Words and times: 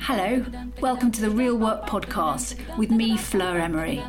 Hello, 0.00 0.44
welcome 0.80 1.10
to 1.10 1.20
the 1.20 1.28
Real 1.28 1.58
Work 1.58 1.84
Podcast 1.84 2.56
with 2.78 2.92
me, 2.92 3.16
Fleur 3.16 3.58
Emery. 3.58 4.00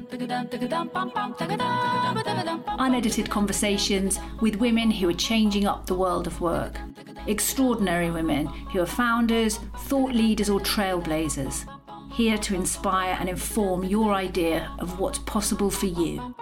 Unedited 2.78 3.30
conversations 3.32 4.20
with 4.40 4.58
women 4.58 4.92
who 4.92 5.10
are 5.10 5.14
changing 5.14 5.66
up 5.66 5.88
the 5.88 5.96
world 5.96 6.28
of 6.28 6.40
work. 6.40 6.78
Extraordinary 7.26 8.12
women 8.12 8.46
who 8.46 8.82
are 8.82 8.86
founders, 8.86 9.58
thought 9.88 10.14
leaders, 10.14 10.48
or 10.48 10.60
trailblazers. 10.60 11.66
Here 12.12 12.38
to 12.38 12.54
inspire 12.54 13.18
and 13.20 13.28
inform 13.28 13.84
your 13.84 14.14
idea 14.14 14.70
of 14.78 15.00
what's 15.00 15.18
possible 15.20 15.72
for 15.72 15.88
you. 15.88 16.36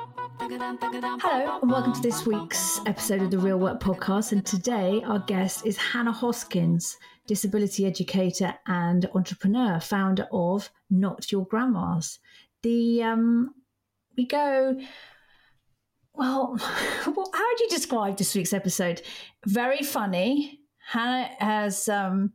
Hello, 0.53 1.59
and 1.61 1.71
welcome 1.71 1.93
to 1.93 2.01
this 2.01 2.25
week's 2.25 2.81
episode 2.85 3.21
of 3.21 3.31
the 3.31 3.37
Real 3.37 3.57
Work 3.57 3.79
Podcast. 3.79 4.33
And 4.33 4.45
today, 4.45 5.01
our 5.05 5.19
guest 5.19 5.65
is 5.65 5.77
Hannah 5.77 6.11
Hoskins, 6.11 6.97
disability 7.25 7.85
educator 7.85 8.53
and 8.67 9.09
entrepreneur, 9.15 9.79
founder 9.79 10.27
of 10.29 10.69
Not 10.89 11.31
Your 11.31 11.45
Grandma's. 11.45 12.19
The 12.63 13.01
um, 13.01 13.55
we 14.17 14.27
go. 14.27 14.77
Well, 16.15 16.57
how 16.59 17.13
would 17.13 17.59
you 17.61 17.69
describe 17.69 18.17
this 18.17 18.35
week's 18.35 18.51
episode? 18.51 19.03
Very 19.45 19.83
funny. 19.83 20.59
Hannah 20.85 21.29
has 21.39 21.87
um, 21.87 22.33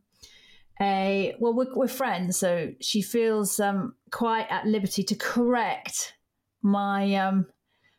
a 0.81 1.35
well, 1.39 1.53
we're, 1.53 1.71
we're 1.75 1.87
friends, 1.87 2.39
so 2.39 2.71
she 2.81 3.03
feels 3.03 3.59
um, 3.59 3.93
quite 4.11 4.47
at 4.49 4.65
liberty 4.65 5.03
to 5.03 5.15
correct 5.15 6.15
my 6.63 7.13
um, 7.13 7.45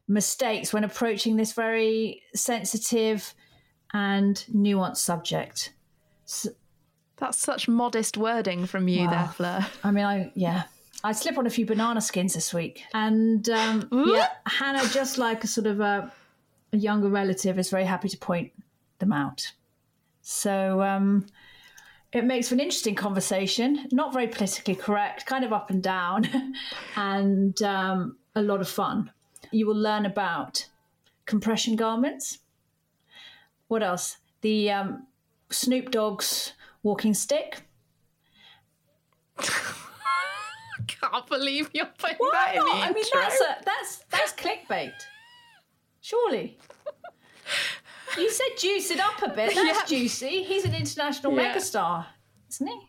mistakes 0.09 0.73
when 0.73 0.85
approaching 0.85 1.37
this 1.37 1.53
very 1.53 2.23
sensitive 2.35 3.35
and 3.93 4.45
nuanced 4.53 4.99
subject. 4.99 5.75
So, 6.25 6.51
That's 7.17 7.39
such 7.39 7.69
modest 7.69 8.17
wording 8.17 8.67
from 8.67 8.89
you, 8.89 9.09
there, 9.09 9.31
Fleur. 9.35 9.67
I 9.85 9.91
mean, 9.91 10.05
I 10.05 10.33
yeah, 10.35 10.65
I 11.05 11.13
slip 11.13 11.39
on 11.39 11.47
a 11.47 11.51
few 11.51 11.67
banana 11.67 12.01
skins 12.01 12.35
this 12.35 12.53
week, 12.53 12.83
and 12.93 13.49
um, 13.51 13.89
yeah, 13.93 14.29
Hannah, 14.47 14.89
just 14.89 15.19
like 15.19 15.45
a 15.45 15.47
sort 15.47 15.67
of 15.67 15.81
a, 15.81 16.13
a, 16.73 16.77
younger 16.77 17.09
relative, 17.09 17.59
is 17.59 17.71
very 17.71 17.85
happy 17.85 18.09
to 18.09 18.19
point 18.19 18.53
them 18.99 19.13
out. 19.13 19.53
So 20.23 20.83
um, 20.83 21.27
it 22.13 22.25
makes 22.25 22.49
for 22.49 22.55
an 22.55 22.61
interesting 22.61 22.95
conversation, 22.95 23.89
not 23.93 24.13
very 24.13 24.29
politically 24.29 24.75
correct, 24.75 25.25
kind 25.27 25.45
of 25.45 25.53
up 25.53 25.71
and 25.71 25.83
down, 25.83 26.29
and 26.97 27.61
um, 27.63 28.17
a 28.35 28.43
lot 28.43 28.61
of 28.61 28.69
fun. 28.69 29.11
You 29.51 29.67
will 29.67 29.77
learn 29.77 30.05
about 30.07 30.69
compression 31.27 31.77
garments. 31.77 32.39
What 33.69 33.83
else? 33.83 34.19
The 34.41 34.71
um, 34.71 35.07
Snoop 35.51 35.91
Dogg's 35.91 36.53
walking 36.83 37.15
stick. 37.15 37.63
I 39.39 39.45
Can't 40.87 41.27
believe 41.27 41.71
you're 41.73 41.87
putting 41.99 42.17
Why 42.19 42.31
that 42.33 42.55
in 42.55 42.61
not? 42.65 42.67
the 42.67 42.83
I 42.83 42.89
mean, 42.93 43.05
intro. 43.05 43.21
that's 43.21 43.41
a, 43.41 43.57
that's 43.65 44.05
that's 44.11 44.33
clickbait. 44.35 44.93
Surely. 46.01 46.59
You 48.17 48.31
said 48.31 48.47
juice 48.59 48.91
it 48.91 49.01
up 49.01 49.23
a 49.23 49.29
bit. 49.29 49.55
That's 49.55 49.91
Yeah. 49.91 49.99
juicy. 49.99 50.43
He's 50.43 50.65
an 50.65 50.75
international 50.75 51.33
Yeah. 51.35 51.55
megastar, 51.55 52.07
isn't 52.51 52.67
he? 52.67 52.81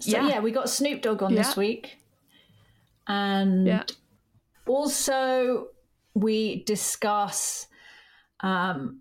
So 0.00 0.10
Yeah. 0.10 0.28
yeah, 0.28 0.40
we 0.40 0.50
got 0.50 0.70
Snoop 0.70 1.02
Dogg 1.02 1.22
on 1.22 1.34
this 1.34 1.56
week, 1.56 1.98
and 3.06 3.66
Yeah. 3.66 3.84
also 4.66 5.68
we 6.14 6.62
discuss 6.64 7.66
um, 8.40 9.00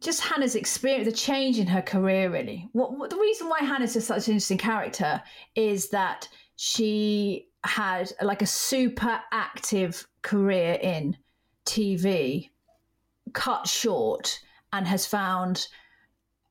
just 0.00 0.20
Hannah's 0.22 0.54
experience, 0.54 1.06
the 1.06 1.12
change 1.12 1.58
in 1.58 1.66
her 1.66 1.82
career. 1.82 2.30
Really, 2.30 2.68
what, 2.72 2.96
what 2.98 3.10
the 3.10 3.16
reason 3.16 3.48
why 3.48 3.60
Hannah's 3.60 3.94
just 3.94 4.06
such 4.06 4.28
an 4.28 4.34
interesting 4.34 4.58
character 4.58 5.22
is 5.54 5.88
that 5.90 6.28
she 6.56 7.48
had 7.64 8.12
like 8.22 8.42
a 8.42 8.46
super 8.46 9.20
active 9.32 10.06
career 10.22 10.78
in 10.82 11.16
TV, 11.64 12.50
cut 13.32 13.66
short, 13.66 14.40
and 14.72 14.86
has 14.86 15.06
found 15.06 15.66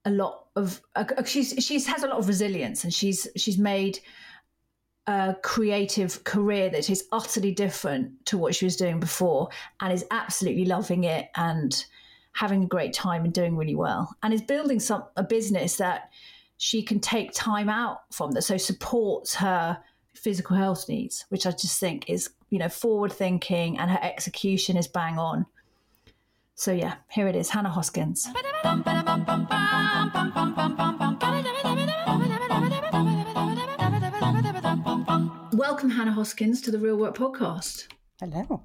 a 0.06 0.10
lot 0.10 0.46
of 0.56 0.81
uh, 0.96 1.06
she's 1.25 1.54
she's 1.60 1.86
has 1.88 2.04
a 2.04 2.08
lot 2.08 2.18
of 2.18 2.28
resilience, 2.28 2.84
and 2.84 2.94
she's 2.94 3.28
she's 3.38 3.58
made 3.58 4.00
a 5.08 5.36
creative 5.44 6.24
career 6.24 6.69
that 6.69 6.90
is 6.90 7.08
utterly 7.12 7.52
different 7.52 8.25
to 8.25 8.38
what 8.38 8.56
she 8.56 8.66
was 8.66 8.78
doing 8.78 9.00
before 9.00 9.50
and 9.81 9.91
is 9.91 10.06
absolutely 10.12 10.66
loving 10.66 11.03
it 11.03 11.30
and 11.36 11.86
having 12.31 12.64
a 12.64 12.68
great 12.68 12.94
time 12.94 13.25
and 13.25 13.34
doing 13.34 13.58
really 13.58 13.75
well 13.75 14.16
and 14.24 14.34
is 14.34 14.42
building 14.42 14.80
some 14.80 15.03
a 15.18 15.24
business 15.24 15.75
that 15.78 16.09
she 16.58 16.81
can 16.81 17.00
take 17.00 17.31
time 17.34 17.68
out 17.68 18.02
from 18.12 18.31
that 18.31 18.44
so 18.44 18.56
supports 18.56 19.36
her 19.36 19.78
physical 20.13 20.56
health 20.56 20.88
needs 20.88 21.25
which 21.30 21.46
i 21.46 21.52
just 21.52 21.80
think 21.80 22.09
is 22.09 22.30
you 22.50 22.58
know 22.58 22.69
forward 22.69 23.12
thinking 23.12 23.78
and 23.78 23.92
her 23.92 24.00
execution 24.02 24.78
is 24.78 24.88
bang 24.88 25.19
on 25.19 25.46
so 26.56 26.72
yeah 26.72 26.96
here 27.09 27.28
it 27.28 27.36
is 27.36 27.50
hannah 27.50 27.69
hoskins 27.69 28.30
welcome 35.53 35.90
hannah 35.91 36.12
hoskins 36.12 36.62
to 36.62 36.72
the 36.72 36.80
real 36.80 36.97
work 36.97 37.16
podcast 37.16 37.88
Hello. 38.19 38.64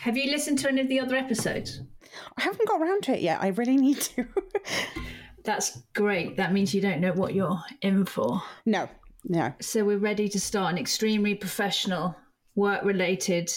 have 0.00 0.16
you 0.16 0.30
listened 0.30 0.58
to 0.58 0.68
any 0.68 0.80
of 0.80 0.88
the 0.88 0.98
other 1.00 1.16
episodes 1.16 1.80
I 2.36 2.42
haven't 2.42 2.68
got 2.68 2.80
around 2.80 3.04
to 3.04 3.12
it 3.14 3.20
yet. 3.22 3.40
I 3.40 3.48
really 3.48 3.78
need 3.78 3.98
to. 4.02 4.26
That's 5.44 5.80
great. 5.94 6.36
That 6.36 6.52
means 6.52 6.74
you 6.74 6.82
don't 6.82 7.00
know 7.00 7.12
what 7.14 7.32
you're 7.34 7.58
in 7.80 8.04
for. 8.04 8.42
no, 8.66 8.86
no. 9.24 9.54
So 9.62 9.82
we're 9.82 9.96
ready 9.96 10.28
to 10.28 10.38
start 10.38 10.72
an 10.72 10.78
extremely 10.78 11.34
professional, 11.34 12.14
work 12.54 12.84
related. 12.84 13.50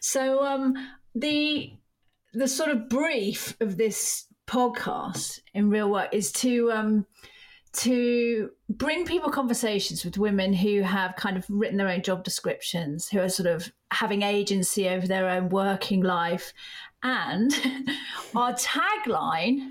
So 0.00 0.44
um 0.44 0.74
the 1.16 1.72
the 2.34 2.46
sort 2.46 2.70
of 2.70 2.88
brief 2.88 3.56
of 3.60 3.76
this 3.76 4.26
podcast 4.46 5.40
in 5.54 5.70
real 5.70 5.90
work 5.90 6.10
is 6.14 6.30
to 6.32 6.70
um 6.70 7.06
to 7.78 8.50
bring 8.68 9.04
people 9.04 9.30
conversations 9.30 10.04
with 10.04 10.18
women 10.18 10.52
who 10.52 10.82
have 10.82 11.14
kind 11.14 11.36
of 11.36 11.44
written 11.48 11.76
their 11.76 11.88
own 11.88 12.02
job 12.02 12.24
descriptions, 12.24 13.08
who 13.08 13.20
are 13.20 13.28
sort 13.28 13.46
of 13.46 13.70
having 13.92 14.22
agency 14.22 14.88
over 14.88 15.06
their 15.06 15.28
own 15.28 15.48
working 15.48 16.02
life. 16.02 16.52
And 17.04 17.54
our 18.34 18.52
tagline 18.54 19.70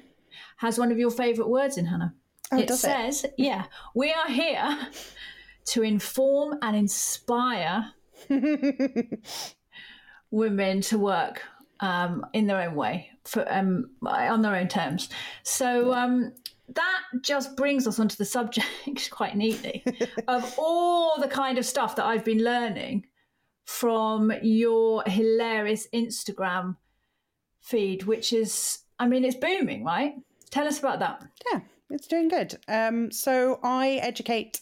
has 0.55 0.79
one 0.79 0.89
of 0.89 0.97
your 0.97 1.11
favorite 1.11 1.49
words 1.49 1.77
in 1.77 1.85
Hannah. 1.85 2.13
Oh, 2.53 2.59
it 2.59 2.67
does 2.67 2.81
it? 2.81 2.87
says, 2.87 3.25
yeah, 3.37 3.65
we 3.93 4.13
are 4.13 4.29
here 4.29 4.87
to 5.65 5.83
inform 5.83 6.59
and 6.61 6.77
inspire 6.77 7.91
women 10.31 10.79
to 10.79 10.97
work 10.97 11.41
um, 11.81 12.25
in 12.31 12.47
their 12.47 12.61
own 12.61 12.75
way, 12.75 13.09
for 13.25 13.45
um, 13.53 13.89
on 14.01 14.41
their 14.41 14.55
own 14.55 14.69
terms. 14.69 15.09
So 15.43 15.93
um, 15.93 16.31
that 16.75 17.01
just 17.21 17.55
brings 17.55 17.87
us 17.87 17.99
onto 17.99 18.15
the 18.15 18.25
subject 18.25 18.67
quite 19.11 19.35
neatly 19.35 19.83
of 20.27 20.53
all 20.57 21.19
the 21.19 21.27
kind 21.27 21.57
of 21.57 21.65
stuff 21.65 21.95
that 21.95 22.05
I've 22.05 22.25
been 22.25 22.43
learning 22.43 23.05
from 23.65 24.31
your 24.41 25.03
hilarious 25.05 25.87
Instagram 25.93 26.77
feed, 27.61 28.03
which 28.03 28.33
is, 28.33 28.79
I 28.99 29.07
mean, 29.07 29.25
it's 29.25 29.35
booming, 29.35 29.83
right? 29.83 30.15
Tell 30.49 30.67
us 30.67 30.79
about 30.79 30.99
that. 30.99 31.23
Yeah, 31.51 31.59
it's 31.89 32.07
doing 32.07 32.29
good. 32.29 32.57
Um, 32.67 33.11
so 33.11 33.59
I 33.63 33.99
educate 34.01 34.61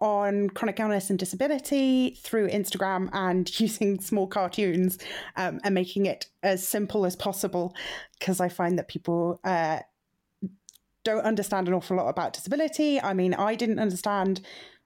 on 0.00 0.50
chronic 0.50 0.80
illness 0.80 1.10
and 1.10 1.18
disability 1.18 2.18
through 2.22 2.48
Instagram 2.48 3.08
and 3.12 3.48
using 3.60 4.00
small 4.00 4.26
cartoons 4.26 4.98
um, 5.36 5.60
and 5.64 5.74
making 5.74 6.06
it 6.06 6.26
as 6.42 6.66
simple 6.66 7.06
as 7.06 7.16
possible 7.16 7.74
because 8.18 8.40
I 8.40 8.48
find 8.48 8.78
that 8.78 8.88
people 8.88 9.40
uh, 9.44 9.78
don't 11.04 11.24
understand 11.24 11.68
an 11.68 11.74
awful 11.74 11.96
lot 11.96 12.08
about 12.08 12.32
disability. 12.32 13.00
I 13.00 13.12
mean, 13.14 13.34
I 13.34 13.54
didn't 13.54 13.78
understand 13.78 14.40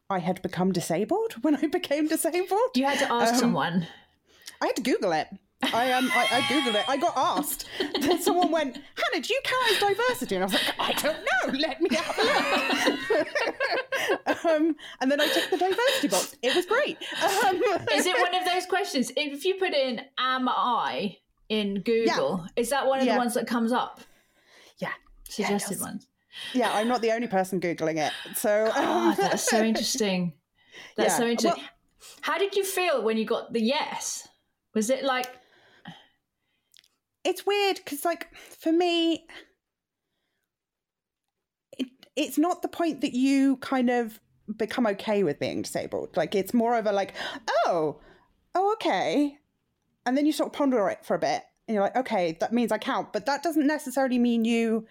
I 0.08 0.18
had 0.20 0.40
become 0.42 0.72
disabled 0.72 1.34
when 1.42 1.56
I 1.56 1.66
became 1.66 2.06
disabled. 2.08 2.70
You 2.74 2.84
had 2.86 2.98
to 3.00 3.12
ask 3.12 3.34
Um, 3.34 3.40
someone. 3.40 3.86
I 4.60 4.66
had 4.66 4.76
to 4.76 4.82
Google 4.82 5.12
it. 5.12 5.28
I 5.62 5.90
um 5.92 6.10
I, 6.14 6.26
I 6.30 6.40
googled 6.42 6.74
it. 6.74 6.86
I 6.88 6.96
got 6.98 7.14
asked. 7.16 7.64
Then 8.00 8.20
someone 8.20 8.50
went, 8.52 8.76
Hannah, 8.76 9.22
do 9.24 9.32
you 9.32 9.40
count 9.42 9.70
as 9.72 9.78
diversity? 9.96 10.34
And 10.36 10.44
I 10.44 10.46
was 10.46 10.52
like, 10.54 10.74
I 10.78 10.92
don't 10.92 11.16
know. 11.16 11.58
Let 11.58 11.80
me 11.80 11.88
have 11.96 12.18
a 12.18 13.16
look. 13.18 14.44
um, 14.44 14.76
and 15.00 15.10
then 15.10 15.20
I 15.20 15.26
took 15.28 15.50
the 15.50 15.56
diversity 15.56 16.08
box. 16.08 16.36
It 16.42 16.54
was 16.54 16.66
great. 16.66 16.98
Um, 17.46 17.56
Is 17.94 18.04
it 18.06 18.16
one 18.20 18.34
of 18.34 18.44
those 18.44 18.66
questions? 18.66 19.10
If 19.16 19.44
you 19.46 19.54
put 19.54 19.72
in 19.72 20.02
"Am 20.18 20.46
I" 20.48 21.16
in 21.48 21.80
Google, 21.80 22.46
is 22.54 22.68
that 22.70 22.86
one 22.86 23.00
of 23.00 23.06
Yeah. 23.06 23.14
the 23.14 23.18
ones 23.18 23.32
that 23.34 23.46
comes 23.46 23.72
up? 23.72 24.00
Yeah. 25.36 25.46
Suggested 25.46 25.74
yes. 25.74 25.80
ones. 25.80 26.06
Yeah, 26.52 26.70
I'm 26.72 26.88
not 26.88 27.00
the 27.00 27.12
only 27.12 27.26
person 27.28 27.60
googling 27.60 27.96
it. 27.98 28.12
So 28.36 28.70
Oh, 28.74 29.10
um, 29.10 29.14
that's 29.18 29.48
so 29.48 29.62
interesting. 29.62 30.34
That's 30.96 31.14
Yeah. 31.14 31.18
so 31.18 31.26
interesting. 31.26 31.62
Well- 31.62 31.70
How 32.20 32.36
did 32.38 32.54
you 32.54 32.62
feel 32.64 33.02
when 33.02 33.16
you 33.16 33.24
got 33.24 33.52
the 33.52 33.60
yes? 33.62 34.28
Was 34.74 34.90
it 34.90 35.04
like 35.04 35.26
it's 37.24 37.44
weird 37.44 37.76
because, 37.76 38.04
like, 38.04 38.28
for 38.36 38.70
me, 38.70 39.26
it, 41.76 41.88
it's 42.14 42.38
not 42.38 42.62
the 42.62 42.68
point 42.68 43.00
that 43.00 43.14
you 43.14 43.56
kind 43.56 43.90
of 43.90 44.20
become 44.56 44.86
okay 44.86 45.24
with 45.24 45.40
being 45.40 45.62
disabled. 45.62 46.16
Like, 46.16 46.34
it's 46.36 46.54
more 46.54 46.76
of 46.78 46.86
a 46.86 46.92
like, 46.92 47.14
oh, 47.64 48.00
oh, 48.54 48.72
okay. 48.74 49.38
And 50.04 50.16
then 50.16 50.24
you 50.24 50.32
sort 50.32 50.48
of 50.48 50.52
ponder 50.52 50.88
it 50.88 51.04
for 51.04 51.14
a 51.14 51.18
bit 51.18 51.42
and 51.66 51.74
you're 51.74 51.82
like, 51.82 51.96
okay, 51.96 52.36
that 52.38 52.52
means 52.52 52.70
I 52.70 52.78
count. 52.78 53.12
But 53.12 53.26
that 53.26 53.42
doesn't 53.42 53.66
necessarily 53.66 54.18
mean 54.20 54.44
you 54.44 54.86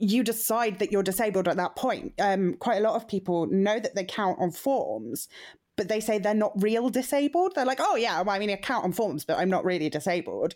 you 0.00 0.24
decide 0.24 0.78
that 0.78 0.90
you're 0.90 1.02
disabled 1.02 1.46
at 1.46 1.56
that 1.56 1.76
point. 1.76 2.14
Um, 2.18 2.54
quite 2.54 2.78
a 2.78 2.80
lot 2.80 2.94
of 2.94 3.06
people 3.06 3.46
know 3.46 3.78
that 3.78 3.94
they 3.94 4.04
count 4.04 4.38
on 4.40 4.50
forms, 4.50 5.28
but 5.76 5.88
they 5.88 6.00
say 6.00 6.18
they're 6.18 6.34
not 6.34 6.52
real 6.62 6.88
disabled. 6.88 7.52
They're 7.54 7.66
like, 7.66 7.80
oh 7.80 7.96
yeah, 7.96 8.22
I 8.26 8.38
mean, 8.38 8.50
I 8.50 8.56
count 8.56 8.84
on 8.84 8.92
forms, 8.92 9.24
but 9.24 9.38
I'm 9.38 9.50
not 9.50 9.64
really 9.64 9.90
disabled. 9.90 10.54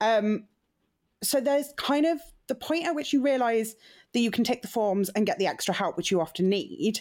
Um, 0.00 0.44
so 1.22 1.40
there's 1.40 1.72
kind 1.76 2.06
of 2.06 2.20
the 2.48 2.54
point 2.54 2.86
at 2.86 2.94
which 2.94 3.12
you 3.12 3.22
realize 3.22 3.76
that 4.12 4.20
you 4.20 4.30
can 4.30 4.44
take 4.44 4.62
the 4.62 4.68
forms 4.68 5.08
and 5.10 5.26
get 5.26 5.38
the 5.38 5.46
extra 5.46 5.74
help, 5.74 5.96
which 5.96 6.10
you 6.10 6.20
often 6.20 6.48
need. 6.48 7.00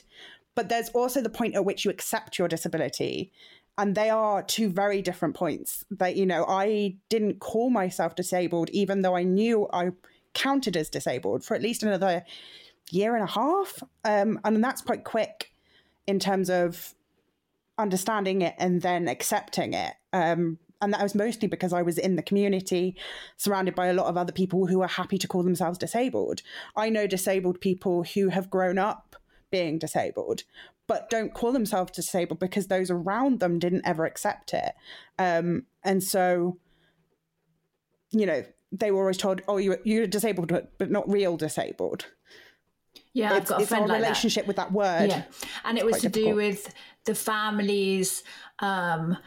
But 0.56 0.70
there's 0.70 0.90
also 0.90 1.22
the 1.22 1.30
point 1.30 1.56
at 1.56 1.66
which 1.66 1.84
you 1.84 1.92
accept 1.92 2.40
your 2.40 2.48
disability 2.48 3.32
and 3.78 3.96
they 3.96 4.10
are 4.10 4.44
two 4.44 4.70
very 4.70 5.02
different 5.02 5.34
points 5.34 5.86
that 5.90 6.16
you 6.16 6.26
know 6.26 6.46
i 6.48 6.96
didn't 7.10 7.40
call 7.40 7.70
myself 7.70 8.16
disabled 8.16 8.70
even 8.72 9.02
though 9.02 9.16
i 9.16 9.24
knew 9.24 9.68
i 9.72 9.90
counted 10.34 10.78
as 10.78 10.90
disabled 10.90 11.44
for 11.44 11.56
at 11.56 11.62
least 11.62 11.84
another 11.84 12.24
year 12.90 13.16
and 13.16 13.24
a 13.24 13.32
half 13.32 13.82
um, 14.06 14.40
and 14.44 14.64
that's 14.64 14.82
quite 14.82 15.04
quick 15.04 15.54
in 16.08 16.20
terms 16.20 16.50
of 16.50 16.94
understanding 17.78 18.42
it 18.42 18.56
and 18.58 18.82
then 18.82 19.08
accepting 19.08 19.74
it 19.74 19.94
um, 20.14 20.58
and 20.82 20.94
that 20.94 21.04
was 21.04 21.16
mostly 21.16 21.48
because 21.48 21.74
I 21.74 21.84
was 21.84 21.98
in 21.98 22.16
the 22.16 22.24
community, 22.24 22.96
surrounded 23.38 23.76
by 23.76 23.88
a 23.88 23.94
lot 23.94 24.08
of 24.08 24.18
other 24.18 24.32
people 24.32 24.66
who 24.66 24.82
are 24.82 24.88
happy 24.88 25.18
to 25.20 25.28
call 25.28 25.44
themselves 25.44 25.78
disabled. 25.78 26.42
I 26.76 26.90
know 26.90 27.06
disabled 27.06 27.62
people 27.62 28.04
who 28.04 28.30
have 28.30 28.50
grown 28.50 28.80
up 28.80 29.16
being 29.52 29.78
disabled, 29.78 30.44
but 30.88 31.10
don't 31.10 31.34
call 31.34 31.52
themselves 31.52 31.92
disabled 31.92 32.40
because 32.40 32.68
those 32.68 32.90
around 32.90 33.40
them 33.40 33.60
didn't 33.60 33.86
ever 33.86 34.06
accept 34.06 34.54
it. 34.54 34.74
Um, 35.20 35.66
and 35.84 36.04
so, 36.04 36.58
you 38.12 38.26
know, 38.26 38.44
they 38.72 38.92
were 38.92 39.02
always 39.02 39.18
told, 39.18 39.42
"Oh, 39.48 39.58
you 39.58 39.78
you're 39.84 40.08
disabled, 40.08 40.48
but 40.48 40.78
but 40.78 40.90
not 40.92 41.10
real 41.10 41.38
disabled." 41.38 42.06
Yeah, 43.14 43.36
it's, 43.38 43.52
I've 43.52 43.58
got 43.58 43.62
a 43.64 43.68
friend 43.68 43.82
our 43.84 43.90
like 43.90 44.02
relationship 44.02 44.44
that. 44.44 44.48
with 44.48 44.56
that 44.58 44.72
word. 44.72 45.10
Yeah, 45.10 45.24
and 45.66 45.78
it 45.78 45.86
was 45.86 46.02
to 46.02 46.10
difficult. 46.10 46.32
do 46.32 46.36
with 46.36 46.74
the 47.06 47.16
family's 47.16 48.24
um, 48.60 49.18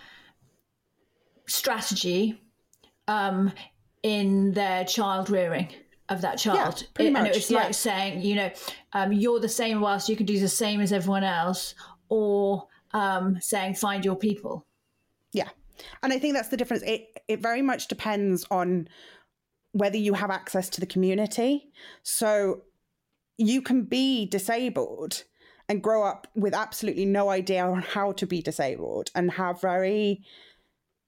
strategy 1.46 2.40
um, 3.08 3.52
in 4.02 4.52
their 4.52 4.84
child 4.84 5.30
rearing 5.30 5.68
of 6.08 6.20
that 6.22 6.38
child. 6.38 6.86
pretty 6.94 7.10
It- 7.10 7.16
and 7.16 7.26
it 7.26 7.34
was 7.34 7.50
yeah. 7.50 7.64
like 7.64 7.74
saying, 7.74 8.22
you 8.22 8.34
know, 8.36 8.50
um, 8.92 9.12
you're 9.12 9.40
the 9.40 9.48
same 9.48 9.80
whilst 9.80 10.08
you 10.08 10.16
can 10.16 10.26
do 10.26 10.38
the 10.38 10.48
same 10.48 10.80
as 10.80 10.92
everyone 10.92 11.24
else, 11.24 11.74
or 12.08 12.66
um, 12.92 13.38
saying, 13.40 13.74
find 13.74 14.04
your 14.04 14.16
people. 14.16 14.66
Yeah. 15.32 15.48
And 16.02 16.12
I 16.12 16.18
think 16.18 16.34
that's 16.34 16.48
the 16.48 16.56
difference. 16.56 16.82
It 16.84 17.08
it 17.28 17.40
very 17.40 17.62
much 17.62 17.88
depends 17.88 18.46
on 18.50 18.88
whether 19.74 19.98
you 19.98 20.14
have 20.14 20.30
access 20.30 20.70
to 20.70 20.80
the 20.80 20.86
community. 20.86 21.68
So 22.02 22.62
you 23.36 23.60
can 23.60 23.82
be 23.82 24.24
disabled 24.24 25.24
and 25.68 25.82
grow 25.82 26.04
up 26.04 26.28
with 26.34 26.54
absolutely 26.54 27.04
no 27.04 27.28
idea 27.28 27.66
on 27.66 27.82
how 27.82 28.12
to 28.12 28.26
be 28.26 28.40
disabled 28.40 29.10
and 29.14 29.32
have 29.32 29.60
very 29.60 30.22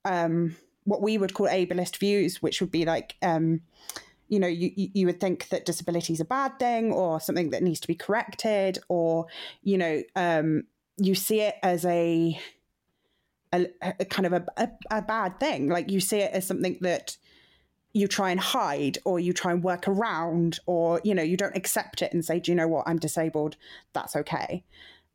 um 0.05 0.57
what 0.85 1.03
we 1.03 1.17
would 1.19 1.35
call 1.35 1.49
ableist 1.49 1.99
views, 1.99 2.43
which 2.43 2.61
would 2.61 2.73
be 2.73 2.85
like 2.85 3.15
um 3.23 3.61
you 4.29 4.41
know, 4.41 4.49
you, 4.49 4.73
you 4.75 5.07
would 5.07 5.21
think 5.21 5.49
that 5.51 5.65
disability 5.65 6.13
is 6.13 6.21
a 6.21 6.25
bad 6.25 6.59
thing 6.59 6.91
or 6.91 7.21
something 7.21 7.51
that 7.51 7.63
needs 7.63 7.79
to 7.79 7.87
be 7.87 7.95
corrected, 7.95 8.77
or, 8.89 9.27
you 9.63 9.79
know, 9.79 10.03
um, 10.17 10.65
you 10.97 11.15
see 11.15 11.43
it 11.43 11.55
as 11.63 11.85
a 11.85 12.37
a, 13.53 13.69
a 14.01 14.05
kind 14.05 14.27
of 14.27 14.33
a, 14.33 14.45
a, 14.57 14.69
a 14.91 15.03
bad 15.03 15.39
thing. 15.39 15.69
Like 15.69 15.93
you 15.93 16.01
see 16.01 16.19
it 16.19 16.33
as 16.33 16.45
something 16.45 16.79
that 16.81 17.17
you 17.97 18.07
try 18.07 18.31
and 18.31 18.39
hide 18.39 18.99
or 19.07 19.19
you 19.19 19.33
try 19.33 19.53
and 19.53 19.65
work 19.65 19.89
around 19.89 20.59
or 20.67 21.01
you 21.03 21.15
know 21.15 21.23
you 21.23 21.37
don't 21.37 21.57
accept 21.57 22.03
it 22.03 22.13
and 22.13 22.23
say 22.23 22.39
do 22.39 22.53
you 22.53 22.55
know 22.55 22.69
what? 22.69 22.87
I'm 22.87 22.99
disabled. 22.99 23.57
That's 23.95 24.15
okay. 24.15 24.65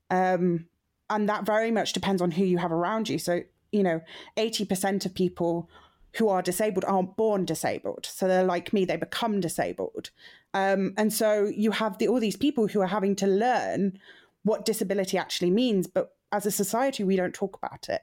Um, 0.10 0.66
and 1.07 1.30
that 1.30 1.45
very 1.45 1.69
much 1.69 1.94
depends 1.94 2.24
on 2.24 2.31
who 2.31 2.44
you 2.44 2.57
have 2.57 2.72
around 2.72 3.07
you. 3.07 3.19
So 3.19 3.42
you 3.72 3.83
know 3.83 4.01
80% 4.36 5.06
of 5.06 5.13
people 5.13 5.69
who 6.16 6.28
are 6.28 6.42
disabled 6.42 6.83
aren't 6.86 7.16
born 7.16 7.45
disabled. 7.45 8.07
So 8.07 8.28
they're 8.28 8.44
like 8.44 8.74
me 8.74 8.86
they 8.86 8.98
become 8.98 9.39
disabled. 9.39 10.10
Um, 10.56 10.95
and 10.98 11.13
so 11.13 11.45
you 11.56 11.72
have 11.72 12.00
the, 12.00 12.07
all 12.07 12.19
these 12.19 12.36
people 12.36 12.68
who 12.68 12.81
are 12.81 12.88
having 12.88 13.16
to 13.18 13.28
learn 13.28 14.00
what 14.44 14.66
disability 14.66 15.19
actually 15.19 15.51
means 15.51 15.86
but 15.86 16.16
as 16.31 16.48
a 16.48 16.51
society 16.51 17.04
we 17.04 17.16
don't 17.16 17.36
talk 17.36 17.56
about 17.57 17.89
it. 17.89 18.01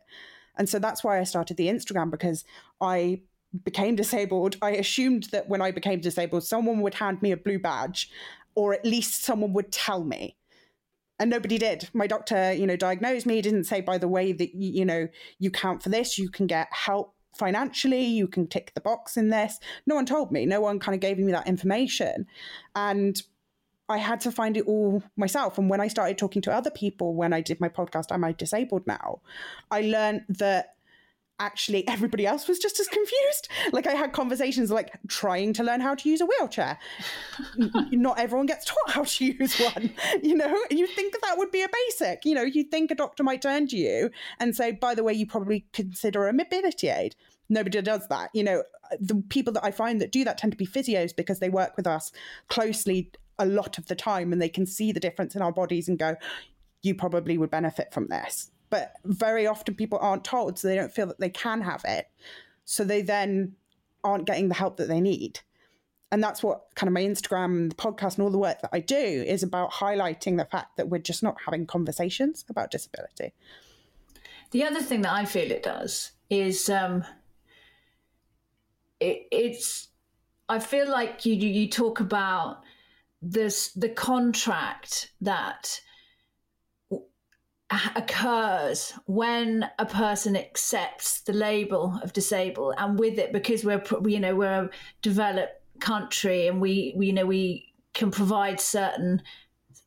And 0.56 0.68
so 0.68 0.78
that's 0.78 1.02
why 1.02 1.18
i 1.18 1.24
started 1.24 1.56
the 1.56 1.68
instagram 1.68 2.10
because 2.10 2.44
i 2.80 3.20
became 3.64 3.96
disabled 3.96 4.56
i 4.60 4.70
assumed 4.70 5.24
that 5.32 5.48
when 5.48 5.62
i 5.62 5.70
became 5.70 6.00
disabled 6.00 6.44
someone 6.44 6.80
would 6.80 6.94
hand 6.94 7.20
me 7.22 7.32
a 7.32 7.36
blue 7.36 7.58
badge 7.58 8.10
or 8.58 8.74
at 8.74 8.84
least 8.84 9.22
someone 9.22 9.52
would 9.52 9.70
tell 9.70 10.02
me. 10.02 10.36
And 11.20 11.30
nobody 11.30 11.58
did. 11.58 11.88
My 11.92 12.08
doctor 12.08 12.52
you 12.52 12.66
know 12.66 12.74
diagnosed 12.74 13.24
me 13.24 13.40
didn't 13.40 13.64
say 13.64 13.80
by 13.80 13.98
the 13.98 14.08
way 14.08 14.32
that 14.32 14.52
you 14.52 14.84
know 14.84 15.08
you 15.38 15.50
count 15.52 15.82
for 15.82 15.90
this 15.90 16.18
you 16.18 16.28
can 16.28 16.48
get 16.48 16.66
help 16.72 17.14
financially 17.36 18.04
you 18.04 18.26
can 18.26 18.48
tick 18.48 18.72
the 18.74 18.80
box 18.80 19.16
in 19.16 19.30
this. 19.30 19.60
No 19.86 19.94
one 19.94 20.06
told 20.06 20.32
me. 20.32 20.44
No 20.44 20.60
one 20.60 20.80
kind 20.80 20.96
of 20.96 21.00
gave 21.00 21.18
me 21.18 21.30
that 21.30 21.46
information. 21.46 22.26
And 22.74 23.22
I 23.88 23.98
had 23.98 24.20
to 24.22 24.32
find 24.32 24.56
it 24.56 24.66
all 24.66 25.04
myself. 25.16 25.56
And 25.56 25.70
when 25.70 25.80
I 25.80 25.86
started 25.86 26.18
talking 26.18 26.42
to 26.42 26.52
other 26.52 26.70
people, 26.70 27.14
when 27.14 27.32
I 27.32 27.40
did 27.40 27.60
my 27.60 27.68
podcast, 27.68 28.10
Am 28.10 28.24
I 28.24 28.32
Disabled 28.32 28.86
Now? 28.88 29.20
I 29.70 29.82
learned 29.82 30.24
that 30.28 30.74
actually 31.40 31.86
everybody 31.86 32.26
else 32.26 32.48
was 32.48 32.58
just 32.58 32.80
as 32.80 32.88
confused. 32.88 33.48
Like 33.72 33.86
I 33.86 33.92
had 33.92 34.12
conversations 34.12 34.70
like 34.70 34.92
trying 35.08 35.52
to 35.54 35.62
learn 35.62 35.80
how 35.80 35.94
to 35.94 36.08
use 36.08 36.20
a 36.20 36.26
wheelchair. 36.26 36.78
Not 37.90 38.18
everyone 38.18 38.46
gets 38.46 38.64
taught 38.64 38.90
how 38.90 39.04
to 39.04 39.24
use 39.24 39.58
one, 39.58 39.90
you 40.22 40.34
know? 40.34 40.54
You 40.70 40.86
think 40.86 41.12
that 41.12 41.22
that 41.22 41.38
would 41.38 41.50
be 41.50 41.62
a 41.62 41.68
basic, 41.86 42.24
you 42.24 42.34
know, 42.34 42.42
you 42.42 42.64
think 42.64 42.90
a 42.90 42.94
doctor 42.94 43.22
might 43.22 43.42
turn 43.42 43.66
to 43.68 43.76
you 43.76 44.10
and 44.40 44.56
say, 44.56 44.72
by 44.72 44.94
the 44.94 45.04
way, 45.04 45.12
you 45.12 45.26
probably 45.26 45.66
consider 45.72 46.28
a 46.28 46.32
mobility 46.32 46.88
aid. 46.88 47.14
Nobody 47.48 47.80
does 47.80 48.06
that. 48.08 48.30
You 48.34 48.44
know, 48.44 48.62
the 49.00 49.22
people 49.28 49.52
that 49.54 49.64
I 49.64 49.70
find 49.70 50.00
that 50.00 50.12
do 50.12 50.24
that 50.24 50.38
tend 50.38 50.52
to 50.52 50.58
be 50.58 50.66
physios 50.66 51.14
because 51.16 51.38
they 51.38 51.48
work 51.48 51.76
with 51.76 51.86
us 51.86 52.12
closely 52.48 53.10
a 53.38 53.46
lot 53.46 53.78
of 53.78 53.86
the 53.86 53.94
time 53.94 54.32
and 54.32 54.42
they 54.42 54.48
can 54.48 54.66
see 54.66 54.92
the 54.92 55.00
difference 55.00 55.36
in 55.36 55.42
our 55.42 55.52
bodies 55.52 55.88
and 55.88 55.98
go, 55.98 56.16
you 56.82 56.94
probably 56.94 57.38
would 57.38 57.50
benefit 57.50 57.92
from 57.92 58.08
this. 58.08 58.50
But 58.70 58.92
very 59.04 59.46
often 59.46 59.74
people 59.74 59.98
aren't 60.00 60.24
told, 60.24 60.58
so 60.58 60.68
they 60.68 60.76
don't 60.76 60.92
feel 60.92 61.06
that 61.06 61.20
they 61.20 61.30
can 61.30 61.62
have 61.62 61.82
it. 61.86 62.06
So 62.64 62.84
they 62.84 63.02
then 63.02 63.54
aren't 64.04 64.26
getting 64.26 64.48
the 64.48 64.54
help 64.54 64.76
that 64.76 64.88
they 64.88 65.00
need. 65.00 65.40
And 66.10 66.22
that's 66.22 66.42
what 66.42 66.64
kind 66.74 66.88
of 66.88 66.94
my 66.94 67.02
Instagram 67.02 67.44
and 67.44 67.70
the 67.70 67.76
podcast 67.76 68.14
and 68.14 68.24
all 68.24 68.30
the 68.30 68.38
work 68.38 68.62
that 68.62 68.70
I 68.72 68.80
do 68.80 68.96
is 68.96 69.42
about 69.42 69.72
highlighting 69.72 70.38
the 70.38 70.46
fact 70.46 70.76
that 70.76 70.88
we're 70.88 70.98
just 70.98 71.22
not 71.22 71.36
having 71.44 71.66
conversations 71.66 72.44
about 72.48 72.70
disability. 72.70 73.34
The 74.50 74.64
other 74.64 74.80
thing 74.80 75.02
that 75.02 75.12
I 75.12 75.26
feel 75.26 75.50
it 75.50 75.62
does 75.62 76.12
is 76.30 76.70
um, 76.70 77.04
it, 79.00 79.26
it's. 79.30 79.88
I 80.48 80.60
feel 80.60 80.90
like 80.90 81.26
you 81.26 81.34
you 81.34 81.48
you 81.48 81.68
talk 81.68 82.00
about 82.00 82.62
this 83.20 83.72
the 83.72 83.90
contract 83.90 85.10
that 85.20 85.80
occurs 87.96 88.94
when 89.06 89.68
a 89.78 89.84
person 89.84 90.36
accepts 90.36 91.20
the 91.20 91.32
label 91.34 91.98
of 92.02 92.14
disabled 92.14 92.74
and 92.78 92.98
with 92.98 93.18
it 93.18 93.30
because 93.30 93.62
we're 93.62 93.82
you 94.06 94.18
know 94.18 94.34
we're 94.34 94.64
a 94.64 94.70
developed 95.02 95.60
country 95.78 96.46
and 96.46 96.60
we, 96.60 96.94
we 96.96 97.08
you 97.08 97.12
know 97.12 97.26
we 97.26 97.72
can 97.92 98.10
provide 98.10 98.58
certain 98.60 99.20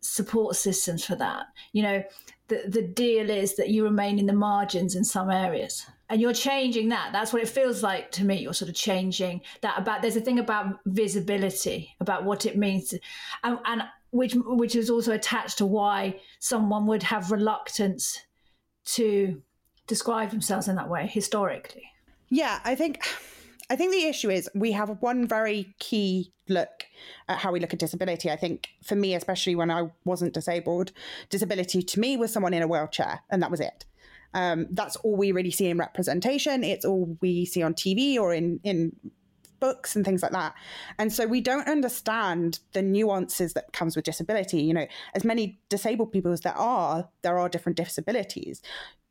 support 0.01 0.55
systems 0.55 1.03
for 1.03 1.15
that. 1.15 1.47
You 1.73 1.83
know 1.83 2.03
the 2.49 2.63
the 2.67 2.81
deal 2.83 3.29
is 3.29 3.55
that 3.55 3.69
you 3.69 3.83
remain 3.83 4.19
in 4.19 4.27
the 4.27 4.33
margins 4.33 4.95
in 4.95 5.03
some 5.03 5.31
areas 5.31 5.85
and 6.11 6.19
you're 6.19 6.33
changing 6.33 6.89
that. 6.89 7.11
That's 7.13 7.31
what 7.31 7.41
it 7.41 7.47
feels 7.47 7.81
like 7.81 8.11
to 8.11 8.25
me. 8.25 8.35
You're 8.35 8.53
sort 8.53 8.69
of 8.69 8.75
changing 8.75 9.41
that 9.61 9.79
about 9.79 10.01
there's 10.01 10.17
a 10.17 10.21
thing 10.21 10.39
about 10.39 10.79
visibility 10.85 11.95
about 11.99 12.25
what 12.25 12.45
it 12.45 12.57
means 12.57 12.89
to, 12.89 12.99
and, 13.43 13.57
and 13.65 13.83
which 14.11 14.35
which 14.35 14.75
is 14.75 14.89
also 14.89 15.11
attached 15.13 15.57
to 15.57 15.65
why 15.65 16.19
someone 16.39 16.85
would 16.85 17.03
have 17.03 17.31
reluctance 17.31 18.19
to 18.83 19.41
describe 19.87 20.29
themselves 20.29 20.67
in 20.67 20.75
that 20.75 20.89
way 20.89 21.07
historically 21.07 21.83
Yeah, 22.29 22.59
I 22.63 22.75
think 22.75 23.03
I 23.71 23.77
think 23.77 23.93
the 23.93 24.05
issue 24.05 24.29
is 24.29 24.49
we 24.53 24.73
have 24.73 24.89
one 25.01 25.25
very 25.25 25.73
key 25.79 26.33
look 26.49 26.83
at 27.29 27.37
how 27.37 27.53
we 27.53 27.61
look 27.61 27.71
at 27.71 27.79
disability. 27.79 28.29
I 28.29 28.35
think 28.35 28.67
for 28.83 28.95
me, 28.95 29.15
especially 29.15 29.55
when 29.55 29.71
I 29.71 29.89
wasn't 30.03 30.33
disabled, 30.33 30.91
disability 31.29 31.81
to 31.81 31.99
me 31.99 32.17
was 32.17 32.33
someone 32.33 32.53
in 32.53 32.61
a 32.61 32.67
wheelchair, 32.67 33.21
and 33.29 33.41
that 33.41 33.49
was 33.49 33.61
it. 33.61 33.85
Um, 34.33 34.67
that's 34.71 34.97
all 34.97 35.15
we 35.15 35.31
really 35.31 35.51
see 35.51 35.67
in 35.67 35.77
representation. 35.77 36.65
It's 36.65 36.83
all 36.83 37.17
we 37.21 37.45
see 37.45 37.63
on 37.63 37.73
TV 37.73 38.17
or 38.17 38.33
in 38.33 38.59
in 38.63 38.93
books 39.61 39.95
and 39.95 40.03
things 40.03 40.21
like 40.21 40.33
that. 40.33 40.53
And 40.99 41.13
so 41.13 41.25
we 41.25 41.39
don't 41.39 41.69
understand 41.69 42.59
the 42.73 42.81
nuances 42.81 43.53
that 43.53 43.71
comes 43.71 43.95
with 43.95 44.03
disability. 44.03 44.61
You 44.61 44.73
know, 44.73 44.87
as 45.15 45.23
many 45.23 45.61
disabled 45.69 46.11
people 46.11 46.33
as 46.33 46.41
there 46.41 46.57
are, 46.57 47.07
there 47.21 47.39
are 47.39 47.47
different 47.47 47.77
disabilities. 47.77 48.61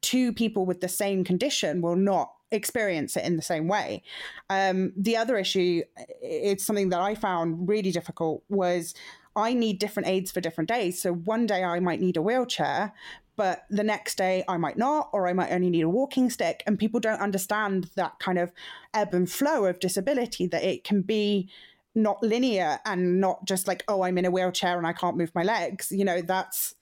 Two 0.02 0.34
people 0.34 0.66
with 0.66 0.82
the 0.82 0.88
same 0.88 1.24
condition 1.24 1.80
will 1.80 1.96
not 1.96 2.32
experience 2.50 3.16
it 3.16 3.24
in 3.24 3.36
the 3.36 3.42
same 3.42 3.68
way. 3.68 4.02
Um, 4.50 4.92
the 4.96 5.16
other 5.16 5.38
issue, 5.38 5.82
it's 6.20 6.66
something 6.66 6.90
that 6.90 7.00
I 7.00 7.14
found 7.14 7.68
really 7.68 7.92
difficult, 7.92 8.42
was 8.48 8.94
I 9.36 9.54
need 9.54 9.78
different 9.78 10.08
aids 10.08 10.32
for 10.32 10.40
different 10.40 10.68
days. 10.68 11.00
So 11.00 11.12
one 11.12 11.46
day 11.46 11.62
I 11.62 11.78
might 11.78 12.00
need 12.00 12.16
a 12.16 12.22
wheelchair, 12.22 12.92
but 13.36 13.64
the 13.70 13.84
next 13.84 14.18
day 14.18 14.44
I 14.48 14.56
might 14.56 14.76
not, 14.76 15.10
or 15.12 15.26
I 15.26 15.32
might 15.32 15.52
only 15.52 15.70
need 15.70 15.82
a 15.82 15.88
walking 15.88 16.30
stick. 16.30 16.62
And 16.66 16.78
people 16.78 17.00
don't 17.00 17.20
understand 17.20 17.90
that 17.96 18.18
kind 18.18 18.38
of 18.38 18.52
ebb 18.94 19.14
and 19.14 19.30
flow 19.30 19.64
of 19.66 19.80
disability, 19.80 20.46
that 20.48 20.62
it 20.62 20.84
can 20.84 21.02
be 21.02 21.50
not 21.94 22.22
linear 22.22 22.78
and 22.84 23.20
not 23.20 23.44
just 23.44 23.66
like, 23.66 23.84
oh, 23.88 24.02
I'm 24.02 24.18
in 24.18 24.24
a 24.24 24.30
wheelchair 24.30 24.78
and 24.78 24.86
I 24.86 24.92
can't 24.92 25.16
move 25.16 25.34
my 25.34 25.42
legs. 25.42 25.90
You 25.90 26.04
know, 26.04 26.22
that's 26.22 26.74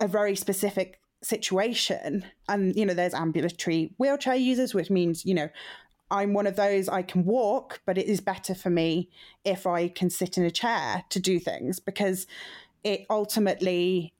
a 0.00 0.08
very 0.08 0.36
specific 0.36 1.00
situation. 1.22 2.24
And, 2.48 2.74
you 2.74 2.86
know, 2.86 2.94
there's 2.94 3.14
ambulatory 3.14 3.94
wheelchair 3.98 4.36
users, 4.36 4.74
which 4.74 4.90
means, 4.90 5.24
you 5.24 5.34
know, 5.34 5.48
I'm 6.10 6.32
one 6.32 6.46
of 6.46 6.56
those 6.56 6.88
I 6.88 7.02
can 7.02 7.24
walk, 7.24 7.80
but 7.84 7.98
it 7.98 8.06
is 8.06 8.20
better 8.20 8.54
for 8.54 8.70
me 8.70 9.10
if 9.44 9.66
I 9.66 9.88
can 9.88 10.10
sit 10.10 10.38
in 10.38 10.44
a 10.44 10.50
chair 10.50 11.04
to 11.10 11.20
do 11.20 11.38
things 11.38 11.80
because 11.80 12.26
it 12.82 13.04
ultimately 13.10 14.14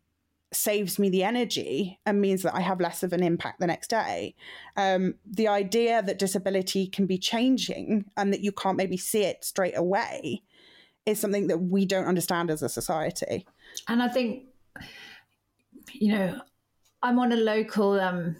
saves 0.52 0.98
me 0.98 1.10
the 1.10 1.22
energy 1.22 1.98
and 2.06 2.20
means 2.20 2.42
that 2.42 2.54
I 2.54 2.60
have 2.60 2.80
less 2.80 3.02
of 3.02 3.12
an 3.12 3.22
impact 3.22 3.60
the 3.60 3.66
next 3.66 3.88
day. 3.88 4.34
Um, 4.76 5.14
the 5.26 5.48
idea 5.48 6.02
that 6.02 6.18
disability 6.18 6.86
can 6.86 7.06
be 7.06 7.18
changing 7.18 8.06
and 8.16 8.32
that 8.32 8.40
you 8.40 8.52
can't 8.52 8.76
maybe 8.76 8.96
see 8.96 9.24
it 9.24 9.44
straight 9.44 9.76
away 9.76 10.42
is 11.04 11.18
something 11.18 11.48
that 11.48 11.58
we 11.58 11.84
don't 11.86 12.06
understand 12.06 12.50
as 12.50 12.62
a 12.62 12.68
society. 12.68 13.46
And 13.88 14.02
I 14.02 14.08
think, 14.08 14.44
you 15.92 16.12
know, 16.12 16.40
I'm 17.02 17.18
on 17.18 17.32
a 17.32 17.36
local 17.36 18.00
um, 18.00 18.36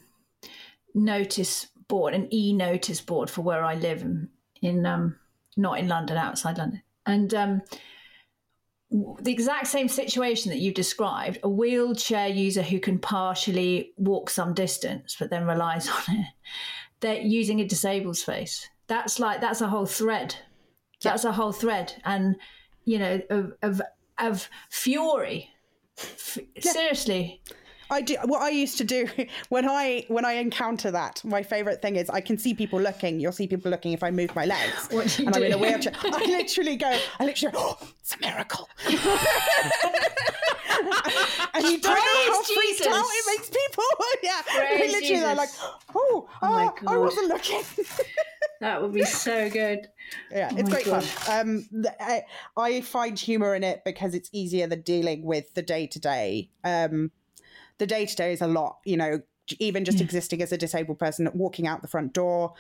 notice 0.95 1.69
board, 1.89 2.15
an 2.15 2.33
e 2.33 2.53
notice 2.53 3.01
board 3.01 3.31
for 3.31 3.43
where 3.43 3.65
I 3.65 3.75
live 3.75 4.03
in, 4.03 4.29
in 4.63 4.87
um, 4.87 5.17
not 5.57 5.79
in 5.79 5.89
London, 5.89 6.17
outside 6.17 6.59
London. 6.59 6.83
And 7.07 7.33
um, 7.35 7.63
the 8.91 9.33
exact 9.33 9.67
same 9.67 9.89
situation 9.89 10.51
that 10.51 10.61
you 10.61 10.73
described 10.73 11.39
a 11.43 11.49
wheelchair 11.49 12.29
user 12.29 12.63
who 12.63 12.81
can 12.81 12.99
partially 12.99 13.93
walk 13.99 14.31
some 14.31 14.55
distance 14.55 15.15
but 15.19 15.29
then 15.29 15.47
relies 15.47 15.89
on 16.09 16.17
it 16.17 16.27
they're 17.01 17.21
using 17.21 17.61
a 17.61 17.67
disabled 17.67 18.17
space. 18.17 18.69
That's 18.87 19.19
like 19.19 19.41
that's 19.41 19.61
a 19.61 19.69
whole 19.69 19.87
thread. 19.87 20.35
That's 21.03 21.25
yeah. 21.25 21.31
a 21.31 21.33
whole 21.33 21.53
thread. 21.53 21.95
And 22.05 22.37
you 22.85 22.99
know 22.99 23.21
of 23.31 23.53
of, 23.63 23.83
of 24.19 24.49
fury. 24.71 25.51
F- 25.99 26.39
yeah. 26.55 26.73
seriously 26.73 27.43
I 27.91 28.03
do 28.03 28.17
what 28.25 28.43
I 28.43 28.51
used 28.51 28.79
to 28.79 28.85
do 28.85 29.09
when 29.49 29.69
I 29.69 30.05
when 30.09 30.25
I 30.25 30.33
encounter 30.35 30.91
that. 30.91 31.23
My 31.25 31.43
favorite 31.43 31.81
thing 31.83 31.97
is 31.97 32.11
I 32.11 32.21
can 32.21 32.39
see 32.39 32.55
people 32.55 32.81
looking. 32.81 33.21
You'll 33.21 33.33
see 33.33 33.47
people 33.47 33.71
looking 33.71 33.93
if 33.93 34.03
I 34.03 34.11
move 34.11 34.35
my 34.35 34.45
legs, 34.45 34.89
and 34.91 35.33
do? 35.33 35.39
I'm 35.39 35.43
in 35.43 35.53
a 35.53 35.59
wheelchair. 35.59 35.93
I 36.03 36.25
literally 36.27 36.77
go. 36.77 36.99
I 37.19 37.25
literally, 37.25 37.55
oh, 37.59 37.79
it's 38.01 38.15
a 38.15 38.21
miracle. 38.21 38.69
and 41.55 41.65
you 41.65 41.81
don't 41.81 41.95
Praise 41.95 42.05
know 42.05 42.33
how 42.33 42.43
Jesus. 42.43 42.55
freaked 42.55 42.87
out 42.87 43.05
it 43.07 43.37
makes 43.37 43.51
people. 43.51 43.85
yeah, 44.23 44.43
Praise 44.47 44.79
literally 44.81 45.01
Jesus. 45.01 45.23
they're 45.25 45.35
like, 45.35 45.49
oh, 45.61 45.81
oh, 45.95 46.29
oh 46.43 46.75
I 46.87 46.99
wasn't 46.99 47.29
looking. 47.29 47.63
that 48.61 48.83
would 48.83 48.93
be 48.93 49.05
so 49.05 49.49
good. 49.51 49.89
Yeah, 50.31 50.51
oh 50.53 50.57
it's 50.57 50.69
great 50.69 50.85
God. 50.87 51.05
fun. 51.05 51.41
Um, 51.41 51.65
I, 52.01 52.23
I 52.57 52.81
find 52.83 53.19
humor 53.19 53.55
in 53.55 53.65
it 53.65 53.83
because 53.85 54.15
it's 54.15 54.29
easier 54.33 54.67
than 54.67 54.83
dealing 54.83 55.25
with 55.25 55.55
the 55.55 55.63
day 55.63 55.87
to 55.89 55.99
day. 55.99 56.51
Um, 56.65 57.11
the 57.79 57.87
day 57.87 58.07
to 58.07 58.17
day 58.17 58.33
is 58.33 58.41
a 58.41 58.47
lot, 58.47 58.79
you 58.85 58.97
know, 58.97 59.21
even 59.59 59.85
just 59.85 59.99
yeah. 59.99 60.05
existing 60.05 60.43
as 60.43 60.53
a 60.53 60.59
disabled 60.59 60.99
person, 60.99 61.29
walking 61.35 61.67
out 61.67 61.83
the 61.83 61.89
front 61.89 62.13
door, 62.13 62.55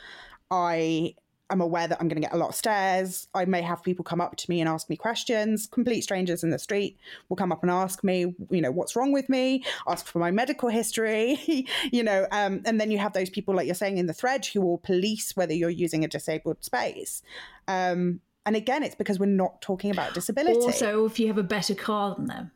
I 0.50 1.14
am 1.50 1.60
aware 1.60 1.88
that 1.88 1.98
I'm 2.00 2.08
going 2.08 2.20
to 2.20 2.26
get 2.26 2.34
a 2.34 2.38
lot 2.38 2.50
of 2.50 2.54
stares. 2.54 3.26
I 3.34 3.44
may 3.44 3.62
have 3.62 3.82
people 3.82 4.04
come 4.04 4.20
up 4.20 4.36
to 4.36 4.50
me 4.50 4.60
and 4.60 4.68
ask 4.68 4.88
me 4.90 4.96
questions. 4.96 5.66
Complete 5.66 6.02
strangers 6.02 6.44
in 6.44 6.50
the 6.50 6.58
street 6.58 6.98
will 7.28 7.36
come 7.36 7.52
up 7.52 7.62
and 7.62 7.70
ask 7.70 8.04
me, 8.04 8.34
you 8.50 8.60
know, 8.60 8.70
what's 8.70 8.96
wrong 8.96 9.12
with 9.12 9.28
me, 9.28 9.64
ask 9.86 10.06
for 10.06 10.18
my 10.18 10.30
medical 10.30 10.68
history, 10.68 11.66
you 11.92 12.02
know, 12.02 12.26
um, 12.32 12.62
and 12.64 12.80
then 12.80 12.90
you 12.90 12.98
have 12.98 13.12
those 13.12 13.30
people, 13.30 13.54
like 13.54 13.66
you're 13.66 13.74
saying 13.74 13.98
in 13.98 14.06
the 14.06 14.14
thread, 14.14 14.44
who 14.46 14.60
will 14.60 14.78
police 14.78 15.36
whether 15.36 15.54
you're 15.54 15.70
using 15.70 16.04
a 16.04 16.08
disabled 16.08 16.62
space. 16.62 17.22
Um, 17.66 18.20
and 18.44 18.56
again, 18.56 18.82
it's 18.82 18.94
because 18.94 19.18
we're 19.18 19.26
not 19.26 19.60
talking 19.60 19.90
about 19.90 20.14
disability. 20.14 20.58
Also, 20.58 21.04
if 21.04 21.20
you 21.20 21.26
have 21.26 21.38
a 21.38 21.42
better 21.42 21.74
car 21.74 22.14
than 22.14 22.26
them. 22.26 22.50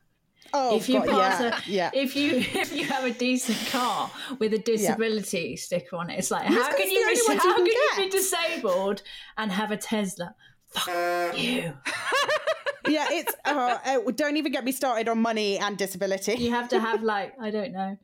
Oh, 0.55 0.77
if 0.77 0.89
you 0.89 0.97
God, 0.97 1.09
pass 1.09 1.41
yeah, 1.41 1.49
a, 1.49 1.71
yeah. 1.71 1.91
if 1.95 2.15
you 2.17 2.37
if 2.61 2.73
you 2.73 2.85
have 2.85 3.05
a 3.05 3.11
decent 3.11 3.59
car 3.71 4.11
with 4.39 4.53
a 4.53 4.59
disability 4.59 5.51
yeah. 5.51 5.57
sticker 5.57 5.97
on 5.97 6.11
it, 6.11 6.19
it's 6.19 6.31
like 6.31 6.45
how 6.45 6.77
can 6.77 6.91
you 6.91 7.07
be, 7.07 7.39
how 7.39 7.57
can, 7.57 7.67
you 7.67 7.89
be 7.97 8.09
disabled 8.11 9.03
and 9.39 9.51
have 9.51 9.71
a 9.71 9.77
Tesla? 9.77 10.35
Fuck 10.69 11.39
you. 11.39 11.73
yeah, 12.89 13.07
it's 13.11 13.35
uh, 13.45 13.79
uh, 13.85 14.11
don't 14.15 14.37
even 14.37 14.53
get 14.53 14.65
me 14.65 14.73
started 14.73 15.09
on 15.09 15.19
money 15.19 15.59
and 15.59 15.77
disability. 15.77 16.35
You 16.35 16.51
have 16.51 16.69
to 16.71 16.81
have 16.81 17.03
like 17.03 17.35
I 17.41 17.51
don't 17.51 17.73
know, 17.73 17.97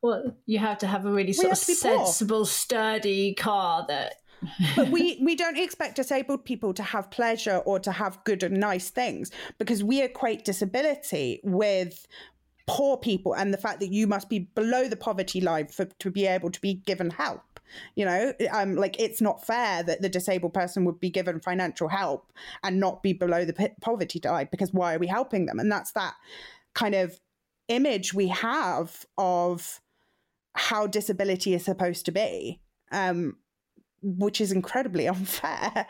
well, 0.00 0.36
you 0.46 0.58
have 0.58 0.78
to 0.78 0.86
have 0.86 1.06
a 1.06 1.10
really 1.10 1.32
sort 1.32 1.52
of 1.52 1.58
sensible, 1.58 2.38
poor. 2.38 2.46
sturdy 2.46 3.34
car 3.34 3.84
that 3.88 4.21
but 4.76 4.88
we 4.88 5.18
we 5.22 5.34
don't 5.34 5.58
expect 5.58 5.96
disabled 5.96 6.44
people 6.44 6.74
to 6.74 6.82
have 6.82 7.10
pleasure 7.10 7.58
or 7.64 7.78
to 7.80 7.92
have 7.92 8.22
good 8.24 8.42
and 8.42 8.58
nice 8.58 8.90
things 8.90 9.30
because 9.58 9.82
we 9.82 10.02
equate 10.02 10.44
disability 10.44 11.40
with 11.44 12.06
poor 12.66 12.96
people 12.96 13.34
and 13.34 13.52
the 13.52 13.58
fact 13.58 13.80
that 13.80 13.92
you 13.92 14.06
must 14.06 14.28
be 14.28 14.40
below 14.40 14.88
the 14.88 14.96
poverty 14.96 15.40
line 15.40 15.66
for 15.66 15.84
to 15.84 16.10
be 16.10 16.26
able 16.26 16.50
to 16.50 16.60
be 16.60 16.74
given 16.74 17.10
help. 17.10 17.42
You 17.94 18.04
know 18.04 18.32
um 18.52 18.76
like 18.76 19.00
it's 19.00 19.20
not 19.22 19.46
fair 19.46 19.82
that 19.82 20.02
the 20.02 20.08
disabled 20.08 20.52
person 20.52 20.84
would 20.84 21.00
be 21.00 21.08
given 21.08 21.40
financial 21.40 21.88
help 21.88 22.30
and 22.62 22.78
not 22.78 23.02
be 23.02 23.14
below 23.14 23.46
the 23.46 23.70
poverty 23.80 24.20
line 24.22 24.48
because 24.50 24.72
why 24.72 24.94
are 24.94 24.98
we 24.98 25.06
helping 25.06 25.46
them? 25.46 25.58
And 25.58 25.72
that's 25.72 25.92
that 25.92 26.14
kind 26.74 26.94
of 26.94 27.18
image 27.68 28.12
we 28.12 28.28
have 28.28 29.06
of 29.16 29.80
how 30.54 30.86
disability 30.86 31.54
is 31.54 31.64
supposed 31.64 32.04
to 32.06 32.12
be. 32.12 32.60
Um 32.90 33.36
which 34.02 34.40
is 34.40 34.52
incredibly 34.52 35.08
unfair 35.08 35.86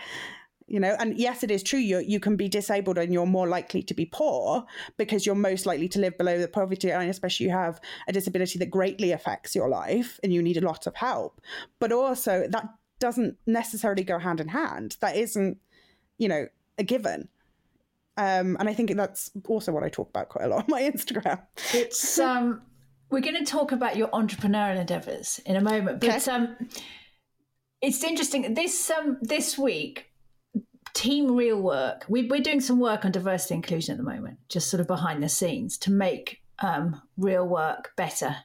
you 0.73 0.81
know? 0.81 0.97
And 0.99 1.17
yes 1.19 1.43
it 1.43 1.51
is 1.51 1.63
true 1.63 1.79
you 1.79 1.99
you 1.99 2.19
can 2.19 2.37
be 2.37 2.49
disabled 2.49 2.99
and 2.99 3.13
you're 3.13 3.27
more 3.27 3.47
likely 3.47 3.83
to 3.83 3.95
be 3.95 4.07
poor 4.07 4.65
because 4.97 5.27
you're 5.27 5.35
most 5.35 5.67
likely 5.67 5.89
to 5.91 6.01
live 6.01 6.17
below 6.17 6.39
the 6.39 6.49
poverty 6.49 6.91
line 6.91 7.09
especially 7.09 7.47
you 7.47 7.53
have 7.53 7.81
a 8.09 8.13
disability 8.13 8.59
that 8.59 8.71
greatly 8.71 9.13
affects 9.13 9.55
your 9.55 9.69
life 9.69 10.19
and 10.23 10.33
you 10.33 10.43
need 10.43 10.57
a 10.57 10.67
lot 10.67 10.87
of 10.87 10.97
help. 10.97 11.41
But 11.79 11.93
also 11.93 12.47
that 12.49 12.69
doesn't 12.99 13.37
necessarily 13.47 14.03
go 14.03 14.19
hand 14.19 14.41
in 14.41 14.49
hand. 14.49 14.97
That 15.01 15.17
isn't 15.17 15.59
you 16.19 16.29
know 16.29 16.47
a 16.79 16.85
given. 16.85 17.29
Um, 18.19 18.59
and 18.61 18.69
i 18.69 18.75
think 18.75 18.95
that's 18.95 19.31
also 19.49 19.73
what 19.73 19.83
i 19.83 19.89
talk 19.89 20.11
about 20.11 20.29
quite 20.29 20.45
a 20.45 20.49
lot 20.49 20.65
on 20.65 20.67
my 20.69 20.83
instagram. 20.91 21.41
It's 21.73 22.19
um 22.19 22.63
we're 23.11 23.21
going 23.21 23.37
to 23.37 23.45
talk 23.45 23.73
about 23.73 23.97
your 23.97 24.09
entrepreneurial 24.09 24.81
endeavors 24.81 25.39
in 25.45 25.57
a 25.57 25.61
moment 25.61 26.01
but 26.01 26.11
okay. 26.11 26.31
um 26.31 26.57
it's 27.83 28.03
interesting. 28.05 28.55
This 28.55 28.91
um 28.91 29.19
this 29.21 29.59
week, 29.59 30.11
Team 30.95 31.37
Real 31.37 31.61
Work. 31.61 32.05
We, 32.09 32.29
we're 32.29 32.41
doing 32.41 32.61
some 32.61 32.79
work 32.79 33.05
on 33.05 33.13
diversity 33.13 33.55
inclusion 33.55 33.93
at 33.93 33.99
the 33.99 34.11
moment, 34.11 34.39
just 34.49 34.71
sort 34.71 34.81
of 34.81 34.87
behind 34.87 35.23
the 35.23 35.29
scenes 35.29 35.77
to 35.79 35.91
make 35.91 36.42
um, 36.63 37.01
real 37.17 37.47
work 37.47 37.93
better. 37.97 38.37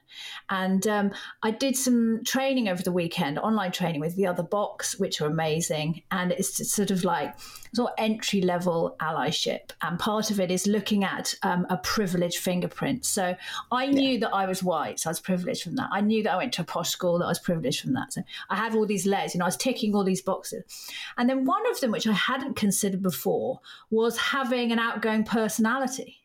And 0.50 0.86
um, 0.86 1.12
I 1.42 1.50
did 1.50 1.76
some 1.76 2.22
training 2.24 2.68
over 2.68 2.82
the 2.82 2.92
weekend, 2.92 3.38
online 3.38 3.72
training 3.72 4.00
with 4.00 4.16
the 4.16 4.26
other 4.26 4.42
box, 4.42 4.98
which 4.98 5.20
are 5.20 5.26
amazing. 5.26 6.02
And 6.10 6.32
it's 6.32 6.70
sort 6.72 6.90
of 6.90 7.04
like 7.04 7.34
sort 7.74 7.90
of 7.90 7.94
entry 7.98 8.40
level 8.40 8.96
allyship. 9.00 9.70
And 9.82 9.98
part 9.98 10.30
of 10.30 10.40
it 10.40 10.50
is 10.50 10.66
looking 10.66 11.04
at 11.04 11.34
um, 11.42 11.66
a 11.70 11.76
privileged 11.78 12.38
fingerprint. 12.38 13.04
So 13.04 13.36
I 13.70 13.86
knew 13.86 14.12
yeah. 14.12 14.20
that 14.20 14.34
I 14.34 14.46
was 14.46 14.62
white, 14.62 15.00
so 15.00 15.10
I 15.10 15.12
was 15.12 15.20
privileged 15.20 15.62
from 15.62 15.76
that. 15.76 15.88
I 15.92 16.00
knew 16.00 16.22
that 16.22 16.32
I 16.32 16.36
went 16.36 16.52
to 16.54 16.62
a 16.62 16.64
posh 16.64 16.90
school, 16.90 17.18
that 17.18 17.26
I 17.26 17.28
was 17.28 17.38
privileged 17.38 17.80
from 17.80 17.92
that. 17.94 18.12
So 18.12 18.22
I 18.50 18.56
had 18.56 18.74
all 18.74 18.86
these 18.86 19.06
layers, 19.06 19.34
you 19.34 19.38
know, 19.38 19.44
I 19.44 19.48
was 19.48 19.56
ticking 19.56 19.94
all 19.94 20.04
these 20.04 20.22
boxes. 20.22 20.64
And 21.16 21.28
then 21.28 21.44
one 21.44 21.68
of 21.70 21.80
them, 21.80 21.90
which 21.90 22.06
I 22.06 22.12
hadn't 22.12 22.56
considered 22.56 23.02
before, 23.02 23.60
was 23.90 24.18
having 24.18 24.72
an 24.72 24.78
outgoing 24.78 25.24
personality. 25.24 26.17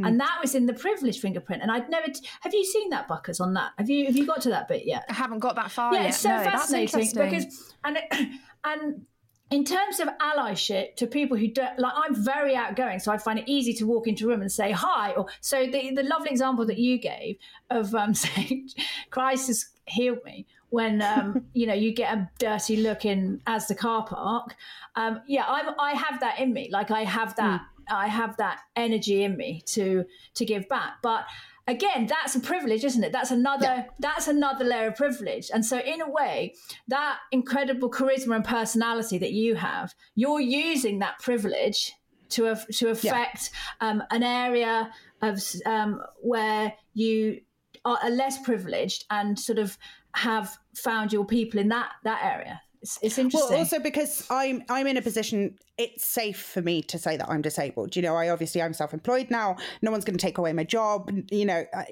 Mm. 0.00 0.08
And 0.08 0.20
that 0.20 0.38
was 0.40 0.54
in 0.54 0.66
the 0.66 0.74
privilege 0.74 1.20
fingerprint. 1.20 1.62
And 1.62 1.70
I'd 1.70 1.88
never 1.88 2.08
t- 2.08 2.26
have 2.40 2.54
you 2.54 2.64
seen 2.64 2.90
that 2.90 3.08
Buckers 3.08 3.40
on 3.40 3.54
that? 3.54 3.72
Have 3.78 3.90
you 3.90 4.06
have 4.06 4.16
you 4.16 4.26
got 4.26 4.40
to 4.42 4.50
that 4.50 4.68
bit 4.68 4.86
yet? 4.86 5.04
I 5.08 5.14
haven't 5.14 5.40
got 5.40 5.56
that 5.56 5.70
far 5.70 5.94
yeah, 5.94 6.02
yet. 6.02 6.08
it's 6.10 6.18
so 6.18 6.36
no, 6.36 6.42
fascinating 6.44 7.10
because 7.14 7.74
and 7.84 7.96
it, 7.96 8.28
and 8.64 9.06
in 9.52 9.64
terms 9.64 10.00
of 10.00 10.08
allyship 10.18 10.96
to 10.96 11.06
people 11.06 11.36
who 11.36 11.46
don't 11.46 11.78
like 11.78 11.92
i'm 11.96 12.14
very 12.14 12.56
outgoing 12.56 12.98
so 12.98 13.12
i 13.12 13.18
find 13.18 13.38
it 13.38 13.44
easy 13.46 13.74
to 13.74 13.86
walk 13.86 14.06
into 14.08 14.24
a 14.24 14.28
room 14.28 14.40
and 14.40 14.50
say 14.50 14.72
hi 14.72 15.12
or 15.12 15.26
so 15.40 15.66
the, 15.66 15.94
the 15.94 16.02
lovely 16.02 16.30
example 16.30 16.64
that 16.64 16.78
you 16.78 16.98
gave 16.98 17.36
of 17.70 17.94
um, 17.94 18.14
saying 18.24 18.68
christ 19.10 19.46
has 19.48 19.68
healed 19.86 20.24
me 20.24 20.46
when 20.70 21.02
um, 21.02 21.44
you 21.52 21.66
know 21.66 21.74
you 21.74 21.92
get 21.92 22.16
a 22.16 22.30
dirty 22.38 22.76
look 22.76 23.04
in 23.04 23.40
as 23.46 23.68
the 23.68 23.74
car 23.74 24.04
park 24.06 24.56
um, 24.96 25.20
yeah 25.26 25.44
I'm, 25.46 25.74
i 25.78 25.92
have 25.92 26.18
that 26.20 26.40
in 26.40 26.52
me 26.52 26.70
like 26.72 26.90
i 26.90 27.04
have 27.04 27.36
that 27.36 27.60
mm. 27.60 27.64
I 27.90 28.08
have 28.08 28.36
that 28.36 28.60
energy 28.76 29.22
in 29.22 29.36
me 29.36 29.62
to 29.66 30.04
to 30.34 30.44
give 30.44 30.68
back 30.68 30.94
but 31.02 31.24
again 31.66 32.06
that's 32.06 32.34
a 32.34 32.40
privilege 32.40 32.84
isn't 32.84 33.04
it 33.04 33.12
that's 33.12 33.30
another 33.30 33.64
yeah. 33.64 33.84
that's 34.00 34.28
another 34.28 34.64
layer 34.64 34.88
of 34.88 34.96
privilege 34.96 35.50
and 35.52 35.64
so 35.64 35.78
in 35.78 36.00
a 36.00 36.10
way 36.10 36.54
that 36.88 37.18
incredible 37.30 37.90
charisma 37.90 38.36
and 38.36 38.44
personality 38.44 39.18
that 39.18 39.32
you 39.32 39.54
have 39.54 39.94
you're 40.14 40.40
using 40.40 40.98
that 40.98 41.18
privilege 41.20 41.92
to 42.28 42.56
to 42.72 42.88
affect 42.88 43.50
yeah. 43.80 43.88
um, 43.88 44.02
an 44.10 44.22
area 44.22 44.90
of 45.20 45.40
um, 45.66 46.00
where 46.20 46.72
you 46.94 47.40
are 47.84 48.10
less 48.10 48.42
privileged 48.42 49.04
and 49.10 49.38
sort 49.38 49.58
of 49.58 49.76
have 50.14 50.56
found 50.74 51.12
your 51.12 51.24
people 51.24 51.60
in 51.60 51.68
that 51.68 51.90
that 52.04 52.20
area 52.24 52.60
it's, 52.82 52.98
it's 53.00 53.18
interesting. 53.18 53.50
Well, 53.50 53.58
also 53.60 53.78
because 53.78 54.26
I'm 54.30 54.64
I'm 54.68 54.86
in 54.86 54.96
a 54.96 55.02
position. 55.02 55.56
It's 55.78 56.04
safe 56.04 56.40
for 56.40 56.60
me 56.60 56.82
to 56.82 56.98
say 56.98 57.16
that 57.16 57.28
I'm 57.28 57.42
disabled. 57.42 57.96
You 57.96 58.02
know, 58.02 58.16
I 58.16 58.28
obviously 58.28 58.60
I'm 58.60 58.74
self-employed 58.74 59.30
now. 59.30 59.56
No 59.80 59.90
one's 59.90 60.04
going 60.04 60.18
to 60.18 60.22
take 60.22 60.38
away 60.38 60.52
my 60.52 60.64
job. 60.64 61.10
You 61.30 61.46
know, 61.46 61.64
I, 61.72 61.86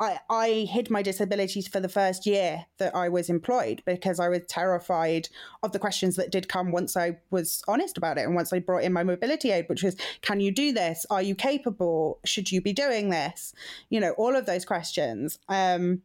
I, 0.00 0.18
I 0.28 0.48
hid 0.70 0.90
my 0.90 1.02
disabilities 1.02 1.68
for 1.68 1.80
the 1.80 1.88
first 1.88 2.26
year 2.26 2.66
that 2.78 2.94
I 2.94 3.08
was 3.08 3.30
employed 3.30 3.82
because 3.86 4.20
I 4.20 4.28
was 4.28 4.42
terrified 4.48 5.28
of 5.62 5.72
the 5.72 5.78
questions 5.78 6.16
that 6.16 6.30
did 6.30 6.48
come 6.48 6.72
once 6.72 6.96
I 6.96 7.18
was 7.30 7.62
honest 7.68 7.96
about 7.96 8.18
it 8.18 8.22
and 8.22 8.34
once 8.34 8.52
I 8.52 8.58
brought 8.58 8.84
in 8.84 8.92
my 8.92 9.02
mobility 9.02 9.50
aid, 9.50 9.68
which 9.68 9.82
was, 9.82 9.96
can 10.22 10.40
you 10.40 10.50
do 10.50 10.72
this? 10.72 11.06
Are 11.10 11.22
you 11.22 11.34
capable? 11.34 12.18
Should 12.24 12.50
you 12.50 12.60
be 12.60 12.72
doing 12.72 13.10
this? 13.10 13.54
You 13.90 14.00
know, 14.00 14.12
all 14.12 14.36
of 14.36 14.46
those 14.46 14.64
questions. 14.64 15.38
Um, 15.48 16.02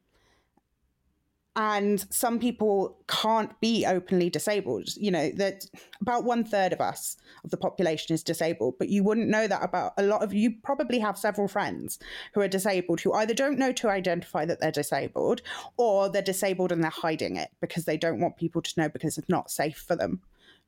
and 1.55 2.05
some 2.09 2.39
people 2.39 2.97
can't 3.07 3.59
be 3.59 3.85
openly 3.85 4.29
disabled. 4.29 4.89
You 4.95 5.11
know 5.11 5.29
that 5.31 5.65
about 6.01 6.23
one 6.23 6.43
third 6.43 6.73
of 6.73 6.81
us 6.81 7.17
of 7.43 7.51
the 7.51 7.57
population 7.57 8.13
is 8.13 8.23
disabled 8.23 8.75
but 8.79 8.89
you 8.89 9.03
wouldn't 9.03 9.29
know 9.29 9.47
that 9.47 9.63
about 9.63 9.93
a 9.97 10.03
lot 10.03 10.23
of 10.23 10.33
you 10.33 10.55
probably 10.63 10.99
have 10.99 11.17
several 11.17 11.47
friends 11.47 11.99
who 12.33 12.41
are 12.41 12.47
disabled 12.47 13.01
who 13.01 13.13
either 13.13 13.33
don't 13.33 13.59
know 13.59 13.71
to 13.71 13.89
identify 13.89 14.45
that 14.45 14.59
they're 14.59 14.71
disabled 14.71 15.41
or 15.77 16.09
they're 16.09 16.21
disabled 16.21 16.71
and 16.71 16.83
they're 16.83 16.91
hiding 16.91 17.35
it 17.35 17.49
because 17.61 17.85
they 17.85 17.97
don't 17.97 18.19
want 18.19 18.37
people 18.37 18.61
to 18.61 18.81
know 18.81 18.89
because 18.89 19.17
it's 19.17 19.29
not 19.29 19.51
safe 19.51 19.77
for 19.77 19.95
them 19.95 20.21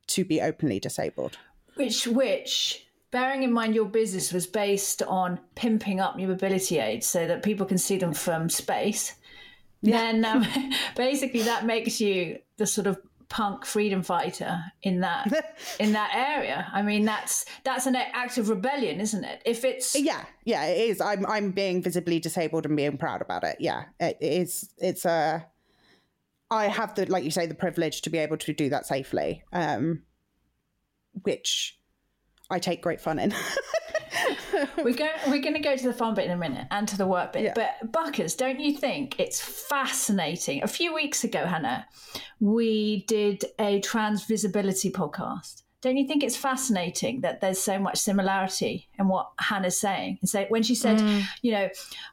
to 0.06 0.24
be 0.24 0.40
openly 0.40 0.78
disabled. 0.78 1.38
Which 1.74 2.06
which 2.06 2.86
bearing 3.10 3.42
in 3.42 3.52
mind 3.52 3.74
your 3.74 3.86
business 3.86 4.32
was 4.32 4.46
based 4.46 5.02
on 5.02 5.40
pimping 5.54 6.00
up 6.00 6.18
your 6.18 6.28
mobility 6.28 6.78
aids 6.78 7.06
so 7.06 7.26
that 7.26 7.42
people 7.42 7.66
can 7.66 7.78
see 7.78 7.98
them 7.98 8.12
from 8.12 8.48
space 8.48 9.14
then 9.92 10.24
um, 10.24 10.46
basically 10.96 11.42
that 11.42 11.64
makes 11.64 12.00
you 12.00 12.38
the 12.56 12.66
sort 12.66 12.86
of 12.86 12.98
punk 13.28 13.64
freedom 13.64 14.02
fighter 14.02 14.60
in 14.82 15.00
that 15.00 15.56
in 15.80 15.92
that 15.92 16.12
area. 16.14 16.66
I 16.72 16.82
mean, 16.82 17.04
that's 17.04 17.44
that's 17.64 17.86
an 17.86 17.96
act 17.96 18.38
of 18.38 18.48
rebellion, 18.48 19.00
isn't 19.00 19.24
it? 19.24 19.42
If 19.44 19.64
it's 19.64 19.94
yeah, 19.94 20.24
yeah, 20.44 20.64
it 20.66 20.90
is. 20.90 21.00
I'm 21.00 21.26
I'm 21.26 21.50
being 21.50 21.82
visibly 21.82 22.20
disabled 22.20 22.66
and 22.66 22.76
being 22.76 22.98
proud 22.98 23.22
about 23.22 23.44
it. 23.44 23.56
Yeah, 23.60 23.84
it 24.00 24.18
is. 24.20 24.70
It's 24.78 25.04
a. 25.04 25.46
I 26.50 26.66
have 26.66 26.94
the 26.94 27.06
like 27.06 27.24
you 27.24 27.30
say 27.30 27.46
the 27.46 27.54
privilege 27.54 28.02
to 28.02 28.10
be 28.10 28.18
able 28.18 28.36
to 28.38 28.52
do 28.52 28.68
that 28.68 28.86
safely, 28.86 29.42
um, 29.52 30.02
which 31.22 31.75
I 32.50 32.58
take 32.58 32.82
great 32.82 33.00
fun 33.00 33.18
in. 33.18 33.34
we're 34.78 34.94
going 34.94 35.10
we're 35.28 35.40
going 35.40 35.54
to 35.54 35.60
go 35.60 35.76
to 35.76 35.84
the 35.84 35.92
fun 35.92 36.14
bit 36.14 36.26
in 36.26 36.30
a 36.30 36.36
minute 36.36 36.66
and 36.70 36.86
to 36.88 36.96
the 36.96 37.06
work 37.06 37.32
bit. 37.32 37.44
Yeah. 37.44 37.52
But 37.54 37.92
Buckers, 37.92 38.34
don't 38.34 38.60
you 38.60 38.76
think 38.76 39.18
it's 39.18 39.40
fascinating? 39.40 40.62
A 40.62 40.68
few 40.68 40.94
weeks 40.94 41.24
ago, 41.24 41.44
Hannah, 41.44 41.86
we 42.40 43.04
did 43.06 43.44
a 43.58 43.80
trans 43.80 44.24
visibility 44.24 44.90
podcast. 44.90 45.62
Don't 45.82 45.98
you 45.98 46.06
think 46.06 46.24
it's 46.24 46.36
fascinating 46.36 47.20
that 47.20 47.40
there's 47.40 47.60
so 47.60 47.78
much 47.78 47.98
similarity 47.98 48.88
in 48.98 49.08
what 49.08 49.30
Hannah's 49.38 49.78
saying? 49.78 50.18
And 50.20 50.28
so 50.28 50.44
when 50.48 50.62
she 50.62 50.74
said, 50.74 50.98
mm. 50.98 51.22
you 51.42 51.52
know, 51.52 51.68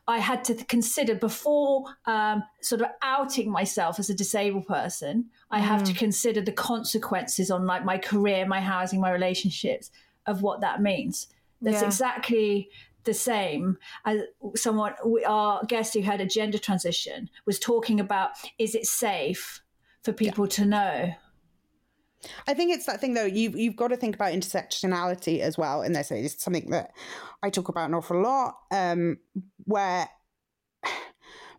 I 0.08 0.19
had 0.19 0.43
to 0.46 0.56
consider 0.65 1.15
before 1.15 1.86
um, 2.06 2.43
sort 2.62 2.82
of 2.82 2.89
outing 3.02 3.50
myself 3.50 4.00
as 4.00 4.10
a 4.10 4.13
disabled 4.13 4.67
person, 4.67 5.30
I 5.50 5.60
mm. 5.60 5.63
have 5.63 5.84
to 5.86 5.93
mm. 5.93 5.98
consider 5.98 6.41
the 6.41 6.52
consequences 6.52 7.50
on 7.50 7.65
like 7.65 7.86
my 7.86 7.98
career, 7.98 8.46
my 8.46 8.60
housing, 8.60 9.00
my 9.00 9.12
relationships 9.12 9.89
of 10.25 10.41
what 10.41 10.62
that 10.62 10.81
means. 10.81 11.27
That's 11.62 11.81
yeah. 11.81 11.88
exactly 11.88 12.69
the 13.03 13.13
same 13.13 13.77
as 14.05 14.21
someone 14.55 14.93
our 15.27 15.63
guest 15.65 15.93
who 15.93 16.01
had 16.01 16.21
a 16.21 16.25
gender 16.25 16.57
transition 16.57 17.29
was 17.45 17.59
talking 17.59 17.99
about 17.99 18.31
is 18.57 18.75
it 18.75 18.86
safe 18.86 19.62
for 20.03 20.13
people 20.13 20.45
yeah. 20.45 20.49
to 20.49 20.65
know 20.65 21.13
I 22.47 22.53
think 22.53 22.71
it's 22.71 22.86
that 22.86 23.01
thing 23.01 23.13
though. 23.13 23.25
You've 23.25 23.57
you've 23.57 23.75
got 23.75 23.89
to 23.89 23.97
think 23.97 24.15
about 24.15 24.33
intersectionality 24.33 25.39
as 25.39 25.57
well 25.57 25.81
in 25.81 25.93
this. 25.93 26.12
It's 26.12 26.41
something 26.41 26.69
that 26.69 26.91
I 27.41 27.49
talk 27.49 27.69
about 27.69 27.89
an 27.89 27.95
awful 27.95 28.21
lot. 28.21 28.55
Um, 28.71 29.17
where 29.65 30.07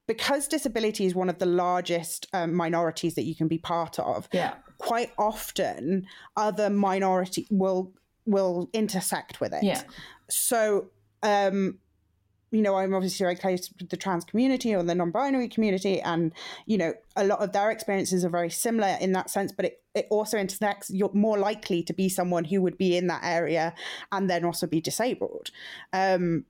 because 0.07 0.49
disability 0.49 1.05
is 1.05 1.15
one 1.15 1.29
of 1.29 1.39
the 1.39 1.47
largest 1.47 2.27
um, 2.33 2.55
minorities 2.55 3.15
that 3.15 3.25
you 3.25 3.35
can 3.35 3.49
be 3.49 3.59
part 3.59 3.99
of. 3.99 4.29
Yeah. 4.33 4.55
Quite 4.79 5.13
often, 5.19 6.07
other 6.37 6.69
minority 6.71 7.47
will 7.51 7.93
will 8.27 8.69
intersect 8.73 9.41
with 9.41 9.53
it. 9.53 9.63
Yeah. 9.63 9.83
So, 10.31 10.91
um, 11.23 11.79
you 12.51 12.63
know, 12.63 12.77
I'm 12.77 12.95
obviously 12.95 13.25
very 13.25 13.35
close 13.35 13.69
with 13.79 13.91
the 13.91 13.97
trans 13.97 14.25
community 14.25 14.75
or 14.75 14.83
the 14.83 14.95
non-binary 14.95 15.49
community, 15.49 16.01
and 16.01 16.33
you 16.67 16.79
know, 16.79 16.95
a 17.17 17.25
lot 17.25 17.41
of 17.41 17.53
their 17.53 17.71
experiences 17.71 18.25
are 18.25 18.31
very 18.31 18.51
similar 18.51 18.97
in 19.01 19.13
that 19.13 19.29
sense. 19.29 19.53
But 19.53 19.67
it, 19.67 19.83
it 19.95 20.07
also 20.11 20.39
intersects. 20.39 20.89
You're 20.91 21.11
more 21.13 21.37
likely 21.37 21.83
to 21.83 21.93
be 21.93 22.09
someone 22.09 22.45
who 22.45 22.63
would 22.63 22.79
be 22.79 22.97
in 22.97 23.09
that 23.09 23.23
area 23.25 23.75
and 24.13 24.31
then 24.31 24.45
also 24.45 24.67
be 24.69 24.81
disabled, 24.81 25.51
um, 25.93 26.45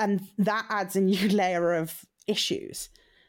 and 0.00 0.20
that 0.38 0.66
adds 0.68 0.96
a 0.96 1.00
new 1.00 1.28
layer 1.30 1.74
of 1.74 2.04
issues. 2.26 2.88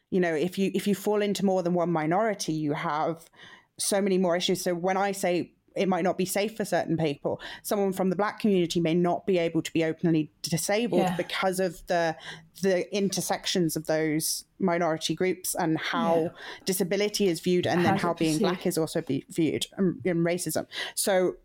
You 0.09 0.21
know, 0.21 0.33
if 0.33 0.57
you 0.57 0.71
if 0.73 0.87
you 0.87 0.95
fall 0.95 1.21
into 1.21 1.45
more 1.45 1.61
than 1.61 1.75
one 1.75 1.91
minority, 1.91 2.53
you 2.53 2.73
have 2.73 3.29
so 3.77 4.01
many 4.01 4.17
more 4.17 4.35
issues. 4.35 4.63
So 4.63 4.73
when 4.73 4.97
I 4.97 5.11
say 5.11 5.53
it 5.75 5.87
might 5.87 6.03
not 6.03 6.17
be 6.17 6.25
safe 6.25 6.55
for 6.57 6.65
certain 6.65 6.97
people. 6.97 7.39
Someone 7.63 7.93
from 7.93 8.09
the 8.09 8.15
black 8.15 8.39
community 8.39 8.79
may 8.79 8.93
not 8.93 9.25
be 9.25 9.37
able 9.37 9.61
to 9.61 9.71
be 9.73 9.83
openly 9.83 10.31
disabled 10.41 11.01
yeah. 11.01 11.15
because 11.15 11.59
of 11.59 11.85
the 11.87 12.15
the 12.61 12.93
intersections 12.95 13.75
of 13.75 13.87
those 13.87 14.45
minority 14.59 15.15
groups 15.15 15.55
and 15.55 15.77
how 15.79 16.23
yeah. 16.23 16.29
disability 16.65 17.27
is 17.27 17.39
viewed, 17.39 17.65
and 17.65 17.85
then 17.85 17.97
how 17.97 18.13
being 18.13 18.37
black 18.37 18.65
is 18.65 18.77
also 18.77 19.01
be 19.01 19.25
viewed 19.29 19.65
in 19.77 20.23
racism. 20.23 20.65
So, 20.95 21.35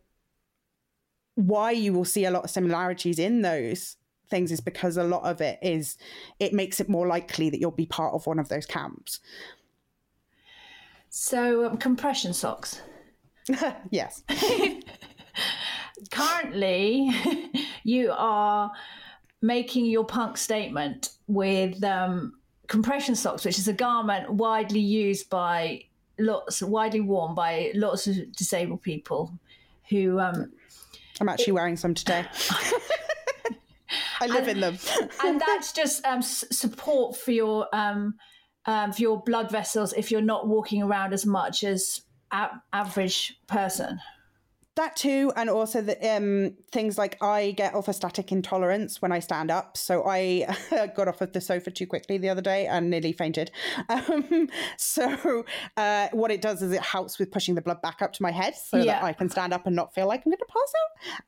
why 1.35 1.71
you 1.71 1.93
will 1.93 2.05
see 2.05 2.25
a 2.25 2.31
lot 2.31 2.45
of 2.45 2.51
similarities 2.51 3.19
in 3.19 3.43
those 3.43 3.97
things 4.29 4.51
is 4.51 4.61
because 4.61 4.97
a 4.97 5.05
lot 5.05 5.23
of 5.23 5.41
it 5.41 5.59
is 5.63 5.97
it 6.41 6.53
makes 6.53 6.81
it 6.81 6.89
more 6.89 7.07
likely 7.07 7.49
that 7.51 7.61
you'll 7.61 7.71
be 7.71 7.87
part 7.87 8.15
of 8.15 8.27
one 8.27 8.39
of 8.39 8.49
those 8.49 8.67
camps. 8.67 9.21
So, 11.09 11.67
um, 11.67 11.79
compression 11.79 12.35
socks. 12.35 12.83
yes. 13.91 14.23
Currently, 16.11 17.11
you 17.85 18.13
are 18.17 18.71
making 19.43 19.87
your 19.87 20.05
punk 20.05 20.37
statement 20.37 21.11
with 21.27 21.83
um, 21.85 22.35
compression 22.67 23.15
socks, 23.15 23.45
which 23.45 23.59
is 23.59 23.69
a 23.69 23.73
garment 23.73 24.31
widely 24.31 24.81
used 24.81 25.31
by 25.31 25.85
lots, 26.19 26.63
widely 26.63 27.01
worn 27.01 27.35
by 27.35 27.73
lots 27.75 28.07
of 28.07 28.33
disabled 28.33 28.83
people 28.83 29.33
who. 29.89 30.19
Um, 30.21 30.53
I'm 31.21 31.29
actually 31.29 31.53
it, 31.53 31.55
wearing 31.55 31.77
some 31.77 31.95
today. 31.95 32.27
I 34.21 34.27
live 34.27 34.49
and, 34.49 34.57
in 34.57 34.61
them. 34.61 34.79
and 35.25 35.41
that's 35.41 35.73
just 35.73 36.05
um, 36.05 36.23
support 36.23 37.17
for 37.17 37.31
your 37.31 37.69
um, 37.75 38.15
um, 38.67 38.93
for 38.93 39.01
your 39.01 39.23
blood 39.23 39.51
vessels 39.51 39.93
if 39.93 40.11
you're 40.11 40.21
not 40.21 40.49
walking 40.49 40.83
around 40.83 41.13
as 41.13 41.25
much 41.25 41.65
as 41.65 42.03
a- 42.33 42.63
average 42.73 43.39
person? 43.47 44.01
That 44.77 44.95
too 44.95 45.33
and 45.37 45.49
also 45.49 45.81
the 45.81 45.97
um, 46.07 46.55
things 46.71 46.99
like 46.99 47.17
i 47.23 47.53
get 47.53 47.73
orthostatic 47.73 48.31
intolerance 48.31 49.01
when 49.01 49.11
i 49.11 49.21
stand 49.21 49.51
up. 49.51 49.79
So 49.79 50.07
i 50.07 50.47
got 50.95 51.09
off 51.09 51.23
of 51.23 51.33
the 51.33 51.41
sofa 51.41 51.71
too 51.71 51.87
quickly 51.87 52.19
the 52.19 52.29
other 52.29 52.43
day 52.43 52.67
and 52.67 52.91
nearly 52.91 53.13
fainted. 53.13 53.51
Um, 53.89 54.49
so 54.77 55.45
uh, 55.77 56.09
what 56.13 56.31
it 56.31 56.43
does 56.43 56.61
is 56.61 56.73
it 56.73 56.83
helps 56.83 57.19
with 57.19 57.31
pushing 57.31 57.55
the 57.55 57.63
blood 57.63 57.81
back 57.81 58.03
up 58.03 58.13
to 58.15 58.23
my 58.23 58.31
head 58.31 58.55
so 58.55 58.77
yeah. 58.77 58.85
that 58.85 59.05
i 59.05 59.13
can 59.13 59.31
stand 59.31 59.53
up 59.53 59.67
and 59.67 59.75
not 59.75 59.95
feel 59.95 60.07
like 60.07 60.23
i'm 60.27 60.31
going 60.31 60.39
to 60.39 60.45
pass 60.47 60.73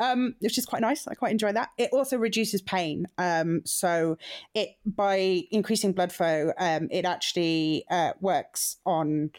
out 0.00 0.12
um, 0.12 0.34
which 0.40 0.58
is 0.58 0.66
quite 0.66 0.82
nice. 0.82 1.06
I 1.06 1.14
quite 1.14 1.32
enjoy 1.32 1.52
that. 1.52 1.70
It 1.78 1.90
also 1.92 2.18
reduces 2.18 2.62
pain. 2.62 3.06
Um, 3.16 3.62
so 3.64 4.18
it 4.54 4.70
by 4.84 5.44
increasing 5.50 5.92
blood 5.92 6.12
flow 6.12 6.52
um, 6.58 6.88
it 6.90 7.04
actually 7.04 7.84
uh, 7.90 8.12
works 8.20 8.76
on 8.84 9.30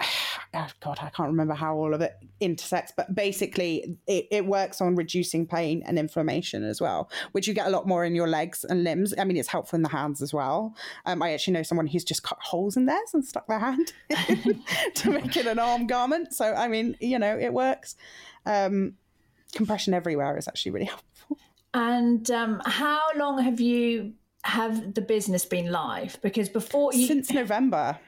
God, 0.80 0.98
I 1.02 1.10
can't 1.10 1.28
remember 1.28 1.54
how 1.54 1.76
all 1.76 1.94
of 1.94 2.00
it 2.00 2.14
intersects, 2.40 2.92
but 2.96 3.14
basically 3.14 3.98
it, 4.06 4.26
it 4.30 4.46
works 4.46 4.80
on 4.80 4.94
reducing 4.94 5.46
pain 5.46 5.82
and 5.86 5.98
inflammation 5.98 6.64
as 6.64 6.80
well, 6.80 7.10
which 7.32 7.46
you 7.46 7.54
get 7.54 7.66
a 7.66 7.70
lot 7.70 7.86
more 7.86 8.04
in 8.04 8.14
your 8.14 8.28
legs 8.28 8.64
and 8.64 8.84
limbs. 8.84 9.14
I 9.18 9.24
mean, 9.24 9.36
it's 9.36 9.48
helpful 9.48 9.76
in 9.76 9.82
the 9.82 9.88
hands 9.88 10.22
as 10.22 10.32
well. 10.32 10.74
Um, 11.04 11.22
I 11.22 11.32
actually 11.32 11.54
know 11.54 11.62
someone 11.62 11.86
who's 11.86 12.04
just 12.04 12.22
cut 12.22 12.38
holes 12.40 12.76
in 12.76 12.86
theirs 12.86 13.10
and 13.12 13.24
stuck 13.24 13.46
their 13.46 13.58
hand 13.58 13.92
to 14.94 15.10
make 15.10 15.36
it 15.36 15.46
an 15.46 15.58
arm 15.58 15.86
garment. 15.86 16.32
So, 16.32 16.54
I 16.54 16.68
mean, 16.68 16.96
you 17.00 17.18
know, 17.18 17.38
it 17.38 17.52
works. 17.52 17.96
Um, 18.46 18.94
compression 19.54 19.94
everywhere 19.94 20.36
is 20.36 20.48
actually 20.48 20.72
really 20.72 20.86
helpful. 20.86 21.38
And 21.74 22.30
um, 22.30 22.62
how 22.64 23.00
long 23.16 23.42
have 23.42 23.60
you 23.60 24.14
have 24.44 24.94
the 24.94 25.02
business 25.02 25.44
been 25.44 25.70
live? 25.70 26.18
Because 26.22 26.48
before 26.48 26.92
you, 26.94 27.06
since 27.06 27.30
November 27.30 27.98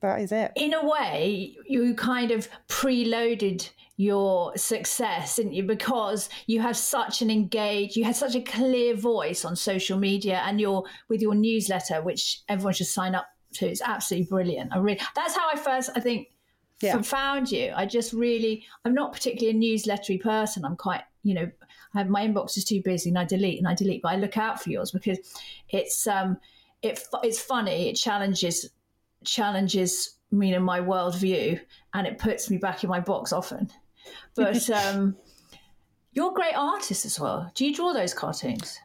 that 0.00 0.20
is 0.20 0.32
it. 0.32 0.52
In 0.56 0.74
a 0.74 0.86
way, 0.86 1.56
you 1.66 1.94
kind 1.94 2.30
of 2.30 2.48
preloaded 2.68 3.68
your 3.96 4.56
success, 4.56 5.36
didn't 5.36 5.54
you? 5.54 5.64
Because 5.64 6.28
you 6.46 6.60
have 6.60 6.76
such 6.76 7.20
an 7.20 7.30
engaged, 7.30 7.96
you 7.96 8.04
had 8.04 8.14
such 8.14 8.36
a 8.36 8.40
clear 8.40 8.94
voice 8.94 9.44
on 9.44 9.56
social 9.56 9.98
media 9.98 10.40
and 10.46 10.60
your 10.60 10.84
with 11.08 11.20
your 11.20 11.34
newsletter, 11.34 12.00
which 12.00 12.42
everyone 12.48 12.74
should 12.74 12.86
sign 12.86 13.14
up 13.14 13.26
to. 13.54 13.66
It's 13.66 13.82
absolutely 13.82 14.28
brilliant. 14.28 14.72
I 14.72 14.78
really 14.78 15.00
that's 15.16 15.36
how 15.36 15.48
I 15.52 15.56
first 15.56 15.90
I 15.96 16.00
think 16.00 16.28
yeah. 16.80 17.02
found 17.02 17.50
you. 17.50 17.72
I 17.74 17.86
just 17.86 18.12
really 18.12 18.64
I'm 18.84 18.94
not 18.94 19.12
particularly 19.12 19.58
a 19.58 19.60
newslettery 19.60 20.20
person. 20.20 20.64
I'm 20.64 20.76
quite, 20.76 21.02
you 21.24 21.34
know, 21.34 21.50
I 21.94 21.98
have 21.98 22.08
my 22.08 22.24
inbox 22.24 22.56
is 22.56 22.64
too 22.64 22.80
busy 22.84 23.10
and 23.10 23.18
I 23.18 23.24
delete 23.24 23.58
and 23.58 23.66
I 23.66 23.74
delete, 23.74 24.02
but 24.02 24.12
I 24.12 24.16
look 24.16 24.38
out 24.38 24.62
for 24.62 24.70
yours 24.70 24.92
because 24.92 25.18
it's 25.70 26.06
um 26.06 26.38
it, 26.82 27.02
it's 27.24 27.40
funny. 27.40 27.88
It 27.88 27.94
challenges 27.94 28.70
challenges 29.24 30.16
me 30.30 30.54
in 30.54 30.62
my 30.62 30.80
worldview 30.80 31.60
and 31.94 32.06
it 32.06 32.18
puts 32.18 32.50
me 32.50 32.58
back 32.58 32.84
in 32.84 32.90
my 32.90 33.00
box 33.00 33.32
often. 33.32 33.70
But 34.34 34.68
um, 34.84 35.16
you're 36.12 36.30
a 36.30 36.34
great 36.34 36.54
artist 36.54 37.04
as 37.04 37.18
well. 37.18 37.50
Do 37.54 37.66
you 37.66 37.74
draw 37.74 37.92
those 37.92 38.14
cartoons? 38.14 38.78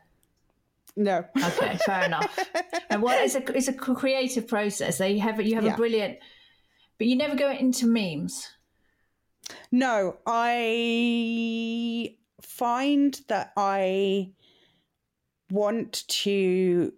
No. 0.96 1.26
Okay, 1.36 1.78
fair 1.86 2.04
enough. 2.06 2.38
And 2.90 3.02
what 3.02 3.22
is 3.22 3.36
a 3.36 3.58
it's 3.58 3.68
a 3.68 3.74
creative 3.74 4.48
process. 4.48 4.98
They 4.98 5.18
have 5.18 5.42
you 5.42 5.56
have 5.56 5.64
yeah. 5.64 5.74
a 5.74 5.78
brilliant, 5.78 6.20
but 6.98 7.08
you 7.08 7.16
never 7.16 7.36
go 7.36 7.50
into 7.50 7.88
memes. 7.88 8.50
No, 9.72 10.18
I 10.26 12.16
find 12.42 13.20
that 13.28 13.52
I 13.58 14.32
want 15.50 16.08
to 16.08 16.94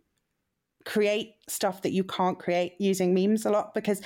create 0.86 1.36
stuff 1.48 1.82
that 1.82 1.92
you 1.92 2.04
can't 2.04 2.40
create 2.40 2.76
using 2.80 3.14
memes 3.14 3.46
a 3.46 3.50
lot 3.50 3.74
because 3.74 4.02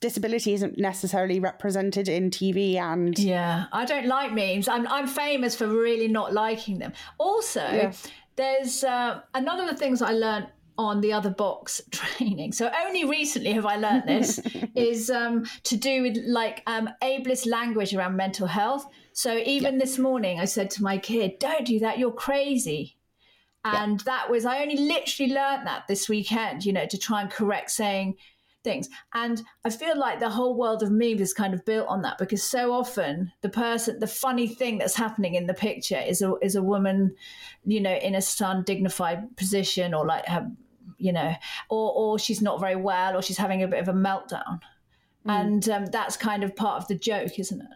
disability 0.00 0.54
isn't 0.54 0.78
necessarily 0.78 1.40
represented 1.40 2.08
in 2.08 2.30
TV 2.30 2.76
and 2.76 3.18
yeah 3.18 3.64
I 3.72 3.84
don't 3.84 4.06
like 4.06 4.32
memes. 4.32 4.68
I'm 4.68 4.86
I'm 4.86 5.06
famous 5.06 5.56
for 5.56 5.66
really 5.66 6.08
not 6.08 6.32
liking 6.32 6.78
them. 6.78 6.92
Also 7.18 7.60
yes. 7.60 8.06
there's 8.36 8.84
uh, 8.84 9.20
another 9.34 9.64
of 9.64 9.70
the 9.70 9.76
things 9.76 10.02
I 10.02 10.12
learned 10.12 10.48
on 10.76 11.00
the 11.00 11.12
other 11.12 11.30
box 11.30 11.80
training. 11.90 12.52
So 12.52 12.70
only 12.86 13.04
recently 13.04 13.52
have 13.52 13.66
I 13.66 13.76
learned 13.76 14.04
this 14.06 14.38
is 14.76 15.10
um, 15.10 15.44
to 15.64 15.76
do 15.76 16.02
with 16.02 16.18
like 16.26 16.62
um, 16.68 16.88
ableist 17.02 17.46
language 17.46 17.92
around 17.94 18.16
mental 18.16 18.46
health. 18.46 18.86
So 19.12 19.36
even 19.38 19.78
this 19.78 19.98
morning 19.98 20.38
I 20.38 20.44
said 20.44 20.70
to 20.72 20.82
my 20.82 20.98
kid 20.98 21.40
don't 21.40 21.66
do 21.66 21.80
that. 21.80 21.98
You're 21.98 22.12
crazy 22.12 22.97
and 23.76 24.00
yeah. 24.00 24.04
that 24.04 24.30
was, 24.30 24.44
I 24.44 24.62
only 24.62 24.76
literally 24.76 25.32
learned 25.32 25.66
that 25.66 25.86
this 25.88 26.08
weekend, 26.08 26.64
you 26.64 26.72
know, 26.72 26.86
to 26.86 26.98
try 26.98 27.22
and 27.22 27.30
correct 27.30 27.70
saying 27.70 28.16
things. 28.64 28.88
And 29.14 29.42
I 29.64 29.70
feel 29.70 29.98
like 29.98 30.20
the 30.20 30.30
whole 30.30 30.56
world 30.56 30.82
of 30.82 30.90
memes 30.90 31.20
is 31.20 31.32
kind 31.32 31.54
of 31.54 31.64
built 31.64 31.88
on 31.88 32.02
that 32.02 32.18
because 32.18 32.42
so 32.42 32.72
often 32.72 33.32
the 33.40 33.48
person, 33.48 33.98
the 33.98 34.06
funny 34.06 34.48
thing 34.48 34.78
that's 34.78 34.94
happening 34.94 35.34
in 35.34 35.46
the 35.46 35.54
picture 35.54 35.98
is 35.98 36.22
a, 36.22 36.34
is 36.42 36.54
a 36.54 36.62
woman, 36.62 37.14
you 37.64 37.80
know, 37.80 37.94
in 37.94 38.14
a 38.14 38.22
undignified 38.40 39.36
position 39.36 39.94
or 39.94 40.06
like 40.06 40.26
have, 40.26 40.50
you 40.98 41.12
know, 41.12 41.34
or, 41.68 41.92
or 41.94 42.18
she's 42.18 42.42
not 42.42 42.60
very 42.60 42.76
well 42.76 43.16
or 43.16 43.22
she's 43.22 43.38
having 43.38 43.62
a 43.62 43.68
bit 43.68 43.80
of 43.80 43.88
a 43.88 43.92
meltdown. 43.92 44.60
Mm. 45.26 45.40
And 45.40 45.68
um, 45.68 45.86
that's 45.86 46.16
kind 46.16 46.44
of 46.44 46.56
part 46.56 46.82
of 46.82 46.88
the 46.88 46.94
joke, 46.94 47.38
isn't 47.38 47.60
it? 47.60 47.68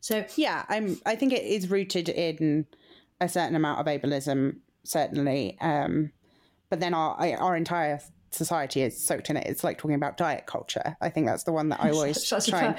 So 0.00 0.24
yeah, 0.36 0.64
I'm. 0.68 1.00
I 1.04 1.16
think 1.16 1.32
it 1.32 1.42
is 1.42 1.68
rooted 1.68 2.08
in 2.08 2.66
a 3.20 3.28
certain 3.28 3.56
amount 3.56 3.80
of 3.80 3.86
ableism 3.86 4.58
certainly. 4.86 5.56
Um, 5.60 6.12
but 6.70 6.80
then 6.80 6.94
our 6.94 7.16
our 7.38 7.56
entire 7.56 8.00
society 8.30 8.82
is 8.82 9.02
soaked 9.02 9.30
in 9.30 9.36
it. 9.36 9.46
It's 9.46 9.64
like 9.64 9.78
talking 9.78 9.94
about 9.94 10.16
diet 10.16 10.46
culture. 10.46 10.96
I 11.00 11.10
think 11.10 11.26
that's 11.26 11.44
the 11.44 11.52
one 11.52 11.68
that 11.70 11.82
I 11.82 11.90
always 11.90 12.22
try. 12.28 12.64
And, 12.64 12.76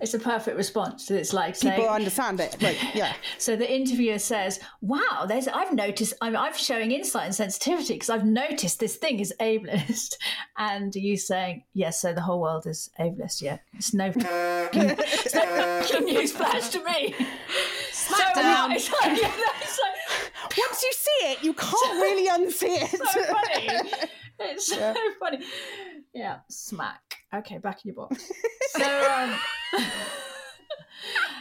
it's 0.00 0.14
a 0.14 0.18
perfect 0.18 0.56
response. 0.56 1.10
It's 1.10 1.34
like 1.34 1.60
people 1.60 1.76
saying, 1.76 1.88
understand 1.88 2.40
it. 2.40 2.60
Like, 2.62 2.78
yeah. 2.94 3.12
so 3.38 3.54
the 3.54 3.70
interviewer 3.70 4.18
says, 4.18 4.58
"Wow, 4.80 5.26
there's 5.28 5.46
I've 5.46 5.74
noticed. 5.74 6.14
I'm, 6.22 6.34
I'm 6.36 6.54
showing 6.54 6.90
insight 6.90 7.26
and 7.26 7.34
sensitivity 7.34 7.94
because 7.94 8.08
I've 8.08 8.24
noticed 8.24 8.80
this 8.80 8.96
thing 8.96 9.20
is 9.20 9.34
ableist." 9.40 10.16
And 10.56 10.94
you 10.94 11.16
saying, 11.16 11.64
"Yes, 11.74 12.00
so 12.00 12.12
the 12.12 12.20
whole 12.20 12.40
world 12.40 12.66
is 12.66 12.90
ableist." 12.98 13.42
Yeah, 13.42 13.58
it's 13.74 13.92
no, 13.92 14.12
it's 14.16 15.34
no 15.34 15.98
news 16.00 16.32
flash 16.32 16.68
to 16.70 16.84
me. 16.84 17.14
Smackdown. 17.92 18.78
So, 18.78 18.94
like, 19.02 19.20
yeah, 19.20 19.28
like, 19.28 20.09
once 20.58 20.82
you 20.82 20.92
see 20.92 21.26
it, 21.32 21.42
you 21.42 21.52
can't 21.54 21.94
really 21.94 22.28
unsee 22.28 22.82
it. 22.82 22.90
so 22.90 23.24
funny. 23.24 23.90
It's 24.42 24.74
yeah. 24.74 24.94
so 24.94 25.00
funny. 25.20 25.44
Yeah, 26.14 26.38
smack. 26.48 27.16
Okay, 27.34 27.58
back 27.58 27.84
in 27.84 27.92
your 27.92 27.96
box. 27.96 28.30
So, 28.70 28.84
um, 28.84 29.36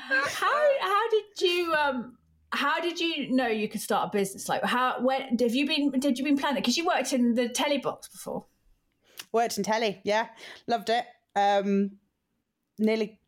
how 0.10 0.72
how 0.82 1.10
did 1.10 1.41
you 1.41 1.74
um 1.76 2.17
how 2.52 2.82
did 2.82 3.00
you 3.00 3.32
know 3.32 3.48
you 3.48 3.69
could 3.69 3.82
start 3.82 4.10
a 4.10 4.17
business? 4.17 4.50
Like, 4.50 4.63
how 4.63 5.00
when 5.00 5.38
have 5.38 5.54
you 5.54 5.67
been 5.67 5.91
did 5.91 6.17
you 6.17 6.26
been 6.26 6.38
planning? 6.38 6.62
Because 6.62 6.76
you 6.76 6.86
worked 6.86 7.13
in 7.13 7.36
the 7.36 7.48
telly 7.48 7.78
box 7.78 8.08
before. 8.08 8.48
Worked 9.32 9.60
in 9.60 9.63
telly, 9.63 10.02
yeah, 10.04 10.28
loved 10.67 10.89
it. 10.89 11.06
Um, 11.36 11.91
nearly 12.80 13.19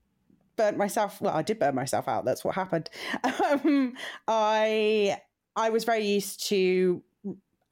burnt 0.58 0.78
myself. 0.78 1.22
Well, 1.22 1.36
I 1.36 1.44
did 1.44 1.60
burn 1.60 1.76
myself 1.76 2.08
out. 2.08 2.26
That's 2.26 2.44
what 2.44 2.56
happened. 2.56 2.90
Um, 3.24 3.94
I 4.28 5.18
I 5.56 5.70
was 5.70 5.84
very 5.84 6.06
used 6.06 6.48
to 6.48 7.04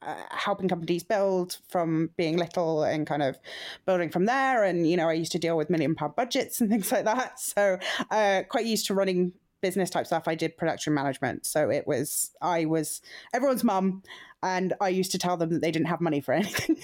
uh, 0.02 0.14
helping 0.30 0.68
companies 0.68 1.02
build 1.02 1.58
from 1.68 2.10
being 2.16 2.36
little 2.36 2.82
and 2.84 3.06
kind 3.06 3.22
of 3.22 3.38
building 3.86 4.10
from 4.10 4.26
there. 4.26 4.64
And, 4.64 4.88
you 4.88 4.96
know, 4.96 5.08
I 5.08 5.12
used 5.12 5.32
to 5.32 5.38
deal 5.38 5.56
with 5.56 5.70
million 5.70 5.94
pound 5.94 6.16
budgets 6.16 6.60
and 6.60 6.70
things 6.70 6.90
like 6.90 7.04
that. 7.04 7.38
So, 7.38 7.78
uh, 8.10 8.42
quite 8.48 8.66
used 8.66 8.86
to 8.86 8.94
running 8.94 9.32
business 9.60 9.90
type 9.90 10.06
stuff. 10.06 10.26
I 10.26 10.34
did 10.34 10.56
production 10.56 10.94
management. 10.94 11.44
So 11.44 11.68
it 11.68 11.86
was, 11.86 12.30
I 12.40 12.64
was 12.64 13.02
everyone's 13.34 13.64
mum. 13.64 14.02
And 14.42 14.72
I 14.80 14.88
used 14.88 15.12
to 15.12 15.18
tell 15.18 15.36
them 15.36 15.50
that 15.50 15.60
they 15.60 15.70
didn't 15.70 15.88
have 15.88 16.00
money 16.00 16.22
for 16.22 16.32
anything. 16.32 16.78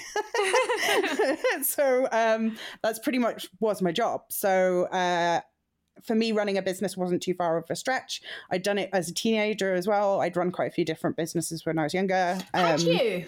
so 1.63 2.07
um, 2.13 2.59
that's 2.83 2.99
pretty 2.99 3.19
much 3.19 3.49
was 3.61 3.81
my 3.81 3.93
job. 3.93 4.25
So 4.29 4.85
uh, 4.93 5.41
for 6.03 6.15
me, 6.15 6.33
running 6.33 6.59
a 6.59 6.63
business 6.63 6.97
wasn't 6.97 7.23
too 7.23 7.35
far 7.35 7.57
of 7.57 7.71
a 7.71 7.77
stretch. 7.77 8.23
I'd 8.51 8.63
done 8.63 8.79
it 8.79 8.91
as 8.93 9.09
a 9.09 9.15
teenager 9.15 9.75
as 9.75 9.87
well. 9.87 10.21
I'd 10.21 10.37
run 10.37 10.51
quite 10.51 10.69
a 10.69 10.71
few 10.71 10.85
different 10.85 11.17
businesses 11.17 11.65
when 11.65 11.79
I 11.79 11.85
was 11.85 11.95
younger. 11.95 12.39
Had 12.53 12.81
um, 12.81 12.87
you? 12.87 13.27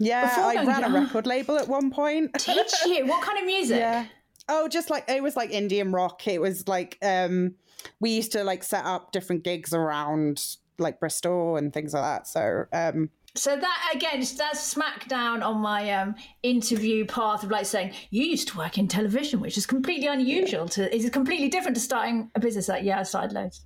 Yeah, 0.00 0.28
Before 0.28 0.44
I 0.44 0.64
ran 0.64 0.84
a 0.84 1.00
record 1.00 1.26
label 1.26 1.58
at 1.58 1.68
one 1.68 1.90
point. 1.90 2.32
Teach 2.34 2.72
you? 2.86 3.06
What 3.10 3.22
kind 3.22 3.38
of 3.38 3.44
music? 3.44 3.78
Yeah. 3.78 4.06
Oh, 4.48 4.66
just 4.66 4.88
like 4.88 5.04
it 5.08 5.22
was 5.22 5.36
like 5.36 5.50
Indian 5.50 5.92
rock. 5.92 6.26
It 6.26 6.40
was 6.40 6.66
like 6.66 6.98
um 7.02 7.54
we 8.00 8.10
used 8.10 8.32
to 8.32 8.42
like 8.42 8.64
set 8.64 8.84
up 8.84 9.12
different 9.12 9.44
gigs 9.44 9.74
around 9.74 10.56
like 10.78 10.98
Bristol 10.98 11.56
and 11.56 11.72
things 11.72 11.92
like 11.92 12.02
that. 12.02 12.26
So 12.26 12.64
um 12.72 13.10
so 13.34 13.56
that 13.56 13.92
again, 13.94 14.20
that's 14.36 14.74
smackdown 14.74 15.44
on 15.44 15.58
my 15.58 15.92
um, 15.92 16.14
interview 16.42 17.04
path 17.04 17.44
of 17.44 17.50
like 17.50 17.66
saying 17.66 17.92
you 18.10 18.24
used 18.24 18.48
to 18.48 18.58
work 18.58 18.78
in 18.78 18.88
television, 18.88 19.40
which 19.40 19.56
is 19.56 19.66
completely 19.66 20.06
unusual. 20.06 20.68
To 20.70 20.94
is 20.94 21.08
completely 21.10 21.48
different 21.48 21.76
to 21.76 21.80
starting 21.80 22.30
a 22.34 22.40
business. 22.40 22.68
Like 22.68 22.84
yeah, 22.84 23.00
I 23.00 23.02
started 23.04 23.32
loads. 23.32 23.62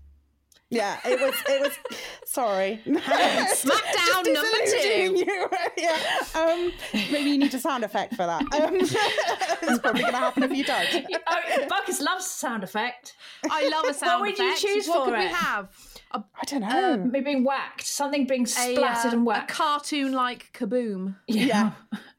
Yeah, 0.70 0.98
it 1.04 1.20
was. 1.20 1.34
It 1.48 1.60
was. 1.60 1.98
sorry. 2.26 2.80
Smackdown 2.86 4.32
number 4.32 4.58
two. 4.66 5.14
You. 5.18 5.48
yeah. 5.78 5.98
Um, 6.34 6.72
maybe 7.12 7.30
you 7.30 7.38
need 7.38 7.54
a 7.54 7.60
sound 7.60 7.84
effect 7.84 8.14
for 8.14 8.26
that. 8.26 8.42
Um, 8.42 8.76
it's 8.80 9.78
probably 9.78 10.02
going 10.02 10.14
to 10.14 10.18
happen 10.18 10.42
a 10.42 10.48
few 10.48 10.64
times. 10.64 10.88
oh, 10.94 11.66
Buckers 11.68 12.00
loves 12.00 12.26
sound 12.26 12.64
effect. 12.64 13.14
I 13.48 13.68
love 13.68 13.84
a 13.84 13.94
sound 13.94 14.22
what 14.22 14.30
effect. 14.30 14.40
What 14.40 14.62
would 14.62 14.62
you 14.62 14.74
choose 14.74 14.88
what 14.88 15.04
for 15.04 15.10
could 15.12 15.20
it? 15.20 15.28
we 15.28 15.32
have? 15.34 15.68
I 16.14 16.44
don't 16.46 16.60
know. 16.60 16.94
Um, 16.94 17.10
maybe 17.10 17.24
being 17.24 17.44
whacked, 17.44 17.86
something 17.86 18.26
being 18.26 18.46
splattered 18.46 18.78
a, 18.78 19.08
uh, 19.08 19.12
and 19.12 19.26
whacked. 19.26 19.50
A 19.50 19.54
cartoon 19.54 20.12
like 20.12 20.52
kaboom. 20.52 21.16
Yeah. 21.26 21.72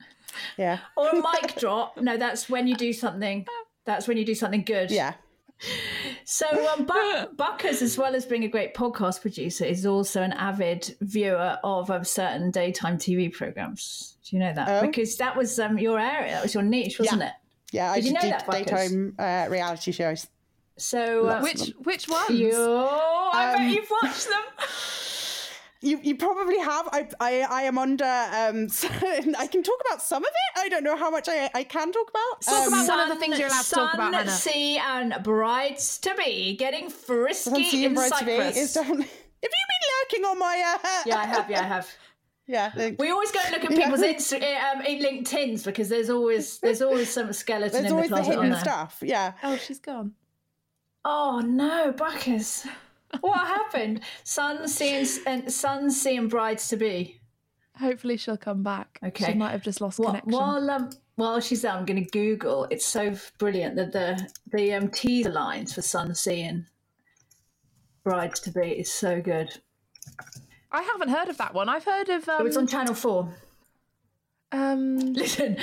yeah. 0.58 0.79
or 0.97 1.10
a 1.10 1.15
mic 1.15 1.55
drop. 1.58 1.97
No, 1.97 2.17
that's 2.17 2.49
when 2.49 2.67
you 2.67 2.75
do 2.75 2.93
something. 2.93 3.45
That's 3.86 4.08
when 4.08 4.17
you 4.17 4.25
do 4.25 4.36
something 4.36 4.63
good. 4.63 4.91
Yeah. 4.91 5.13
So, 6.25 6.45
um, 6.73 6.86
Buck, 6.86 7.38
Buckers, 7.38 7.81
as 7.81 7.97
well 7.97 8.15
as 8.15 8.25
being 8.25 8.43
a 8.43 8.47
great 8.47 8.73
podcast 8.73 9.21
producer, 9.21 9.63
is 9.63 9.86
also 9.86 10.21
an 10.21 10.34
avid 10.34 10.95
viewer 11.01 11.58
of 11.63 11.89
um, 11.89 12.03
certain 12.03 12.51
daytime 12.51 12.97
TV 12.97 13.31
programs. 13.31 14.17
Do 14.25 14.36
you 14.36 14.41
know 14.41 14.53
that? 14.53 14.67
Oh. 14.67 14.86
Because 14.86 15.15
that 15.17 15.38
was 15.38 15.58
um, 15.60 15.77
your 15.77 15.99
area, 15.99 16.31
that 16.31 16.43
was 16.43 16.53
your 16.53 16.63
niche, 16.63 16.99
wasn't 16.99 17.21
yeah. 17.21 17.27
it? 17.27 17.34
Yeah, 17.71 17.91
I 17.91 17.95
Did 17.95 18.05
you 18.05 18.13
know 18.13 18.21
do 18.21 18.29
that, 18.29 18.45
Buckers? 18.45 18.65
daytime 18.65 19.15
uh, 19.17 19.47
reality 19.49 19.91
shows. 19.91 20.27
So 20.78 21.28
uh, 21.28 21.42
Which 21.42 21.72
which 21.84 22.08
ones? 22.10 22.30
you, 22.32 22.52
I 22.54 23.54
Um, 23.54 23.58
bet 23.62 23.72
you've 23.76 23.90
watched 24.02 24.28
them. 24.28 24.42
You, 25.82 26.00
you 26.02 26.16
probably 26.16 26.58
have. 26.58 26.88
I, 26.92 27.08
I, 27.20 27.42
I 27.42 27.62
am 27.64 27.78
under. 27.78 28.06
Um, 28.06 28.70
so 28.80 28.88
I 29.38 29.46
can 29.46 29.62
talk 29.62 29.78
about 29.88 30.02
some 30.02 30.24
of 30.24 30.30
it. 30.30 30.60
I 30.60 30.68
don't 30.68 30.84
know 30.84 30.96
how 30.98 31.12
much 31.12 31.30
I, 31.30 31.48
I 31.54 31.64
can 31.64 31.92
talk 31.92 32.10
about. 32.10 32.42
Talk 32.42 32.68
Um, 32.68 32.74
about 32.74 32.88
one 32.88 33.00
of 33.02 33.10
the 33.10 33.16
things 33.18 33.38
you're 33.38 33.50
allowed 33.50 33.66
to 33.66 33.76
talk 33.76 33.94
about, 33.94 34.06
Sun, 34.06 34.14
Hannah. 34.14 34.32
Sea, 34.32 34.78
and 34.80 35.24
brides 35.24 36.00
to 36.00 36.16
be 36.16 36.56
getting 36.58 36.90
frisky 36.90 37.52
Fancy 37.52 37.80
in 37.82 37.86
and 37.88 37.96
Bride 37.96 38.10
Be 38.12 38.16
Cyprus. 38.18 38.58
is 38.58 38.74
definitely. 38.74 39.04
Have 39.06 39.12
you 39.44 39.50
been 39.52 40.22
lurking 40.24 40.26
on 40.32 40.40
my? 40.40 40.80
Uh, 40.84 41.04
yeah, 41.06 41.18
I 41.20 41.26
have. 41.28 41.50
Yeah, 41.52 41.60
I 41.60 41.64
have. 41.66 41.90
yeah. 42.48 42.72
like, 42.76 42.96
We 43.00 43.12
always 43.12 43.32
go 43.32 43.40
and 43.46 43.52
look 43.54 43.66
at 43.66 43.78
people's 43.78 44.02
Insta- 44.02 44.42
uh, 44.42 44.78
um, 44.80 44.86
in 44.88 45.04
LinkedIn's 45.04 45.64
because 45.64 45.88
there's 45.90 46.10
always 46.10 46.58
there's 46.60 46.82
always 46.82 47.12
some 47.14 47.32
skeleton 47.32 47.84
There's 47.84 47.86
in 47.86 47.90
the 47.90 47.96
always 47.96 48.10
the 48.10 48.16
closet 48.16 48.32
on 48.32 48.44
hidden 48.46 48.52
there. 48.54 48.60
stuff. 48.62 49.04
Yeah. 49.06 49.34
Oh, 49.44 49.56
she's 49.58 49.80
gone. 49.80 50.14
Oh 51.08 51.39
no, 51.39 51.91
Buckers! 51.91 52.65
What 53.22 53.48
happened? 53.48 54.02
Sun, 54.24 54.68
sea, 54.68 55.06
and, 55.26 55.52
Sun, 55.54 55.89
sea, 55.91 56.18
and 56.18 56.30
brides 56.30 56.68
to 56.70 56.76
be. 56.78 57.22
Hopefully 57.80 58.18
she'll 58.18 58.36
come 58.38 58.63
back. 58.63 59.00
Okay. 59.04 59.26
She 59.26 59.34
might 59.36 59.52
have 59.52 59.62
just 59.62 59.80
lost 59.82 60.00
Wha- 60.00 60.08
connection. 60.08 60.32
While 60.32 60.70
um, 60.72 60.89
while 61.15 61.39
she's 61.39 61.62
there, 61.62 61.72
I'm 61.72 61.86
going 61.86 62.04
to 62.04 62.10
Google. 62.10 62.68
It's 62.72 62.86
so 62.86 63.15
brilliant 63.38 63.76
that 63.76 63.91
the 63.94 64.28
the 64.52 64.74
um, 64.74 64.89
teaser 64.89 65.32
lines 65.32 65.74
for 65.74 65.82
Sun, 65.82 66.15
Sea, 66.15 66.41
and 66.41 66.65
brides 68.04 68.39
to 68.41 68.52
be 68.52 68.68
is 68.68 68.91
so 68.91 69.22
good. 69.22 69.50
I 70.72 70.82
haven't 70.82 71.10
heard 71.10 71.30
of 71.30 71.38
that 71.38 71.54
one. 71.54 71.70
I've 71.70 71.86
heard 71.86 72.10
of 72.10 72.28
um, 72.28 72.41
It 72.41 72.44
was 72.46 72.58
on 72.58 72.68
Channel 72.68 72.96
Four. 72.96 73.34
um 74.52 74.98
Listen, 75.13 75.58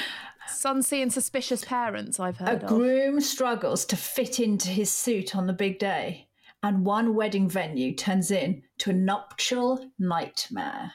Sun, 0.49 0.83
Sea 0.83 1.03
and 1.03 1.13
Suspicious 1.13 1.65
Parents, 1.65 2.19
I've 2.21 2.41
a 2.41 2.45
heard 2.45 2.63
of. 2.65 2.71
A 2.71 2.75
groom 2.75 3.21
struggles 3.21 3.85
to 3.87 3.97
fit 3.97 4.41
into 4.41 4.69
his 4.69 4.91
suit 4.93 5.35
on 5.37 5.47
the 5.47 5.53
big 5.53 5.79
day, 5.79 6.29
and 6.63 6.85
one 6.85 7.15
wedding 7.15 7.49
venue 7.49 7.95
turns 7.95 8.31
in 8.31 8.63
to 8.79 8.91
a 8.91 8.95
nuptial 8.95 9.91
nightmare. 9.99 10.93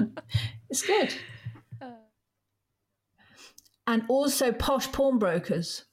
it's 0.70 0.82
good. 0.86 1.14
And 3.88 4.02
also 4.08 4.50
Posh 4.52 4.90
Pawnbrokers. 4.90 5.84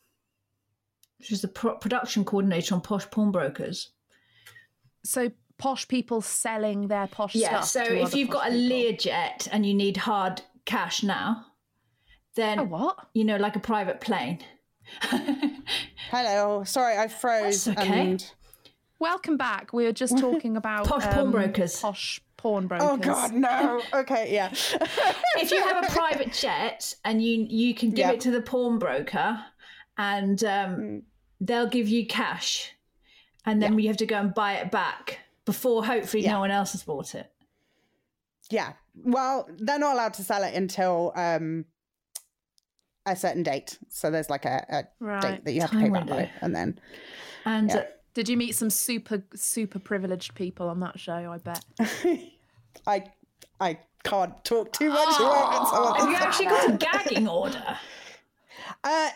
She's 1.22 1.42
the 1.42 1.48
pro- 1.48 1.76
production 1.78 2.26
coordinator 2.26 2.74
on 2.76 2.82
Posh 2.82 3.10
Pawnbrokers. 3.12 3.92
So 5.06 5.32
posh 5.60 5.88
people 5.88 6.20
selling 6.22 6.88
their 6.88 7.08
posh 7.08 7.36
Yeah, 7.36 7.62
stuff. 7.62 7.86
so 7.86 7.86
to 7.86 8.02
if 8.02 8.16
you've 8.16 8.30
got 8.32 8.48
a 8.48 8.52
people. 8.52 8.76
Learjet 8.78 9.48
and 9.52 9.66
you 9.66 9.74
need 9.76 9.96
hard 9.98 10.42
cash 10.66 11.04
now, 11.04 11.46
then 12.36 12.60
A 12.60 12.64
what? 12.64 13.08
you 13.14 13.24
know, 13.26 13.38
like 13.38 13.56
a 13.56 13.60
private 13.60 14.02
plane. 14.02 14.40
Hello. 16.12 16.64
Sorry, 16.64 16.98
I 16.98 17.08
froze. 17.08 17.66
That's 17.66 17.80
okay. 17.80 18.12
And... 18.12 18.32
Welcome 19.00 19.38
back. 19.38 19.74
We 19.74 19.86
were 19.86 19.92
just 19.92 20.18
talking 20.28 20.58
about 20.58 20.88
Posh 20.88 21.06
um, 21.06 21.14
pawnbrokers. 21.14 21.80
Posh 21.80 22.22
pawnbrokers. 22.38 22.88
Oh 22.90 22.98
God, 22.98 23.34
no. 23.34 23.82
Okay, 23.94 24.34
yeah. 24.34 24.50
if 24.52 25.52
you 25.52 25.62
have 25.62 25.84
a 25.84 25.88
private 25.92 26.34
jet 26.34 26.96
and 27.06 27.22
you 27.24 27.46
you 27.50 27.74
can 27.74 27.90
give 27.90 28.00
Yeah. 28.08 28.12
it 28.14 28.22
to 28.22 28.32
the 28.32 28.42
pawnbroker 28.42 29.40
and 29.98 30.44
um, 30.44 30.76
Mm. 30.76 31.02
they'll 31.42 31.68
give 31.68 31.88
you 31.88 32.06
cash 32.08 32.72
and 33.46 33.62
then 33.62 33.78
you 33.78 33.88
have 33.88 33.98
to 33.98 34.06
go 34.06 34.16
and 34.18 34.34
buy 34.34 34.54
it 34.56 34.72
back 34.72 35.20
before 35.46 35.86
hopefully 35.86 36.24
Yeah. 36.24 36.34
no 36.34 36.40
one 36.40 36.52
else 36.52 36.72
has 36.72 36.84
bought 36.84 37.14
it 37.16 37.32
Yeah. 38.50 38.74
Well, 38.96 39.48
they're 39.58 39.80
not 39.80 39.94
allowed 39.94 40.14
to 40.16 40.24
sell 40.24 40.44
it 40.44 40.54
until 40.54 41.12
um 41.16 41.66
a 43.06 43.16
certain 43.16 43.44
date. 43.44 43.78
So 43.90 44.10
there's 44.12 44.30
like 44.30 44.46
a, 44.46 44.66
a 44.70 44.84
Right. 45.04 45.22
date 45.22 45.46
that 45.46 45.54
you 45.54 45.62
have 45.62 45.72
to 45.72 45.78
pay 45.78 45.90
back 45.90 46.08
by, 46.08 46.32
and 46.42 46.56
then 46.56 46.80
and 47.46 47.70
Yeah. 47.70 47.78
uh, 47.78 47.84
Did 48.14 48.30
you 48.30 48.38
meet 48.38 48.56
some 48.56 48.70
super 48.70 49.24
super 49.36 49.80
privileged 49.80 50.36
people 50.36 50.70
on 50.70 50.80
that 50.82 51.00
show? 51.00 51.14
I 51.32 51.38
bet. 51.38 51.64
I 52.88 53.04
I 53.60 53.80
can't 54.04 54.44
talk 54.44 54.74
too 54.74 54.90
much 54.90 55.20
about 55.20 55.54
it. 55.54 55.98
have 56.02 56.10
you 56.10 56.16
actually 56.18 56.46
got 56.46 56.70
a 56.70 56.78
gagging 56.78 57.28
order 57.28 57.78
Uh, 58.84 59.10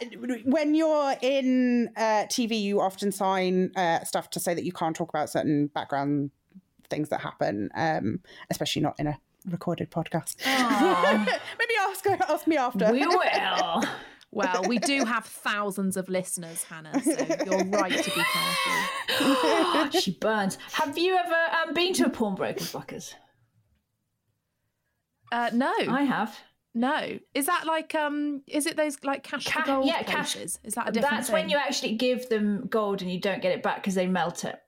when 0.46 0.74
you're 0.74 1.16
in 1.22 1.90
uh, 1.96 2.26
TV, 2.26 2.62
you 2.62 2.82
often 2.82 3.12
sign 3.12 3.72
uh, 3.76 4.04
stuff 4.04 4.30
to 4.32 4.40
say 4.40 4.54
that 4.54 4.64
you 4.66 4.72
can't 4.72 4.96
talk 4.96 5.10
about 5.10 5.30
certain 5.30 5.68
background 5.68 6.32
things 6.90 7.10
that 7.10 7.22
happen, 7.22 7.70
um, 7.76 8.20
especially 8.50 8.82
not 8.82 8.96
in 9.00 9.08
a 9.08 9.20
recorded 9.50 9.90
podcast. 9.92 10.36
Maybe 10.46 11.74
ask 11.80 12.06
ask 12.30 12.48
me 12.48 12.58
after. 12.58 12.92
we 12.92 13.06
will 13.08 13.84
Well, 14.32 14.64
we 14.68 14.78
do 14.78 15.06
have 15.06 15.26
thousands 15.26 15.98
of 15.98 16.10
listeners, 16.10 16.64
Hannah, 16.64 17.02
so 17.02 17.12
you're 17.46 17.64
right 17.66 17.92
to 18.04 18.12
be 18.12 18.24
careful. 18.34 19.90
she 20.02 20.12
burns 20.12 20.58
have 20.74 20.98
you 20.98 21.16
ever 21.16 21.36
um, 21.68 21.74
been 21.74 21.94
to 21.94 22.06
a 22.06 22.10
pawnbroker's 22.10 22.72
buckers 22.72 23.16
Uh, 25.32 25.50
no, 25.54 25.74
i 25.90 26.04
have 26.04 26.38
no. 26.74 27.18
Is 27.34 27.48
that 27.48 27.66
like 27.66 27.96
um? 27.96 28.44
Is 28.46 28.68
it 28.68 28.78
those 28.78 28.98
like 29.04 29.24
cash 29.24 29.48
Ca- 29.48 29.62
for 29.62 29.66
gold 29.66 29.88
yeah, 29.88 30.04
cash- 30.04 30.36
Is 30.36 30.60
that 30.76 30.90
a 30.90 30.92
different 30.92 31.16
that's 31.16 31.28
thing? 31.28 31.34
when 31.34 31.50
you 31.50 31.58
actually 31.58 31.96
give 31.96 32.30
them 32.30 32.68
gold 32.68 33.02
and 33.02 33.12
you 33.12 33.20
don't 33.20 33.42
get 33.42 33.52
it 33.52 33.64
back 33.64 33.78
because 33.78 33.96
they 33.96 34.06
melt 34.06 34.44
it 34.44 34.60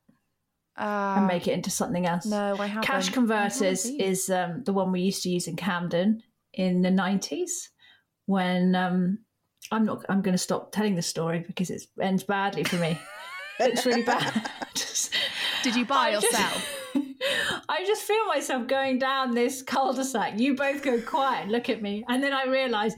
uh, 0.80 1.16
and 1.18 1.28
make 1.28 1.48
it 1.48 1.52
into 1.52 1.70
something 1.70 2.06
else 2.06 2.26
No, 2.26 2.56
I 2.58 2.68
haven't. 2.68 2.84
Cash 2.84 3.10
Converters 3.10 3.86
is 3.86 4.30
um, 4.30 4.64
the 4.64 4.74
one 4.74 4.92
we 4.92 5.02
used 5.02 5.24
to 5.24 5.30
use 5.30 5.48
in 5.48 5.56
Camden 5.56 6.24
in 6.54 6.82
the 6.82 6.92
nineties. 6.92 7.70
When 8.26 8.76
um, 8.76 9.20
I'm 9.72 9.86
not, 9.86 10.06
I'm 10.08 10.22
going 10.22 10.36
to 10.36 10.40
stop 10.40 10.72
telling 10.72 10.96
the 10.96 11.02
story 11.02 11.44
because 11.46 11.70
it 11.70 11.82
ends 12.00 12.24
badly 12.24 12.64
for 12.64 12.78
me. 12.78 13.00
it's 13.60 13.86
really 13.86 14.04
bad. 14.04 14.50
Did 15.64 15.76
you 15.76 15.86
buy 15.86 16.16
or 16.16 16.22
sell? 16.22 16.62
I 17.80 17.86
just 17.86 18.02
feel 18.04 18.26
myself 18.26 18.68
going 18.68 19.00
down 19.00 19.34
this 19.34 19.62
cul-de-sac. 19.62 20.38
You 20.38 20.54
both 20.56 20.82
go 20.84 21.00
quiet, 21.02 21.44
and 21.44 21.52
look 21.52 21.70
at 21.70 21.82
me, 21.82 22.04
and 22.10 22.22
then 22.22 22.34
I 22.34 22.44
realise 22.46 22.94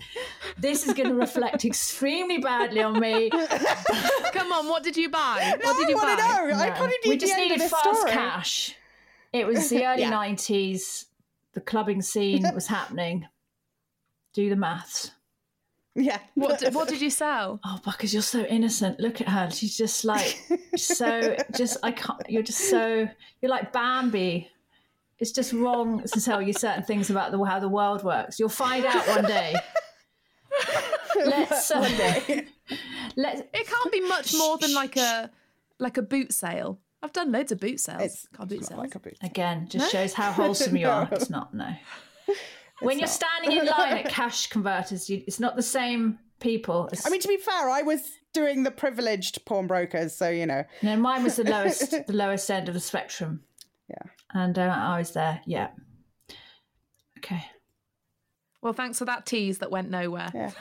this 0.57 0.87
is 0.87 0.93
going 0.93 1.09
to 1.09 1.15
reflect 1.15 1.65
extremely 1.65 2.39
badly 2.39 2.81
on 2.81 2.99
me. 2.99 3.29
Come 4.33 4.51
on, 4.51 4.67
what 4.67 4.81
did 4.83 4.97
you 4.97 5.09
buy? 5.09 5.55
No, 5.63 5.67
what 5.67 5.77
did 5.77 5.89
you 5.89 5.97
I 5.99 6.03
want 6.03 6.17
to 6.19 6.23
buy? 6.23 6.29
know. 6.31 6.55
I 6.57 6.69
No. 6.69 6.73
kind 6.75 6.85
of 6.91 6.97
need 7.05 7.09
we 7.09 7.17
just 7.17 7.33
end 7.33 7.49
needed 7.51 7.69
fast 7.69 7.83
story. 7.99 8.11
cash. 8.11 8.75
It 9.31 9.45
was 9.45 9.69
the 9.69 9.85
early 9.87 10.01
Yeah. 10.01 10.09
nineties. 10.09 11.05
The 11.53 11.61
clubbing 11.61 12.01
scene 12.01 12.43
was 12.55 12.65
happening. 12.67 13.27
Do 14.33 14.49
the 14.49 14.55
maths. 14.55 15.11
Yeah. 15.93 16.19
What 16.35 16.59
did, 16.59 16.73
what 16.73 16.87
did 16.87 17.01
you 17.01 17.09
sell? 17.09 17.59
Oh, 17.65 17.79
because 17.85 18.13
you're 18.13 18.23
so 18.23 18.43
innocent. 18.45 18.99
Look 18.99 19.19
at 19.21 19.27
her. 19.27 19.51
She's 19.51 19.75
just 19.77 20.05
like 20.05 20.41
so. 20.75 21.35
Just 21.55 21.77
I 21.83 21.91
can't. 21.91 22.21
You're 22.29 22.41
just 22.41 22.69
so. 22.69 23.07
You're 23.41 23.51
like 23.51 23.71
Bambi. 23.73 24.49
It's 25.21 25.31
just 25.31 25.53
wrong 25.53 26.01
to 26.03 26.19
tell 26.21 26.41
you 26.41 26.51
certain 26.51 26.83
things 26.83 27.09
about 27.09 27.31
the 27.31 27.41
how 27.43 27.59
the 27.59 27.69
world 27.69 28.03
works. 28.03 28.39
You'll 28.39 28.49
find 28.49 28.83
out 28.85 29.07
one 29.07 29.23
day. 29.23 29.55
Let's 31.15 31.71
uh, 31.71 31.79
One 31.79 31.91
day. 31.91 32.45
let's. 33.15 33.41
It 33.53 33.67
can't 33.67 33.91
be 33.91 34.01
much 34.01 34.33
more 34.35 34.57
than 34.57 34.73
like 34.73 34.97
a 34.97 35.29
like 35.79 35.97
a 35.97 36.01
boot 36.01 36.33
sale. 36.33 36.79
I've 37.03 37.13
done 37.13 37.31
loads 37.31 37.51
of 37.51 37.59
boot 37.59 37.79
sales. 37.79 38.01
It's 38.01 38.27
Car 38.33 38.45
boot 38.45 38.61
not 38.61 38.69
sales. 38.69 38.79
like 38.79 38.95
a 38.95 38.99
boot. 38.99 39.17
Again, 39.21 39.67
just 39.69 39.91
shows 39.91 40.13
how 40.13 40.31
wholesome 40.31 40.75
you 40.75 40.87
are. 40.87 41.07
It's 41.11 41.29
not, 41.29 41.53
no. 41.53 41.73
When 42.79 42.97
you're 42.99 43.07
standing 43.07 43.51
in 43.57 43.65
line 43.77 43.97
at 43.97 44.09
cash 44.09 44.47
converters, 44.47 45.09
you, 45.09 45.23
it's 45.27 45.39
not 45.39 45.55
the 45.55 45.63
same 45.63 46.17
people. 46.39 46.89
As, 46.91 47.05
I 47.05 47.09
mean, 47.09 47.21
to 47.21 47.27
be 47.27 47.37
fair, 47.37 47.69
I 47.69 47.81
was 47.81 48.01
doing 48.33 48.63
the 48.63 48.71
privileged 48.71 49.45
pawnbrokers, 49.45 50.15
so 50.15 50.29
you 50.29 50.45
know. 50.45 50.63
no, 50.81 50.95
mine 50.97 51.23
was 51.23 51.35
the 51.35 51.43
lowest, 51.43 51.91
the 51.91 52.13
lowest 52.13 52.49
end 52.49 52.67
of 52.67 52.73
the 52.73 52.79
spectrum, 52.79 53.43
Yeah. 53.89 54.09
And 54.33 54.57
uh, 54.57 54.75
I 54.77 54.97
was 54.99 55.11
there. 55.11 55.41
Yeah. 55.45 55.69
Okay. 57.19 57.45
Well, 58.61 58.73
thanks 58.73 58.99
for 58.99 59.05
that 59.05 59.25
tease 59.25 59.59
that 59.59 59.71
went 59.71 59.89
nowhere. 59.89 60.31
Yeah. 60.33 60.51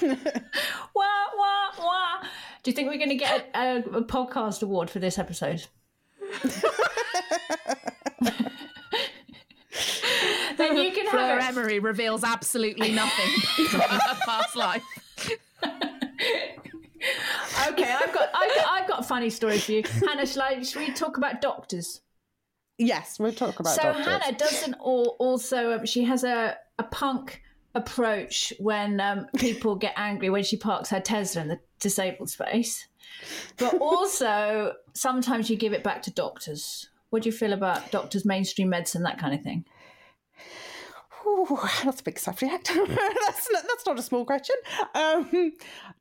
Wah 0.94 1.04
wah 1.36 1.70
wah. 1.78 2.22
Do 2.62 2.70
you 2.70 2.74
think 2.74 2.88
we're 2.88 2.98
going 2.98 3.08
to 3.10 3.14
get 3.14 3.50
a, 3.54 3.58
a, 3.58 3.76
a 3.98 4.04
podcast 4.04 4.62
award 4.62 4.90
for 4.90 4.98
this 4.98 5.18
episode? 5.18 5.64
then 10.56 10.76
you 10.76 10.92
can 10.92 11.08
Fleur 11.08 11.40
have 11.40 11.56
it. 11.56 11.60
Emery 11.60 11.78
reveals 11.80 12.24
absolutely 12.24 12.92
nothing 12.94 13.30
from 13.68 13.80
her 13.80 14.16
past 14.24 14.56
life. 14.56 14.82
Okay, 17.68 17.92
I've 17.92 18.12
got, 18.12 18.30
I've 18.34 18.54
got, 18.54 18.66
I've 18.70 18.88
got 18.88 19.00
a 19.00 19.02
funny 19.04 19.30
story 19.30 19.58
for 19.58 19.72
you, 19.72 19.82
Hannah. 20.06 20.26
Shall, 20.26 20.42
I, 20.42 20.62
shall 20.62 20.82
we 20.82 20.92
talk 20.92 21.16
about 21.16 21.40
doctors? 21.40 22.00
Yes, 22.86 23.18
we'll 23.18 23.32
talk 23.32 23.60
about 23.60 23.76
that. 23.76 23.82
so 23.82 23.92
doctors. 23.92 24.06
Hannah 24.06 24.38
doesn't 24.38 24.74
al- 24.74 25.16
also 25.18 25.72
um, 25.72 25.86
she 25.86 26.04
has 26.04 26.24
a, 26.24 26.56
a 26.78 26.84
punk 26.84 27.42
approach 27.74 28.52
when 28.58 29.00
um, 29.00 29.26
people 29.36 29.76
get 29.76 29.94
angry 29.96 30.30
when 30.30 30.42
she 30.44 30.56
parks 30.56 30.90
her 30.90 31.00
Tesla 31.00 31.42
in 31.42 31.48
the 31.48 31.60
disabled 31.80 32.30
space, 32.30 32.86
but 33.56 33.74
also 33.80 34.74
sometimes 34.94 35.48
you 35.48 35.56
give 35.56 35.72
it 35.72 35.82
back 35.84 36.02
to 36.02 36.10
doctors. 36.10 36.88
What 37.10 37.22
do 37.22 37.28
you 37.28 37.32
feel 37.32 37.52
about 37.52 37.90
doctors, 37.90 38.24
mainstream 38.24 38.70
medicine, 38.70 39.02
that 39.02 39.18
kind 39.18 39.34
of 39.34 39.42
thing? 39.42 39.66
Ooh, 41.26 41.58
that's 41.84 42.00
a 42.00 42.04
big 42.04 42.18
subject. 42.18 42.70
that's 42.74 43.48
not, 43.52 43.62
that's 43.68 43.86
not 43.86 43.98
a 43.98 44.02
small 44.02 44.24
question. 44.24 44.56
Um, 44.94 45.52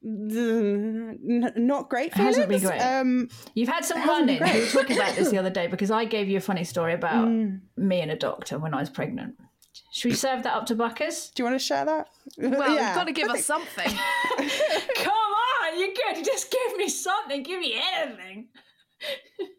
n- 0.03 1.53
not 1.55 1.89
great 1.89 2.07
It 2.07 2.13
hasn't 2.15 2.49
been 2.49 2.61
great. 2.61 2.79
Um, 2.81 3.29
You've 3.53 3.69
had 3.69 3.85
some 3.85 3.97
hasn't 3.99 4.41
run-ins. 4.41 4.53
We 4.53 4.59
were 4.61 4.65
talking 4.83 4.97
about 4.97 5.15
this 5.15 5.29
the 5.29 5.37
other 5.43 5.49
day 5.49 5.67
because 5.67 5.91
I 5.91 6.05
gave 6.05 6.29
you 6.29 6.37
a 6.37 6.41
funny 6.41 6.63
story 6.63 6.93
about 6.93 7.27
Mm. 7.27 7.61
me 7.77 8.01
and 8.01 8.11
a 8.11 8.15
doctor 8.15 8.57
when 8.57 8.73
I 8.73 8.79
was 8.79 8.89
pregnant. 8.89 9.35
Should 9.93 10.09
we 10.09 10.15
serve 10.15 10.43
that 10.43 10.53
up 10.55 10.65
to 10.67 10.75
Buckers? 10.75 11.31
do 11.35 11.43
you 11.43 11.49
want 11.49 11.59
to 11.59 11.65
share 11.65 11.85
that? 11.85 12.07
Well, 12.37 12.73
Yeah. 12.75 12.87
you've 12.87 12.95
got 12.95 13.07
to 13.07 13.11
give 13.13 13.29
us 13.29 13.45
something. 13.45 13.85
Come 13.87 15.13
on, 15.13 15.79
you're 15.79 15.89
good. 15.93 16.17
You 16.17 16.23
just 16.25 16.51
give 16.51 16.77
me 16.77 16.87
something. 16.89 17.43
Give 17.43 17.59
me 17.59 17.79
anything. 17.97 18.47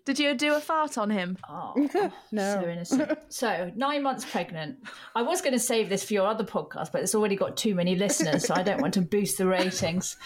Did 0.04 0.18
you 0.18 0.34
do 0.34 0.54
a 0.54 0.60
fart 0.60 0.98
on 0.98 1.10
him? 1.10 1.36
Oh, 1.48 1.74
No. 2.32 2.60
so 2.62 2.68
innocent. 2.68 3.18
So, 3.28 3.70
nine 3.76 4.02
months 4.02 4.24
pregnant. 4.24 4.78
I 5.14 5.22
was 5.22 5.40
going 5.40 5.52
to 5.52 5.58
save 5.60 5.88
this 5.88 6.04
for 6.04 6.14
your 6.14 6.26
other 6.26 6.44
podcast, 6.44 6.90
but 6.92 7.02
it's 7.02 7.14
already 7.14 7.36
got 7.36 7.56
too 7.56 7.74
many 7.74 7.94
listeners, 7.96 8.46
so 8.46 8.54
I 8.54 8.62
don't 8.62 8.80
want 8.80 8.94
to 8.94 9.00
boost 9.02 9.38
the 9.38 9.46
ratings. 9.46 10.16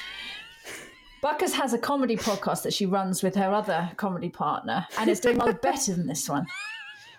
Buckers 1.22 1.52
has 1.54 1.72
a 1.72 1.78
comedy 1.78 2.16
podcast 2.16 2.62
that 2.62 2.72
she 2.72 2.86
runs 2.86 3.22
with 3.22 3.34
her 3.34 3.52
other 3.52 3.90
comedy 3.96 4.28
partner, 4.28 4.86
and 4.98 5.10
it's 5.10 5.20
doing 5.20 5.38
rather 5.38 5.54
better 5.54 5.94
than 5.94 6.06
this 6.06 6.28
one, 6.28 6.46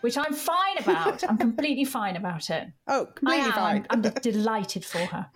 which 0.02 0.18
I'm 0.18 0.34
fine 0.34 0.78
about. 0.80 1.24
I'm 1.30 1.38
completely 1.38 1.86
fine 1.86 2.16
about 2.16 2.50
it. 2.50 2.68
Oh, 2.88 3.04
I 3.04 3.12
completely 3.16 3.46
am. 3.46 3.52
fine. 3.54 3.88
I'm, 3.90 4.06
I'm 4.06 4.12
delighted 4.22 4.86
for 4.86 5.00
her. 5.00 5.28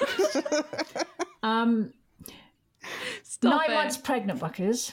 um, 1.42 1.92
Stop 3.22 3.50
nine 3.60 3.70
it. 3.70 3.74
months 3.74 3.96
pregnant, 3.96 4.40
Buckers. 4.40 4.92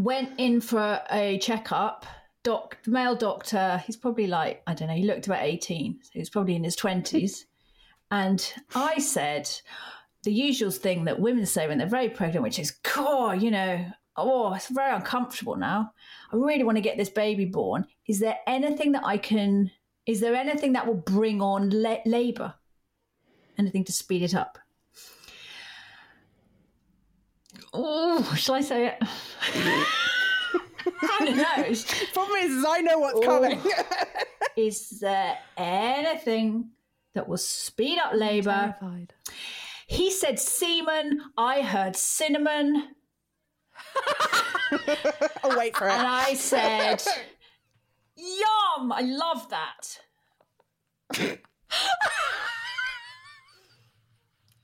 Went 0.00 0.38
in 0.38 0.62
for 0.62 1.00
a 1.10 1.38
checkup. 1.38 2.06
Doc, 2.42 2.78
the 2.84 2.90
male 2.90 3.14
doctor, 3.14 3.82
he's 3.84 3.98
probably 3.98 4.26
like, 4.26 4.62
I 4.66 4.72
don't 4.72 4.88
know, 4.88 4.94
he 4.94 5.04
looked 5.04 5.26
about 5.26 5.42
18. 5.42 6.00
So 6.02 6.18
was 6.18 6.30
probably 6.30 6.56
in 6.56 6.64
his 6.64 6.76
20s. 6.76 7.44
And 8.12 8.52
I 8.74 8.98
said 8.98 9.48
the 10.24 10.32
usual 10.32 10.72
thing 10.72 11.04
that 11.04 11.20
women 11.20 11.46
say 11.46 11.68
when 11.68 11.78
they're 11.78 11.86
very 11.86 12.08
pregnant, 12.08 12.42
which 12.42 12.58
is, 12.58 12.72
God, 12.72 13.40
you 13.40 13.52
know, 13.52 13.86
oh, 14.16 14.52
it's 14.54 14.68
very 14.68 14.92
uncomfortable 14.92 15.54
now. 15.54 15.92
I 16.32 16.36
really 16.36 16.64
want 16.64 16.76
to 16.76 16.82
get 16.82 16.96
this 16.96 17.08
baby 17.08 17.44
born. 17.44 17.86
Is 18.08 18.18
there 18.18 18.38
anything 18.48 18.92
that 18.92 19.04
I 19.04 19.16
can, 19.16 19.70
is 20.06 20.18
there 20.18 20.34
anything 20.34 20.72
that 20.72 20.88
will 20.88 20.94
bring 20.94 21.40
on 21.40 21.70
la- 21.70 22.02
labour? 22.04 22.54
Anything 23.58 23.84
to 23.84 23.92
speed 23.92 24.22
it 24.22 24.34
up? 24.34 24.58
Oh, 27.72 28.34
shall 28.36 28.56
I 28.56 28.60
say 28.60 28.86
it? 28.88 28.98
I 31.02 31.18
don't 31.18 31.36
know. 31.36 31.74
Problem 32.12 32.38
is, 32.38 32.54
is 32.54 32.64
I 32.66 32.80
know 32.80 32.98
what's 32.98 33.24
coming. 33.24 33.60
Is 34.56 35.00
there 35.00 35.38
anything 35.56 36.70
that 37.14 37.28
will 37.28 37.38
speed 37.38 37.98
up 37.98 38.12
labour? 38.14 38.74
He 39.86 40.10
said 40.10 40.38
semen. 40.38 41.20
I 41.36 41.62
heard 41.62 41.96
cinnamon. 41.96 42.94
oh, 45.44 45.56
wait 45.56 45.76
for 45.76 45.88
it. 45.88 45.92
And. 45.92 46.06
I 46.06 46.34
said, 46.34 47.02
Yum! 48.16 48.92
I 48.92 49.00
love 49.00 49.48
that. 49.50 50.00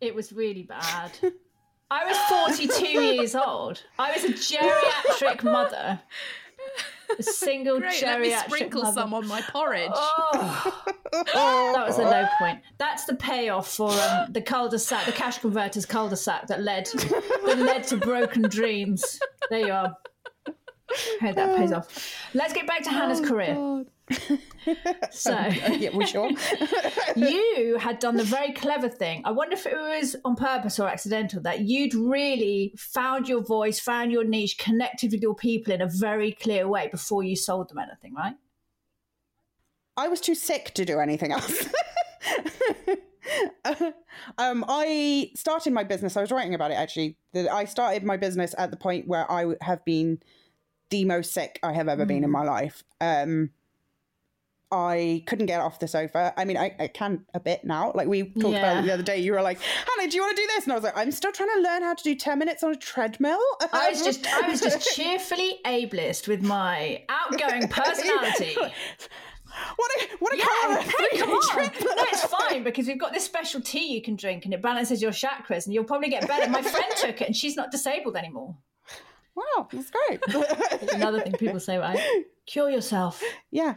it 0.01 0.15
was 0.15 0.33
really 0.33 0.63
bad. 0.63 1.13
I 1.91 2.05
was 2.05 2.17
42 2.57 2.87
years 3.01 3.35
old. 3.35 3.83
I 3.99 4.13
was 4.13 4.25
a 4.25 4.29
geriatric 4.33 5.43
mother. 5.45 6.01
A 7.19 7.23
single 7.23 7.79
Great, 7.79 8.03
let 8.03 8.21
me 8.21 8.35
sprinkle 8.35 8.83
mother. 8.83 9.01
some 9.01 9.15
on 9.15 9.29
my 9.29 9.41
porridge. 9.41 9.91
Oh, 9.95 11.73
that 11.77 11.87
was 11.87 11.99
a 11.99 12.03
low 12.03 12.27
point. 12.39 12.61
That's 12.79 13.05
the 13.05 13.15
payoff 13.15 13.69
for 13.71 13.91
um, 13.93 14.33
the 14.33 14.43
cul-de-sac, 14.43 15.07
the 15.07 15.13
cash 15.13 15.39
converters 15.39 15.87
cul-de-sac 15.87 16.49
that 16.49 16.63
led 16.63 16.87
that 16.87 17.59
led 17.59 17.85
to 17.85 17.97
broken 17.97 18.43
dreams. 18.43 19.21
There 19.51 19.67
you 19.67 19.73
are. 19.73 19.97
Hope 21.21 21.37
that 21.37 21.57
pays 21.57 21.73
off. 21.73 22.15
Let's 22.35 22.53
get 22.53 22.67
back 22.67 22.83
to 22.85 22.91
Hannah's 22.91 23.21
career. 23.21 23.85
So 25.11 25.31
yeah, 25.79 25.91
we 25.95 26.07
sure? 26.07 26.31
you 27.17 27.77
had 27.79 27.99
done 27.99 28.17
the 28.17 28.25
very 28.25 28.53
clever 28.53 28.89
thing. 28.89 29.23
I 29.25 29.31
wonder 29.31 29.55
if 29.55 29.67
it 29.67 29.77
was 29.77 30.17
on 30.25 30.37
purpose 30.37 30.79
or 30.81 30.89
accidental 30.89 31.41
that 31.43 31.61
you'd 31.61 31.95
really 31.95 32.75
found 32.77 33.29
your 33.29 33.43
voice, 33.43 33.79
found 33.79 34.13
your 34.13 34.25
niche, 34.25 34.59
connected 34.59 35.13
with 35.13 35.23
your 35.23 35.35
people 35.35 35.73
in 35.73 35.81
a 35.81 35.89
very 35.89 36.33
clear 36.33 36.69
way 36.69 36.89
before 36.89 37.23
you 37.23 37.37
sold 37.37 37.69
them 37.69 37.79
anything, 37.79 38.15
right? 38.15 38.35
I 39.97 40.09
was 40.09 40.21
too 40.21 40.35
sick 40.35 40.75
to 40.75 40.85
do 40.85 40.99
anything 40.99 41.33
else. 41.33 41.69
um, 44.39 44.65
I 44.69 45.31
started 45.37 45.73
my 45.73 45.85
business. 45.85 46.17
I 46.17 46.21
was 46.21 46.31
writing 46.31 46.55
about 46.55 46.71
it 46.71 46.75
actually. 46.75 47.17
I 47.35 47.65
started 47.65 48.03
my 48.03 48.17
business 48.17 48.55
at 48.59 48.71
the 48.71 48.77
point 48.77 49.09
where 49.09 49.31
I 49.31 49.55
have 49.63 49.85
been 49.85 50.19
the 50.91 51.05
most 51.05 51.33
sick 51.33 51.59
I 51.63 51.73
have 51.73 51.89
ever 51.89 52.05
been 52.05 52.25
in 52.25 52.31
my 52.31 52.45
life. 52.45 52.85
Um, 53.01 53.51
I 54.73 55.23
couldn't 55.27 55.47
get 55.47 55.61
off 55.61 55.79
the 55.79 55.87
sofa. 55.87 56.35
I 56.37 56.45
mean, 56.45 56.57
I, 56.57 56.75
I 56.81 56.89
can 56.89 57.25
a 57.35 57.39
bit 57.41 57.65
now. 57.65 57.93
Like 57.95 58.09
we 58.09 58.25
talked 58.25 58.37
about 58.39 58.53
Yeah. 58.53 58.79
it 58.81 58.83
the 58.83 58.93
other 58.95 59.03
day. 59.05 59.19
You 59.19 59.33
were 59.33 59.43
like, 59.43 59.61
Hannah, 59.61 60.11
do 60.11 60.17
you 60.17 60.23
want 60.23 60.37
to 60.37 60.43
do 60.43 60.47
this? 60.49 60.65
And 60.65 60.73
I 60.73 60.77
was 60.77 60.83
like, 60.85 60.97
I'm 60.97 61.13
still 61.13 61.31
trying 61.33 61.51
to 61.55 61.61
learn 61.61 61.83
how 61.83 61.95
to 61.95 62.03
do 62.03 62.15
10 62.17 62.39
minutes 62.39 62.65
on 62.65 62.73
a 62.73 62.77
treadmill. 62.77 63.39
I 63.73 63.91
was 63.91 64.03
just 64.03 64.27
I 64.27 64.49
was 64.49 64.61
just 64.61 64.83
cheerfully 64.97 65.59
ableist 65.65 66.27
with 66.27 66.43
my 66.43 67.05
outgoing 67.09 67.69
personality. 67.69 68.57
what 68.57 69.91
a, 70.03 70.09
what 70.19 70.35
a 70.35 70.37
Yeah, 70.37 70.83
hey, 70.83 71.19
come 71.19 71.31
on. 71.33 71.57
No, 71.57 71.71
it's 72.09 72.25
fine 72.25 72.65
because 72.65 72.89
we've 72.89 72.99
got 73.01 73.13
this 73.13 73.25
special 73.25 73.61
tea 73.61 73.95
you 73.95 74.03
can 74.03 74.17
drink 74.17 74.45
and 74.47 74.53
it 74.53 74.63
balances 74.63 75.01
your 75.01 75.13
chakras 75.13 75.67
and 75.67 75.75
you'll 75.75 75.85
probably 75.85 76.09
get 76.09 76.27
better. 76.27 76.51
My 76.51 76.63
friend 76.63 76.93
took 77.01 77.21
it 77.21 77.27
and 77.29 77.37
she's 77.37 77.55
not 77.57 77.71
disabled 77.71 78.17
anymore. 78.17 78.57
Wow, 79.37 79.69
that's 79.71 79.91
great. 79.91 80.21
Another 80.95 81.21
thing 81.21 81.35
people 81.35 81.61
say, 81.61 81.77
right? 81.77 82.01
Cure 82.47 82.71
yourself. 82.71 83.23
yeah. 83.51 83.75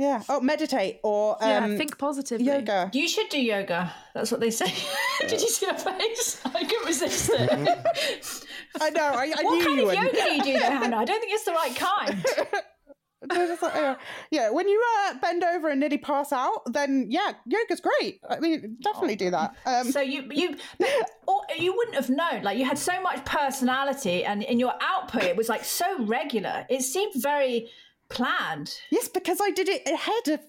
Yeah. 0.00 0.22
Oh, 0.30 0.40
meditate 0.40 0.98
or 1.04 1.36
um, 1.44 1.72
yeah, 1.72 1.76
think 1.76 1.98
positively. 1.98 2.46
yoga. 2.46 2.90
You 2.94 3.06
should 3.06 3.28
do 3.28 3.38
yoga. 3.40 3.92
That's 4.14 4.30
what 4.32 4.40
they 4.40 4.50
say. 4.50 4.72
Did 5.20 5.42
you 5.42 5.48
see 5.48 5.66
her 5.66 5.74
face? 5.74 6.40
I 6.46 6.64
couldn't 6.64 6.86
resist 6.86 7.30
it. 7.34 8.44
I 8.80 8.88
know. 8.90 9.02
I, 9.02 9.34
I 9.36 9.42
what 9.42 9.54
knew 9.56 9.64
kind 9.64 9.76
you 9.76 9.82
of 9.82 9.86
wouldn't. 9.88 10.14
yoga 10.14 10.24
do 10.24 10.34
you 10.36 10.42
do 10.42 10.58
there, 10.58 10.70
Hannah? 10.70 10.96
I 10.96 11.04
don't 11.04 11.20
think 11.20 11.32
it's 11.34 11.44
the 11.44 11.52
right 11.52 11.76
kind. 11.76 12.24
Like, 13.28 13.62
uh, 13.62 13.96
yeah, 14.30 14.48
when 14.48 14.66
you 14.66 14.82
uh, 15.04 15.14
bend 15.20 15.44
over 15.44 15.68
and 15.68 15.78
nearly 15.78 15.98
pass 15.98 16.32
out, 16.32 16.62
then 16.72 17.08
yeah, 17.10 17.32
yoga's 17.44 17.80
great. 17.82 18.20
I 18.28 18.40
mean, 18.40 18.78
definitely 18.82 19.16
do 19.16 19.30
that. 19.30 19.54
Um, 19.66 19.92
So 19.92 20.00
you 20.00 20.24
you 20.30 20.56
or 21.28 21.42
you 21.58 21.76
wouldn't 21.76 21.96
have 21.96 22.08
known. 22.08 22.42
Like 22.42 22.56
you 22.56 22.64
had 22.64 22.78
so 22.78 22.98
much 23.02 23.22
personality, 23.26 24.24
and 24.24 24.42
in 24.42 24.58
your 24.58 24.72
output, 24.80 25.24
it 25.24 25.36
was 25.36 25.50
like 25.50 25.64
so 25.64 26.02
regular. 26.06 26.64
It 26.70 26.80
seemed 26.80 27.12
very 27.16 27.68
planned. 28.10 28.78
yes, 28.90 29.08
because 29.08 29.40
I 29.42 29.50
did 29.50 29.68
it 29.68 29.88
ahead 29.88 30.28
of 30.28 30.40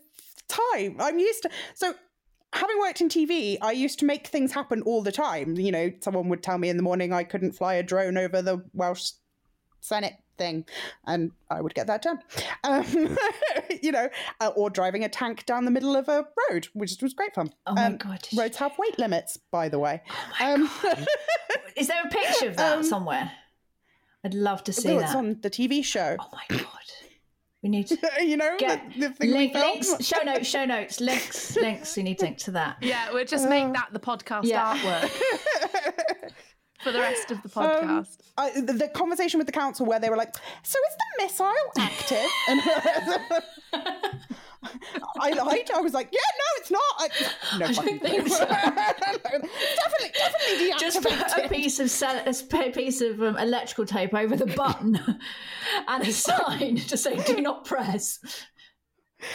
time. 0.47 0.97
I'm 1.00 1.17
used 1.19 1.43
to. 1.43 1.50
So, 1.74 1.93
having 2.54 2.78
worked 2.80 3.02
in 3.02 3.08
TV, 3.10 3.58
I 3.62 3.71
used 3.71 4.00
to 4.00 4.06
make 4.06 4.28
things 4.28 4.52
happen 4.52 4.82
all 4.82 5.02
the 5.02 5.12
time. 5.12 5.56
You 5.56 5.71
know, 5.71 5.91
someone 6.02 6.28
would 6.30 6.43
tell 6.43 6.58
me 6.58 6.69
in 6.69 6.78
the 6.78 6.84
morning 6.84 7.13
I 7.13 7.24
couldn't 7.24 7.54
fly 7.54 7.76
a 7.76 7.84
drone 7.84 8.17
over 8.17 8.41
the 8.41 8.63
Welsh 8.74 9.12
Senate 9.80 10.13
thing, 10.38 10.65
and 11.06 11.32
I 11.50 11.62
would 11.62 11.74
get 11.76 11.88
that 11.88 12.02
done. 12.02 12.19
Um, 12.63 13.17
you 13.82 13.91
know, 13.91 14.10
uh, 14.39 14.52
or 14.56 14.69
driving 14.69 15.04
a 15.04 15.10
tank 15.10 15.45
down 15.45 15.65
the 15.65 15.71
middle 15.71 15.95
of 15.95 16.08
a 16.10 16.26
road, 16.50 16.67
which 16.74 16.97
was 17.02 17.13
great 17.13 17.34
fun. 17.36 17.54
Oh 17.67 17.74
my 17.74 17.86
Um, 17.86 17.97
God. 17.97 18.28
Roads 18.36 18.58
have 18.58 18.78
weight 18.78 18.97
limits, 19.00 19.38
by 19.52 19.69
the 19.69 19.80
way. 19.80 20.02
Oh 20.39 20.54
um, 20.54 20.69
Is 21.78 21.88
there 21.88 22.02
a 22.04 22.10
picture 22.10 22.47
of 22.50 22.58
that 22.58 22.84
somewhere? 22.86 23.32
I'd 24.24 24.34
love 24.36 24.63
to 24.65 24.74
see 24.74 24.89
it's 24.89 25.13
that. 25.13 25.15
on 25.15 25.39
the 25.41 25.50
TV 25.50 25.84
show. 25.84 26.15
Oh 26.19 26.28
my 26.34 26.43
god. 26.58 26.67
We 27.63 27.69
need 27.69 27.88
to 27.88 27.97
you 28.21 28.38
know, 28.38 28.56
get 28.58 28.91
the, 28.93 29.08
the 29.08 29.10
thing 29.13 29.32
link, 29.32 29.54
we 29.54 29.60
links, 29.60 30.06
show 30.06 30.24
notes, 30.24 30.47
show 30.47 30.65
notes, 30.65 31.00
links, 31.00 31.56
links. 31.62 31.95
We 31.95 32.04
need 32.04 32.17
to 32.19 32.26
link 32.26 32.38
to 32.39 32.52
that. 32.52 32.78
Yeah, 32.82 33.12
we'll 33.13 33.26
just 33.26 33.47
make 33.47 33.65
uh. 33.65 33.71
that 33.74 33.89
the 33.91 34.00
podcast 34.00 34.45
Yeah. 34.45 34.76
artwork 34.78 35.10
for 36.82 36.91
the 36.91 37.00
rest 37.00 37.30
of 37.30 37.41
the 37.43 37.60
um, 37.60 37.67
podcast. 37.67 38.17
I, 38.38 38.62
the, 38.62 38.74
the 38.74 38.88
conversation 38.88 39.38
with 39.38 39.45
the 39.45 39.54
council 39.54 39.86
where 39.86 40.00
they 40.00 40.10
were 40.10 40.17
like, 40.17 40.34
"So 40.63 40.80
is 40.89 40.95
the 40.97 41.24
missile 41.24 41.54
active?" 41.78 42.30
I 45.19 45.32
lied. 45.32 45.71
I 45.74 45.82
was 45.82 45.93
like, 45.93 46.09
"Yeah, 46.12 46.20
no, 46.38 46.45
it's 46.57 46.72
not." 46.72 46.82
I, 46.97 47.09
no, 47.59 47.74
fucking- 47.74 47.99
think 47.99 48.28
so. 48.28 48.45
definitely, 48.45 50.12
definitely 50.16 50.74
Just 50.80 51.01
put 51.01 51.45
a 51.45 51.49
piece 51.49 51.80
of 51.80 51.89
cell, 51.89 52.24
a 52.26 52.72
piece 52.72 53.01
of 53.01 53.22
um, 53.22 53.38
electrical 53.38 53.86
tape 53.86 54.14
over 54.14 54.36
the 54.36 54.47
button 54.47 54.99
and 55.88 56.07
a 56.07 56.12
sign 56.12 56.76
to 56.78 56.97
say 56.97 57.18
"Do 57.24 57.41
not 57.41 57.66
press." 57.66 58.20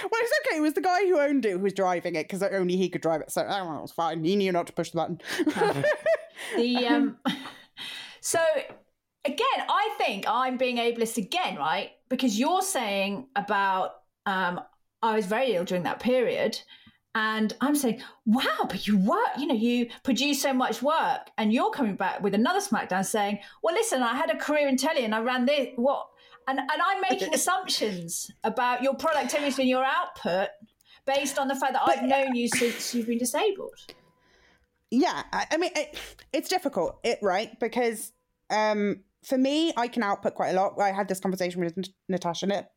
Well, 0.03 0.11
it's 0.15 0.33
okay. 0.47 0.59
It 0.59 0.63
was 0.63 0.75
the 0.75 0.81
guy 0.81 1.07
who 1.07 1.21
owned 1.21 1.47
it 1.47 1.53
who 1.53 1.59
was 1.61 1.73
driving 1.73 2.17
it 2.17 2.25
because 2.25 2.43
only 2.43 2.77
he 2.77 2.89
could 2.89 3.03
drive 3.03 3.21
it. 3.21 3.31
So 3.31 3.47
oh, 3.49 3.79
it 3.79 3.83
was 3.83 3.93
fine. 3.93 4.25
He 4.25 4.35
knew 4.37 4.51
not 4.53 4.67
to 4.67 4.73
push 4.73 4.91
the 4.91 4.97
button. 4.97 5.21
The 6.57 6.87
um, 6.87 7.17
so 8.21 8.41
again, 9.25 9.47
I 9.69 9.95
think 9.99 10.25
I'm 10.29 10.57
being 10.57 10.77
ableist 10.77 11.17
again, 11.17 11.57
right? 11.57 11.91
Because 12.09 12.39
you're 12.39 12.63
saying 12.63 13.29
about 13.37 13.93
um, 14.27 14.61
I 15.07 15.17
was 15.17 15.27
very 15.27 15.55
ill 15.55 15.65
during 15.65 15.85
that 15.85 16.01
period. 16.01 16.61
And 17.15 17.55
I'm 17.63 17.75
saying, 17.75 18.03
wow, 18.27 18.67
but 18.69 18.87
you 18.87 18.99
work, 18.99 19.31
you 19.39 19.47
know, 19.47 19.55
you 19.55 19.89
produce 20.03 20.43
so 20.43 20.53
much 20.53 20.83
work. 20.83 21.31
And 21.39 21.51
you're 21.51 21.71
coming 21.71 21.97
back 21.97 22.23
with 22.23 22.35
another 22.35 22.61
SmackDown 22.61 23.07
saying, 23.07 23.39
well, 23.63 23.75
listen, 23.75 24.03
I 24.03 24.15
had 24.15 24.31
a 24.31 24.37
career 24.37 24.69
in 24.69 24.77
telly 24.77 25.03
and 25.03 25.15
I 25.15 25.21
ran 25.21 25.47
this. 25.47 25.71
What? 25.77 26.09
And, 26.47 26.59
and 26.59 26.71
I'm 26.71 27.01
making 27.01 27.33
assumptions 27.33 28.31
about 28.45 28.83
your 28.83 28.95
productivity 28.95 29.63
and 29.63 29.69
your 29.71 29.85
output 29.85 30.51
based 31.07 31.39
on 31.39 31.49
the 31.49 31.55
fact 31.55 31.73
that 31.73 31.83
I've 31.87 32.03
known 32.03 32.35
you 32.35 32.49
since 32.49 32.95
you've 32.95 33.07
been 33.07 33.19
disabled. 33.19 33.95
Yeah. 34.91 35.23
I, 35.33 35.47
I 35.53 35.57
mean, 35.57 35.71
it, 35.75 35.99
it's 36.35 36.51
difficult, 36.51 37.01
it, 37.03 37.19
right? 37.23 37.59
Because 37.59 38.13
um, 38.51 39.01
for 39.27 39.37
me, 39.37 39.73
I 39.77 39.89
can 39.89 40.05
output 40.05 40.37
quite 40.37 40.51
a 40.51 40.53
lot. 40.53 40.75
I 40.81 40.93
had 40.93 41.09
this 41.09 41.19
conversation 41.19 41.61
with 41.61 41.77
Natasha 42.09 42.47
Lip, 42.47 42.69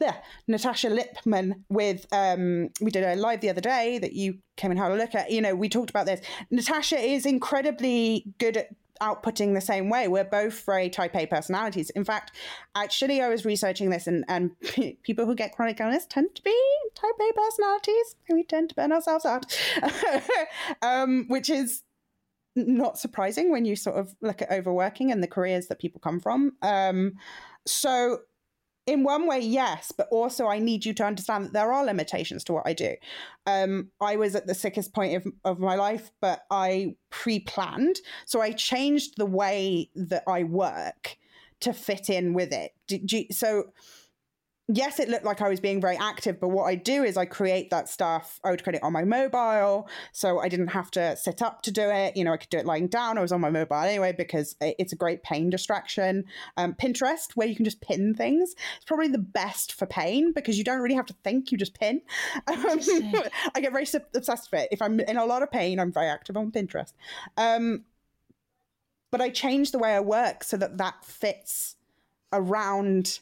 there, 0.00 0.20
Natasha 0.48 0.88
Lipman 0.88 1.62
with 1.68 2.06
um 2.12 2.70
we 2.80 2.90
did 2.90 3.04
a 3.04 3.14
live 3.14 3.40
the 3.40 3.50
other 3.50 3.60
day 3.60 3.98
that 3.98 4.12
you 4.12 4.38
came 4.56 4.72
and 4.72 4.80
had 4.80 4.90
a 4.90 4.96
look 4.96 5.14
at. 5.14 5.30
You 5.30 5.40
know, 5.40 5.54
we 5.54 5.68
talked 5.68 5.90
about 5.90 6.06
this. 6.06 6.20
Natasha 6.50 6.98
is 6.98 7.24
incredibly 7.24 8.24
good 8.38 8.56
at 8.56 8.68
outputting 9.00 9.54
the 9.54 9.60
same 9.60 9.88
way. 9.88 10.08
We're 10.08 10.24
both 10.24 10.64
very 10.64 10.88
type 10.88 11.14
A 11.14 11.26
personalities. 11.26 11.90
In 11.90 12.04
fact, 12.04 12.32
actually, 12.74 13.22
I 13.22 13.28
was 13.28 13.44
researching 13.44 13.90
this, 13.90 14.06
and, 14.06 14.24
and 14.28 14.52
people 15.02 15.26
who 15.26 15.34
get 15.34 15.54
chronic 15.54 15.80
illness 15.80 16.06
tend 16.08 16.34
to 16.34 16.42
be 16.42 16.56
type 16.94 17.14
A 17.20 17.32
personalities. 17.34 18.16
We 18.28 18.42
tend 18.44 18.70
to 18.70 18.74
burn 18.74 18.92
ourselves 18.92 19.24
out, 19.24 19.46
um, 20.82 21.26
which 21.28 21.50
is 21.50 21.82
not 22.56 22.98
surprising 22.98 23.50
when 23.50 23.64
you 23.64 23.76
sort 23.76 23.96
of 23.96 24.14
look 24.20 24.42
at 24.42 24.50
overworking 24.50 25.10
and 25.10 25.22
the 25.22 25.28
careers 25.28 25.66
that 25.68 25.80
people 25.80 26.00
come 26.00 26.20
from. 26.20 26.52
Um, 26.62 27.14
so, 27.66 28.20
in 28.86 29.02
one 29.02 29.26
way, 29.26 29.40
yes, 29.40 29.92
but 29.96 30.08
also 30.10 30.46
I 30.46 30.58
need 30.58 30.84
you 30.84 30.92
to 30.94 31.04
understand 31.04 31.46
that 31.46 31.52
there 31.54 31.72
are 31.72 31.84
limitations 31.84 32.44
to 32.44 32.52
what 32.52 32.66
I 32.66 32.74
do. 32.74 32.94
Um, 33.46 33.88
I 34.00 34.16
was 34.16 34.34
at 34.34 34.46
the 34.46 34.54
sickest 34.54 34.92
point 34.92 35.16
of, 35.16 35.26
of 35.44 35.58
my 35.58 35.74
life, 35.74 36.10
but 36.20 36.42
I 36.50 36.96
pre 37.10 37.40
planned. 37.40 37.96
So, 38.26 38.40
I 38.40 38.52
changed 38.52 39.14
the 39.16 39.26
way 39.26 39.90
that 39.94 40.24
I 40.28 40.44
work 40.44 41.16
to 41.60 41.72
fit 41.72 42.10
in 42.10 42.34
with 42.34 42.52
it. 42.52 43.34
So, 43.34 43.72
yes, 44.68 44.98
it 44.98 45.08
looked 45.08 45.24
like 45.24 45.42
I 45.42 45.48
was 45.48 45.60
being 45.60 45.80
very 45.80 45.96
active, 45.96 46.40
but 46.40 46.48
what 46.48 46.64
I 46.64 46.74
do 46.74 47.04
is 47.04 47.16
I 47.16 47.26
create 47.26 47.70
that 47.70 47.88
stuff. 47.88 48.40
I 48.44 48.50
would 48.50 48.62
create 48.62 48.76
it 48.76 48.82
on 48.82 48.92
my 48.92 49.04
mobile, 49.04 49.88
so 50.12 50.38
I 50.38 50.48
didn't 50.48 50.68
have 50.68 50.90
to 50.92 51.16
sit 51.16 51.42
up 51.42 51.62
to 51.62 51.70
do 51.70 51.82
it. 51.82 52.16
You 52.16 52.24
know, 52.24 52.32
I 52.32 52.36
could 52.38 52.48
do 52.48 52.58
it 52.58 52.66
lying 52.66 52.86
down. 52.86 53.18
I 53.18 53.20
was 53.20 53.32
on 53.32 53.40
my 53.40 53.50
mobile 53.50 53.76
anyway 53.76 54.14
because 54.16 54.56
it's 54.60 54.92
a 54.92 54.96
great 54.96 55.22
pain 55.22 55.50
distraction. 55.50 56.24
Um, 56.56 56.74
Pinterest, 56.74 57.32
where 57.34 57.46
you 57.46 57.54
can 57.54 57.64
just 57.64 57.80
pin 57.80 58.14
things, 58.14 58.54
it's 58.76 58.84
probably 58.86 59.08
the 59.08 59.18
best 59.18 59.72
for 59.72 59.86
pain 59.86 60.32
because 60.32 60.56
you 60.56 60.64
don't 60.64 60.80
really 60.80 60.94
have 60.94 61.06
to 61.06 61.16
think; 61.24 61.52
you 61.52 61.58
just 61.58 61.78
pin. 61.78 62.00
Um, 62.46 62.80
I 63.54 63.60
get 63.60 63.72
very 63.72 63.86
obsessed 64.14 64.50
with 64.50 64.62
it. 64.62 64.68
If 64.70 64.80
I'm 64.80 65.00
in 65.00 65.16
a 65.16 65.24
lot 65.24 65.42
of 65.42 65.50
pain, 65.50 65.78
I'm 65.78 65.92
very 65.92 66.06
active 66.06 66.36
on 66.36 66.50
Pinterest. 66.50 66.92
Um, 67.36 67.84
but 69.10 69.20
I 69.20 69.28
changed 69.30 69.72
the 69.72 69.78
way 69.78 69.94
I 69.94 70.00
work 70.00 70.44
so 70.44 70.56
that 70.56 70.78
that 70.78 71.04
fits 71.04 71.76
around 72.32 73.20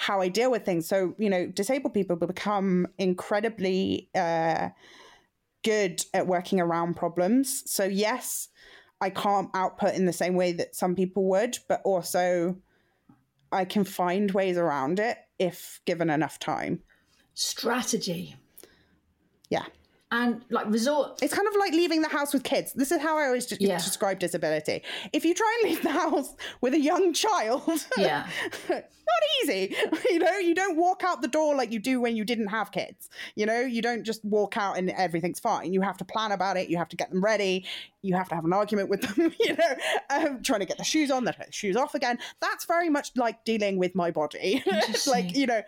how 0.00 0.22
I 0.22 0.28
deal 0.28 0.50
with 0.50 0.64
things. 0.64 0.88
So, 0.88 1.14
you 1.18 1.28
know, 1.28 1.46
disabled 1.46 1.92
people 1.92 2.16
become 2.16 2.86
incredibly 2.96 4.08
uh, 4.14 4.70
good 5.62 6.02
at 6.14 6.26
working 6.26 6.58
around 6.58 6.94
problems. 6.96 7.70
So, 7.70 7.84
yes, 7.84 8.48
I 9.02 9.10
can't 9.10 9.50
output 9.52 9.94
in 9.94 10.06
the 10.06 10.12
same 10.14 10.36
way 10.36 10.52
that 10.52 10.74
some 10.74 10.94
people 10.94 11.24
would, 11.24 11.58
but 11.68 11.82
also 11.84 12.56
I 13.52 13.66
can 13.66 13.84
find 13.84 14.30
ways 14.30 14.56
around 14.56 15.00
it 15.00 15.18
if 15.38 15.82
given 15.84 16.08
enough 16.08 16.38
time. 16.38 16.80
Strategy. 17.34 18.36
And 20.12 20.44
like 20.50 20.66
resort 20.66 21.20
it's 21.22 21.32
kind 21.32 21.46
of 21.46 21.54
like 21.56 21.72
leaving 21.72 22.02
the 22.02 22.08
house 22.08 22.32
with 22.32 22.42
kids. 22.42 22.72
This 22.72 22.90
is 22.90 23.00
how 23.00 23.16
i 23.16 23.26
always 23.26 23.52
yeah. 23.60 23.78
describe 23.78 24.18
disability. 24.18 24.82
If 25.12 25.24
you 25.24 25.34
try 25.34 25.60
and 25.60 25.70
leave 25.70 25.82
the 25.82 25.90
house 25.90 26.34
with 26.60 26.74
a 26.74 26.80
young 26.80 27.12
child 27.12 27.62
yeah. 27.98 28.26
not 28.68 28.82
easy. 29.42 29.76
You 30.10 30.18
know 30.18 30.38
you 30.38 30.54
don't 30.54 30.76
walk 30.76 31.04
out 31.04 31.22
the 31.22 31.28
door 31.28 31.54
like 31.54 31.70
you 31.70 31.78
do 31.78 32.00
when 32.00 32.16
you 32.16 32.24
didn't 32.24 32.48
have 32.48 32.72
kids. 32.72 33.08
You 33.36 33.46
know 33.46 33.60
you 33.60 33.82
don't 33.82 34.02
just 34.02 34.24
walk 34.24 34.56
out 34.56 34.76
and 34.76 34.90
everything's 34.90 35.38
fine. 35.38 35.72
You 35.72 35.80
have 35.82 35.96
to 35.98 36.04
plan 36.04 36.32
about 36.32 36.56
it. 36.56 36.68
You 36.68 36.78
have 36.78 36.88
to 36.88 36.96
get 36.96 37.10
them 37.10 37.22
ready. 37.22 37.64
You 38.02 38.14
have 38.16 38.28
to 38.30 38.34
have 38.34 38.44
an 38.44 38.52
argument 38.52 38.88
with 38.88 39.02
them 39.02 39.32
you 39.40 39.56
know 39.56 39.74
um, 40.10 40.42
trying 40.42 40.60
to 40.60 40.66
get 40.66 40.78
the 40.78 40.84
shoes 40.84 41.10
on 41.10 41.24
the 41.24 41.34
shoes 41.50 41.76
off 41.76 41.94
again. 41.94 42.18
That's 42.40 42.64
very 42.64 42.88
much 42.88 43.12
like 43.16 43.44
dealing 43.44 43.78
with 43.78 43.94
my 43.94 44.10
body. 44.10 44.64
Like 45.06 45.36
you 45.36 45.46
know 45.46 45.62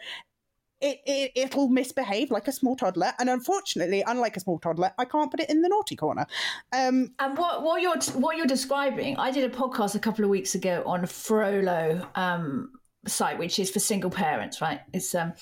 it, 0.82 1.00
it 1.06 1.32
it'll 1.34 1.68
misbehave 1.68 2.30
like 2.30 2.48
a 2.48 2.52
small 2.52 2.76
toddler, 2.76 3.12
and 3.18 3.30
unfortunately, 3.30 4.02
unlike 4.06 4.36
a 4.36 4.40
small 4.40 4.58
toddler, 4.58 4.92
I 4.98 5.04
can't 5.04 5.30
put 5.30 5.40
it 5.40 5.48
in 5.48 5.62
the 5.62 5.68
naughty 5.68 5.96
corner. 5.96 6.26
Um, 6.72 7.14
and 7.18 7.38
what 7.38 7.62
what 7.62 7.80
you're 7.80 7.98
what 8.20 8.36
you're 8.36 8.46
describing, 8.46 9.16
I 9.16 9.30
did 9.30 9.50
a 9.50 9.54
podcast 9.54 9.94
a 9.94 10.00
couple 10.00 10.24
of 10.24 10.30
weeks 10.30 10.54
ago 10.54 10.82
on 10.84 11.02
Frolo 11.02 12.06
um, 12.16 12.72
site, 13.06 13.38
which 13.38 13.58
is 13.58 13.70
for 13.70 13.78
single 13.78 14.10
parents, 14.10 14.60
right? 14.60 14.80
It's 14.92 15.14
um, 15.14 15.32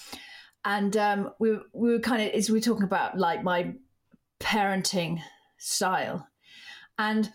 and 0.64 0.96
um, 0.96 1.30
we 1.38 1.58
we 1.72 1.90
were 1.92 2.00
kind 2.00 2.22
of 2.22 2.28
is 2.34 2.50
we 2.50 2.60
talking 2.60 2.84
about 2.84 3.18
like 3.18 3.42
my 3.42 3.74
parenting 4.40 5.20
style, 5.58 6.28
and 6.98 7.30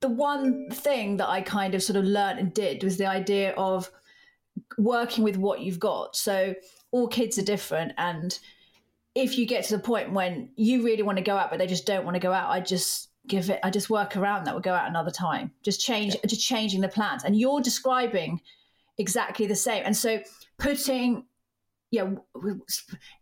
the 0.00 0.08
one 0.08 0.70
thing 0.70 1.16
that 1.16 1.28
I 1.28 1.40
kind 1.40 1.74
of 1.74 1.82
sort 1.82 1.96
of 1.96 2.04
learned 2.04 2.38
and 2.38 2.54
did 2.54 2.84
was 2.84 2.98
the 2.98 3.06
idea 3.06 3.52
of 3.52 3.90
working 4.76 5.24
with 5.24 5.36
what 5.36 5.60
you've 5.60 5.80
got. 5.80 6.14
So 6.14 6.54
all 6.90 7.08
kids 7.08 7.38
are 7.38 7.42
different 7.42 7.92
and 7.98 8.38
if 9.14 9.36
you 9.36 9.46
get 9.46 9.64
to 9.64 9.76
the 9.76 9.82
point 9.82 10.12
when 10.12 10.50
you 10.56 10.84
really 10.84 11.02
want 11.02 11.18
to 11.18 11.24
go 11.24 11.36
out 11.36 11.50
but 11.50 11.58
they 11.58 11.66
just 11.66 11.86
don't 11.86 12.04
want 12.04 12.14
to 12.14 12.20
go 12.20 12.32
out 12.32 12.50
i 12.50 12.60
just 12.60 13.08
give 13.28 13.50
it 13.50 13.60
i 13.62 13.70
just 13.70 13.90
work 13.90 14.16
around 14.16 14.44
that 14.44 14.54
we'll 14.54 14.62
go 14.62 14.74
out 14.74 14.88
another 14.88 15.10
time. 15.10 15.52
Just 15.62 15.80
change 15.80 16.14
yeah. 16.14 16.20
just 16.26 16.46
changing 16.46 16.80
the 16.80 16.88
plans 16.88 17.22
and 17.22 17.38
you're 17.38 17.60
describing 17.60 18.40
exactly 18.96 19.46
the 19.46 19.54
same. 19.54 19.82
And 19.84 19.96
so 19.96 20.20
putting 20.58 21.24
yeah 21.90 22.10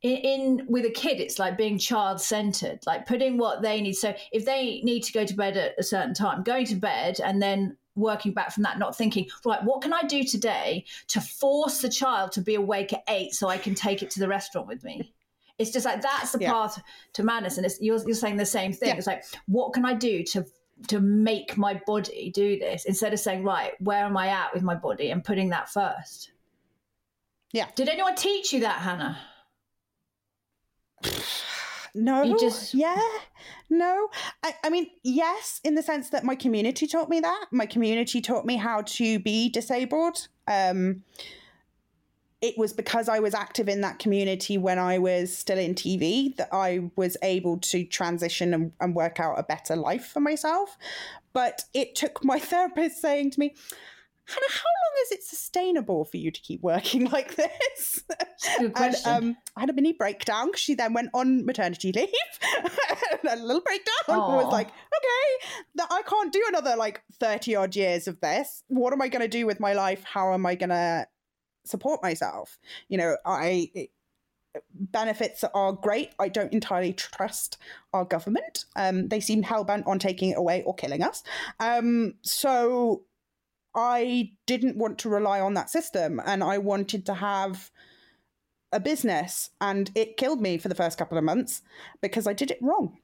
in, 0.02 0.16
in 0.16 0.66
with 0.68 0.84
a 0.84 0.90
kid 0.90 1.20
it's 1.20 1.38
like 1.38 1.56
being 1.56 1.78
child 1.78 2.20
centered 2.20 2.80
like 2.86 3.06
putting 3.06 3.36
what 3.36 3.62
they 3.62 3.80
need. 3.80 3.94
So 3.94 4.14
if 4.32 4.44
they 4.44 4.80
need 4.82 5.02
to 5.02 5.12
go 5.12 5.26
to 5.26 5.34
bed 5.34 5.56
at 5.56 5.74
a 5.78 5.82
certain 5.82 6.14
time 6.14 6.42
going 6.42 6.66
to 6.66 6.76
bed 6.76 7.20
and 7.22 7.42
then 7.42 7.76
working 7.96 8.32
back 8.32 8.52
from 8.52 8.62
that, 8.62 8.78
not 8.78 8.96
thinking, 8.96 9.26
right, 9.44 9.62
what 9.64 9.82
can 9.82 9.92
I 9.92 10.02
do 10.02 10.22
today 10.22 10.84
to 11.08 11.20
force 11.20 11.80
the 11.80 11.88
child 11.88 12.32
to 12.32 12.40
be 12.40 12.54
awake 12.54 12.92
at 12.92 13.02
eight 13.08 13.34
so 13.34 13.48
I 13.48 13.58
can 13.58 13.74
take 13.74 14.02
it 14.02 14.10
to 14.10 14.20
the 14.20 14.28
restaurant 14.28 14.68
with 14.68 14.84
me? 14.84 15.12
It's 15.58 15.70
just 15.70 15.86
like 15.86 16.02
that's 16.02 16.32
the 16.32 16.40
yeah. 16.40 16.52
path 16.52 16.82
to 17.14 17.22
madness, 17.22 17.56
and 17.56 17.64
it's, 17.64 17.80
you're, 17.80 17.98
you're 18.04 18.14
saying 18.14 18.36
the 18.36 18.46
same 18.46 18.72
thing. 18.72 18.90
Yeah. 18.90 18.96
It's 18.96 19.06
like, 19.06 19.24
what 19.46 19.72
can 19.72 19.84
I 19.84 19.94
do 19.94 20.22
to 20.24 20.46
to 20.88 21.00
make 21.00 21.56
my 21.56 21.80
body 21.86 22.30
do 22.34 22.58
this 22.58 22.84
instead 22.84 23.14
of 23.14 23.18
saying, 23.18 23.42
right, 23.42 23.72
where 23.80 24.04
am 24.04 24.14
I 24.14 24.28
at 24.28 24.52
with 24.52 24.62
my 24.62 24.74
body 24.74 25.10
and 25.10 25.24
putting 25.24 25.48
that 25.48 25.70
first? 25.70 26.32
Yeah. 27.52 27.68
Did 27.74 27.88
anyone 27.88 28.14
teach 28.14 28.52
you 28.52 28.60
that, 28.60 28.80
Hannah? 28.80 29.18
No, 31.96 32.22
you 32.22 32.38
just 32.38 32.74
yeah, 32.74 33.00
no. 33.70 34.08
I, 34.42 34.54
I 34.62 34.70
mean, 34.70 34.88
yes, 35.02 35.60
in 35.64 35.74
the 35.74 35.82
sense 35.82 36.10
that 36.10 36.24
my 36.24 36.34
community 36.34 36.86
taught 36.86 37.08
me 37.08 37.20
that. 37.20 37.46
My 37.50 37.66
community 37.66 38.20
taught 38.20 38.44
me 38.44 38.56
how 38.56 38.82
to 38.82 39.18
be 39.18 39.48
disabled. 39.48 40.28
Um, 40.46 41.02
it 42.42 42.58
was 42.58 42.72
because 42.74 43.08
I 43.08 43.18
was 43.18 43.34
active 43.34 43.68
in 43.68 43.80
that 43.80 43.98
community 43.98 44.58
when 44.58 44.78
I 44.78 44.98
was 44.98 45.36
still 45.36 45.58
in 45.58 45.74
TV 45.74 46.36
that 46.36 46.50
I 46.52 46.90
was 46.94 47.16
able 47.22 47.58
to 47.58 47.84
transition 47.84 48.52
and, 48.52 48.72
and 48.78 48.94
work 48.94 49.18
out 49.18 49.38
a 49.38 49.42
better 49.42 49.74
life 49.74 50.06
for 50.06 50.20
myself. 50.20 50.76
But 51.32 51.64
it 51.72 51.94
took 51.94 52.22
my 52.22 52.38
therapist 52.38 53.00
saying 53.00 53.30
to 53.32 53.40
me, 53.40 53.54
Hannah, 54.28 54.50
how 54.50 54.64
long 54.64 55.02
is 55.04 55.12
it 55.12 55.22
sustainable 55.22 56.04
for 56.04 56.16
you 56.16 56.30
to 56.30 56.40
keep 56.40 56.62
working 56.62 57.04
like 57.10 57.36
this? 57.36 58.02
Good 58.58 58.74
question. 58.74 59.12
And, 59.12 59.24
um, 59.24 59.36
I 59.56 59.60
had 59.60 59.70
a 59.70 59.72
mini 59.72 59.92
breakdown 59.92 60.48
because 60.48 60.60
she 60.60 60.74
then 60.74 60.92
went 60.92 61.10
on 61.14 61.46
maternity 61.46 61.92
leave. 61.92 62.08
a 63.28 63.36
little 63.36 63.62
breakdown. 63.62 63.94
Aww. 64.08 64.32
I 64.32 64.36
was 64.36 64.52
like, 64.52 64.68
okay, 64.68 65.84
I 65.90 66.02
can't 66.02 66.32
do 66.32 66.44
another 66.48 66.76
like 66.76 67.02
30 67.20 67.56
odd 67.56 67.76
years 67.76 68.08
of 68.08 68.20
this. 68.20 68.64
What 68.68 68.92
am 68.92 69.00
I 69.00 69.08
going 69.08 69.22
to 69.22 69.28
do 69.28 69.46
with 69.46 69.60
my 69.60 69.74
life? 69.74 70.02
How 70.04 70.34
am 70.34 70.44
I 70.44 70.56
going 70.56 70.70
to 70.70 71.06
support 71.64 72.02
myself? 72.02 72.58
You 72.88 72.98
know, 72.98 73.16
I. 73.24 73.70
It, 73.74 73.90
benefits 74.72 75.44
are 75.54 75.72
great. 75.72 76.14
I 76.18 76.28
don't 76.28 76.52
entirely 76.52 76.92
trust 76.94 77.58
our 77.92 78.06
government. 78.06 78.64
Um, 78.74 79.08
they 79.08 79.20
seem 79.20 79.42
hell 79.42 79.64
bent 79.64 79.86
on 79.86 79.98
taking 79.98 80.30
it 80.30 80.38
away 80.38 80.62
or 80.64 80.74
killing 80.74 81.02
us. 81.02 81.22
Um, 81.60 82.14
so 82.22 83.02
I 83.76 84.32
didn't 84.46 84.76
want 84.76 84.98
to 85.00 85.08
rely 85.10 85.38
on 85.40 85.54
that 85.54 85.70
system 85.70 86.20
and 86.24 86.42
I 86.42 86.58
wanted 86.58 87.04
to 87.06 87.14
have 87.14 87.70
a 88.72 88.80
business 88.80 89.50
and 89.60 89.90
it 89.94 90.16
killed 90.16 90.40
me 90.40 90.58
for 90.58 90.68
the 90.68 90.74
first 90.74 90.98
couple 90.98 91.18
of 91.18 91.24
months 91.24 91.62
because 92.00 92.26
I 92.26 92.32
did 92.32 92.50
it 92.50 92.58
wrong. 92.62 92.98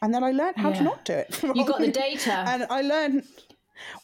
And 0.00 0.14
then 0.14 0.22
I 0.24 0.30
learned 0.30 0.56
how 0.56 0.70
yeah. 0.70 0.78
to 0.78 0.84
not 0.84 1.04
do 1.04 1.12
it. 1.14 1.42
You 1.42 1.66
got 1.66 1.80
the 1.80 1.90
data. 1.92 2.32
and 2.32 2.66
I 2.70 2.82
learned 2.82 3.24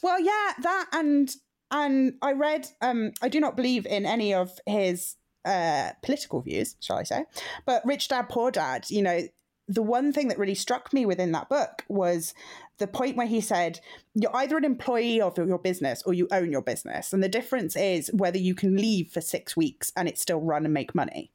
well, 0.02 0.20
yeah, 0.20 0.52
that 0.62 0.86
and 0.92 1.34
and 1.70 2.14
I 2.20 2.32
read 2.32 2.66
um 2.80 3.12
I 3.22 3.28
do 3.28 3.40
not 3.40 3.56
believe 3.56 3.86
in 3.86 4.04
any 4.06 4.34
of 4.34 4.58
his 4.66 5.16
uh, 5.44 5.92
political 6.02 6.40
views, 6.40 6.76
shall 6.80 6.98
I 6.98 7.04
say. 7.04 7.24
But 7.64 7.84
Rich 7.86 8.08
Dad 8.08 8.28
Poor 8.28 8.50
Dad, 8.50 8.90
you 8.90 9.02
know, 9.02 9.22
the 9.68 9.82
one 9.82 10.12
thing 10.12 10.28
that 10.28 10.38
really 10.38 10.54
struck 10.54 10.92
me 10.92 11.04
within 11.04 11.32
that 11.32 11.48
book 11.48 11.84
was 11.88 12.34
the 12.78 12.86
point 12.86 13.16
where 13.16 13.26
he 13.26 13.40
said 13.40 13.80
you're 14.14 14.34
either 14.36 14.56
an 14.56 14.64
employee 14.64 15.20
of 15.20 15.36
your 15.36 15.58
business 15.58 16.02
or 16.06 16.14
you 16.14 16.26
own 16.30 16.50
your 16.50 16.62
business 16.62 17.12
and 17.12 17.22
the 17.22 17.28
difference 17.28 17.76
is 17.76 18.10
whether 18.12 18.38
you 18.38 18.54
can 18.54 18.76
leave 18.76 19.10
for 19.10 19.20
6 19.20 19.56
weeks 19.56 19.92
and 19.96 20.08
it 20.08 20.18
still 20.18 20.40
run 20.40 20.64
and 20.64 20.72
make 20.72 20.94
money 20.94 21.30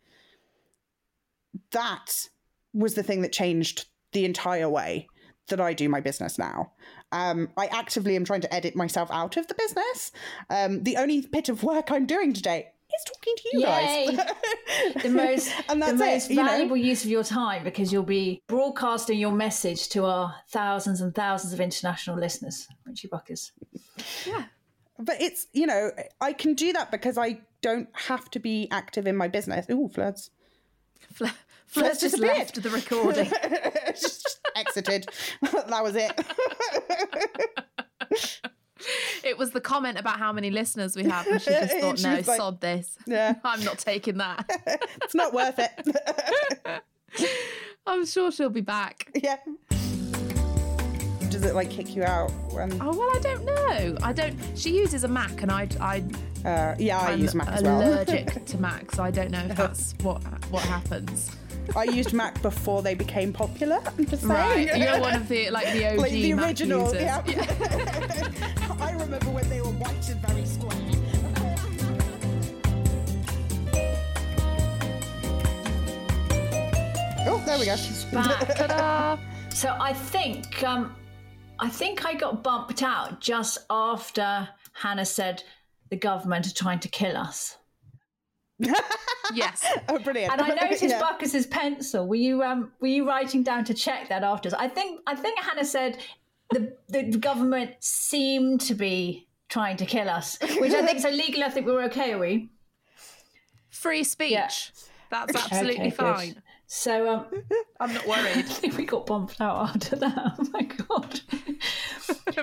that 1.72 2.28
was 2.74 2.96
the 2.96 3.04
thing 3.04 3.22
that 3.22 3.32
changed 3.32 3.86
the 4.12 4.26
entire 4.26 4.70
way 4.70 5.08
that 5.48 5.60
I 5.60 5.74
do 5.74 5.90
my 5.90 6.00
business 6.00 6.40
now. 6.40 6.72
Um, 7.12 7.50
I 7.58 7.68
actively 7.68 8.16
am 8.16 8.26
trying 8.26 8.42
to 8.42 8.54
edit 8.54 8.76
myself 8.76 9.10
out 9.12 9.38
of 9.38 9.48
the 9.48 9.56
business. 9.56 10.12
Um, 10.50 10.84
the 10.84 10.98
only 10.98 11.22
bit 11.22 11.50
of 11.50 11.64
work 11.64 11.92
I'm 11.92 12.06
doing 12.06 12.34
today 12.34 12.72
is 12.98 13.04
talking 13.06 13.34
to 13.38 13.50
you 13.54 13.60
Yay. 13.62 14.16
guys. 14.16 15.04
the 15.04 15.10
most, 15.10 15.52
And 15.70 15.82
that's 15.82 15.98
the 15.98 16.06
it, 16.06 16.12
most 16.14 16.30
know? 16.32 16.44
valuable 16.46 16.78
use 16.78 17.04
of 17.04 17.10
your 17.10 17.24
time 17.24 17.64
because 17.64 17.92
you'll 17.92 18.04
be 18.04 18.42
broadcasting 18.48 19.20
your 19.20 19.32
message 19.32 19.90
to 19.90 20.06
our 20.06 20.36
thousands 20.50 21.02
and 21.02 21.14
thousands 21.14 21.54
of 21.54 21.60
international 21.60 22.18
listeners, 22.18 22.68
Richie 22.86 23.08
Buckers. 23.08 23.52
Yeah. 24.26 24.46
But 25.00 25.22
it's, 25.22 25.48
you 25.54 25.66
know, 25.66 25.92
I 26.22 26.34
can 26.34 26.54
do 26.54 26.72
that 26.74 26.92
because 26.92 27.18
I 27.18 27.42
don't 27.62 27.90
have 27.94 28.30
to 28.32 28.40
be 28.40 28.68
active 28.72 29.08
in 29.08 29.16
my 29.16 29.28
business. 29.28 29.66
Ooh, 29.70 29.90
floods. 29.90 30.30
Fle- 31.14 31.26
Flirt's 31.66 32.02
just 32.02 32.20
left 32.20 32.62
the 32.62 32.70
recording. 32.70 33.32
just 33.88 34.40
exited. 34.56 35.08
that 35.42 35.84
was 35.84 35.96
it. 35.96 36.12
It 39.24 39.38
was 39.38 39.52
the 39.52 39.62
comment 39.62 39.98
about 40.00 40.18
how 40.20 40.32
many 40.34 40.50
listeners 40.52 40.96
we 40.96 41.04
have, 41.06 41.26
and 41.28 41.42
she 41.42 41.50
just 41.52 41.78
thought, 41.80 41.98
She 42.00 42.06
no, 42.06 42.14
like- 42.16 42.26
sod 42.26 42.62
this. 42.62 42.98
Yeah. 43.06 43.36
I'm 43.44 43.64
not 43.64 43.80
taking 43.80 44.18
that. 44.18 44.46
it's 45.02 45.16
not 45.16 45.34
worth 45.34 45.60
it. 45.60 46.84
I'm 47.86 48.06
sure 48.06 48.32
she'll 48.32 48.50
be 48.50 48.62
back. 48.62 49.10
yeah. 49.16 49.38
Does 51.30 51.44
it 51.44 51.56
like 51.56 51.70
kick 51.72 51.96
you 51.96 52.04
out 52.04 52.30
when? 52.52 52.72
Oh 52.80 52.96
well, 52.96 53.10
I 53.12 53.20
don't 53.20 53.44
know. 53.44 53.98
I 54.04 54.14
don't. 54.14 54.38
She 54.56 54.70
uses 54.78 55.04
a 55.04 55.08
Mac, 55.08 55.42
and 55.42 55.52
I, 55.52 55.68
I, 55.82 56.04
Uh, 56.48 56.76
yeah, 56.78 57.00
I 57.00 57.14
I'm 57.14 57.20
use 57.20 57.34
Mac 57.34 57.48
as 57.48 57.64
well. 57.64 57.82
allergic 57.82 58.46
to 58.46 58.58
Mac, 58.60 58.92
so 58.92 59.04
I 59.04 59.10
don't 59.10 59.32
know 59.32 59.40
if 59.50 59.58
that's 59.58 59.96
what 60.04 60.22
what 60.52 60.62
happens. 60.64 61.32
I 61.76 61.86
used 61.86 62.14
Mac 62.14 62.42
before 62.42 62.82
they 62.82 62.94
became 62.94 63.34
popular. 63.34 63.80
I'm 63.86 64.06
just 64.06 64.24
saying. 64.24 64.68
Right, 64.68 64.78
you're 64.78 65.00
one 65.00 65.16
of 65.16 65.28
the 65.28 65.50
like 65.50 65.72
the 65.74 65.94
OG 65.94 65.98
like 65.98 66.12
the 66.12 66.34
Mac 66.34 66.46
original. 66.48 66.84
users. 66.86 67.02
Yeah. 67.28 68.78
I 68.80 68.92
remember 68.92 69.30
when 69.32 69.50
they 69.50 69.62
were 69.62 69.68
white 69.68 70.10
and 70.10 70.22
very 70.22 70.46
square. 70.46 70.72
Oh, 77.26 77.42
there 77.46 77.58
we 77.58 77.66
go. 77.66 77.76
Back. 78.12 78.56
Ta-da! 78.58 79.18
So 79.50 79.76
I 79.80 79.94
think 79.94 80.62
um, 80.64 80.96
I 81.60 81.70
think 81.70 82.06
I 82.06 82.14
got 82.14 82.44
bumped 82.44 82.84
out 82.84 83.22
just 83.22 83.60
after 83.70 84.50
Hannah 84.74 85.06
said 85.06 85.44
the 85.90 85.96
government 85.96 86.48
are 86.48 86.54
trying 86.54 86.80
to 86.80 86.90
kill 86.90 87.16
us. 87.16 87.58
Yes. 89.34 89.66
Oh, 89.90 90.00
brilliant. 90.00 90.32
And 90.34 90.42
I 90.42 90.48
noticed 90.62 90.84
Yeah. 90.84 91.00
Buckers's 91.00 91.48
pencil. 91.48 92.08
Were 92.08 92.16
you 92.16 92.44
um 92.44 92.72
were 92.80 92.88
you 92.88 93.08
writing 93.08 93.42
down 93.44 93.64
to 93.66 93.74
check 93.74 94.10
that 94.10 94.24
afterwards? 94.24 94.54
I 94.60 94.68
think 94.68 95.02
I 95.08 95.16
think 95.16 95.40
Hannah 95.40 95.66
said 95.66 95.98
the 96.52 96.76
the 96.90 97.04
government 97.18 97.72
seemed 97.80 98.62
to 98.62 98.76
be 98.76 99.28
trying 99.50 99.78
to 99.78 99.86
kill 99.86 100.10
us, 100.10 100.38
which 100.60 100.74
I 100.74 100.86
think 100.86 101.00
so 101.00 101.10
legally 101.10 101.44
I 101.44 101.50
think 101.50 101.66
we're 101.66 101.84
okay, 101.86 102.14
are 102.14 102.20
we? 102.20 102.50
Free 103.70 104.04
speech. 104.04 104.32
Yeah. 104.32 104.48
That's 105.10 105.36
absolutely 105.36 105.80
Okay, 105.88 105.90
good. 105.90 105.98
fine. 106.16 106.42
So 106.68 107.10
um 107.10 107.26
I'm 107.80 107.94
not 107.94 108.08
worried. 108.08 108.38
I 108.38 108.42
think 108.44 108.78
we 108.78 108.86
got 108.86 109.06
bumped 109.06 109.40
out 109.42 109.70
after 109.70 109.96
that. 109.98 110.36
Oh 110.40 110.48
my 110.54 110.64
god. 110.64 111.22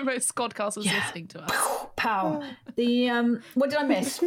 Most 0.03 0.33
Squadcast 0.33 0.77
was 0.77 0.85
listening 0.85 1.27
to 1.27 1.41
us. 1.43 1.85
Pow. 1.95 2.41
The 2.75 3.09
um 3.09 3.41
what 3.55 3.69
did 3.69 3.79
I 3.79 3.83
miss? 3.83 4.23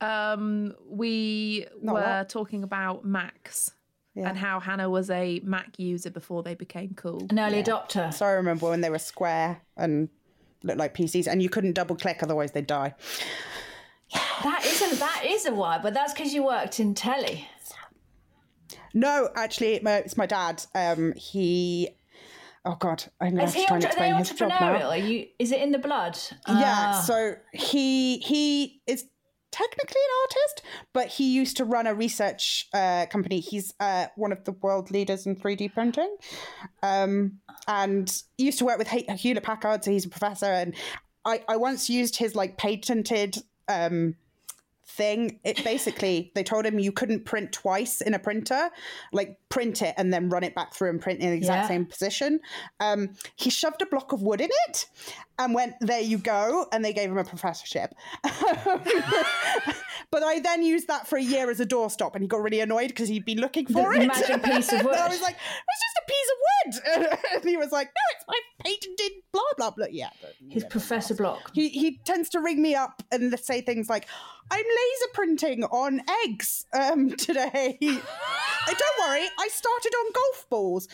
Um, 0.00 0.74
we 0.88 1.66
Not 1.82 1.94
were 1.94 2.00
what? 2.00 2.28
talking 2.28 2.62
about 2.62 3.04
Macs 3.04 3.72
Yeah. 4.14 4.28
and 4.28 4.38
how 4.38 4.60
Hannah 4.60 4.88
was 4.90 5.10
a 5.10 5.40
Mac 5.44 5.78
user 5.78 6.10
before 6.10 6.42
they 6.42 6.54
became 6.54 6.94
cool. 6.94 7.26
An 7.30 7.38
early 7.38 7.62
adopter. 7.62 8.12
So 8.12 8.26
I 8.26 8.30
remember 8.32 8.68
when 8.70 8.80
they 8.80 8.90
were 8.90 8.98
square 8.98 9.60
and 9.76 10.08
looked 10.62 10.78
like 10.78 10.94
PCs, 10.94 11.26
and 11.26 11.42
you 11.42 11.48
couldn't 11.48 11.72
double 11.74 11.96
click, 11.96 12.22
otherwise 12.22 12.52
they'd 12.52 12.66
die. 12.66 12.94
Yeah. 14.08 14.20
That 14.42 14.64
isn't 14.64 14.98
that 14.98 15.24
is 15.26 15.44
a 15.46 15.54
why, 15.54 15.78
but 15.82 15.92
that's 15.94 16.14
because 16.14 16.32
you 16.32 16.44
worked 16.44 16.80
in 16.80 16.94
telly. 16.94 17.46
No, 18.94 19.28
actually, 19.36 19.78
my- 19.82 19.98
it's 19.98 20.16
my 20.16 20.26
dad. 20.26 20.64
Um, 20.74 21.12
he. 21.14 21.90
Oh 22.64 22.74
God, 22.74 23.04
I'm 23.20 23.30
gonna 23.36 23.44
Is 23.44 23.54
have 23.54 23.54
he 23.54 23.60
to 23.62 23.66
try 23.68 23.76
and 23.76 23.84
entre- 23.84 24.02
are 24.02 24.08
they 24.10 24.18
explain 24.18 24.18
his 24.18 24.30
job 24.38 24.48
now. 24.48 24.56
entrepreneurial? 24.58 24.88
Are 24.90 24.96
you 24.96 25.26
is 25.38 25.52
it 25.52 25.62
in 25.62 25.72
the 25.72 25.78
blood? 25.78 26.18
Yeah, 26.48 26.92
Ah. 26.94 27.02
so 27.06 27.36
he 27.52 28.18
he 28.18 28.82
is 28.86 29.04
technically 29.50 30.00
an 30.00 30.16
artist, 30.22 30.62
but 30.92 31.08
he 31.08 31.32
used 31.32 31.56
to 31.56 31.64
run 31.64 31.86
a 31.86 31.94
research 31.94 32.68
uh, 32.72 33.06
company. 33.06 33.40
He's 33.40 33.74
uh, 33.80 34.06
one 34.16 34.32
of 34.32 34.44
the 34.44 34.52
world 34.52 34.90
leaders 34.90 35.26
in 35.26 35.36
3D 35.36 35.72
printing, 35.74 36.16
um, 36.82 37.38
and 37.66 38.22
used 38.38 38.58
to 38.58 38.64
work 38.64 38.78
with 38.78 38.88
He- 38.88 39.06
Hewlett 39.16 39.42
Packard. 39.42 39.84
So 39.84 39.90
he's 39.90 40.06
a 40.06 40.10
professor, 40.10 40.46
and 40.46 40.74
I 41.24 41.42
I 41.48 41.56
once 41.56 41.88
used 41.90 42.16
his 42.16 42.34
like 42.34 42.56
patented. 42.56 43.38
Um, 43.68 44.16
thing 44.86 45.38
it 45.44 45.62
basically 45.62 46.32
they 46.34 46.42
told 46.42 46.66
him 46.66 46.80
you 46.80 46.90
couldn't 46.90 47.24
print 47.24 47.52
twice 47.52 48.00
in 48.00 48.12
a 48.12 48.18
printer 48.18 48.70
like 49.12 49.38
print 49.50 49.82
it 49.82 49.94
and 49.98 50.12
then 50.12 50.28
run 50.30 50.44
it 50.44 50.54
back 50.54 50.72
through 50.74 50.88
and 50.90 51.00
print 51.00 51.20
in 51.20 51.28
the 51.30 51.36
exact 51.36 51.62
Yeah. 51.64 51.68
same 51.68 51.84
position 51.86 52.40
um 52.78 53.10
he 53.36 53.50
shoved 53.50 53.82
a 53.82 53.86
block 53.86 54.12
of 54.12 54.22
wood 54.22 54.40
in 54.40 54.48
it 54.68 54.86
and 55.38 55.54
went 55.54 55.74
there 55.80 56.00
you 56.00 56.18
go 56.18 56.66
and 56.72 56.84
they 56.84 56.92
gave 56.92 57.10
him 57.10 57.18
a 57.18 57.24
professorship 57.24 57.92
but 60.10 60.22
i 60.22 60.40
then 60.40 60.62
used 60.62 60.88
that 60.88 61.06
for 61.06 61.16
a 61.18 61.22
year 61.22 61.50
as 61.50 61.60
a 61.60 61.66
doorstop 61.66 62.14
and 62.14 62.22
he 62.22 62.28
got 62.28 62.40
really 62.42 62.60
annoyed 62.60 62.88
because 62.88 63.08
he'd 63.08 63.24
been 63.24 63.38
looking 63.38 63.66
for 63.66 63.92
the 63.92 64.02
it 64.02 64.06
magic 64.06 64.42
piece 64.42 64.72
of 64.72 64.80
and 64.86 64.88
i 64.88 65.08
was 65.08 65.20
like 65.20 65.36
it's 65.68 65.80
just 65.84 65.98
a 65.98 66.06
piece 66.06 66.30
of 66.32 66.38
wood 67.08 67.18
and 67.34 67.44
he 67.50 67.56
was 67.56 67.72
like 67.72 67.88
no 67.88 68.16
it's 68.16 68.24
my 68.28 68.38
patented 68.64 69.12
blah 69.32 69.42
blah 69.56 69.70
blah 69.70 69.86
yeah 69.90 70.10
His 70.48 70.64
Professor 70.64 71.14
Block. 71.14 71.50
he, 71.54 71.68
he 71.68 71.98
tends 72.04 72.28
to 72.30 72.40
ring 72.40 72.60
me 72.62 72.74
up 72.74 73.02
and 73.10 73.36
say 73.40 73.60
things 73.62 73.88
like, 73.88 74.06
I'm 74.50 74.64
laser 74.64 75.10
printing 75.14 75.64
on 75.64 76.02
eggs 76.24 76.66
um, 76.72 77.10
today. 77.16 77.78
Don't 77.80 79.08
worry, 79.08 79.26
I 79.40 79.48
started 79.48 79.92
on 79.94 80.12
golf 80.12 80.46
balls. 80.50 80.88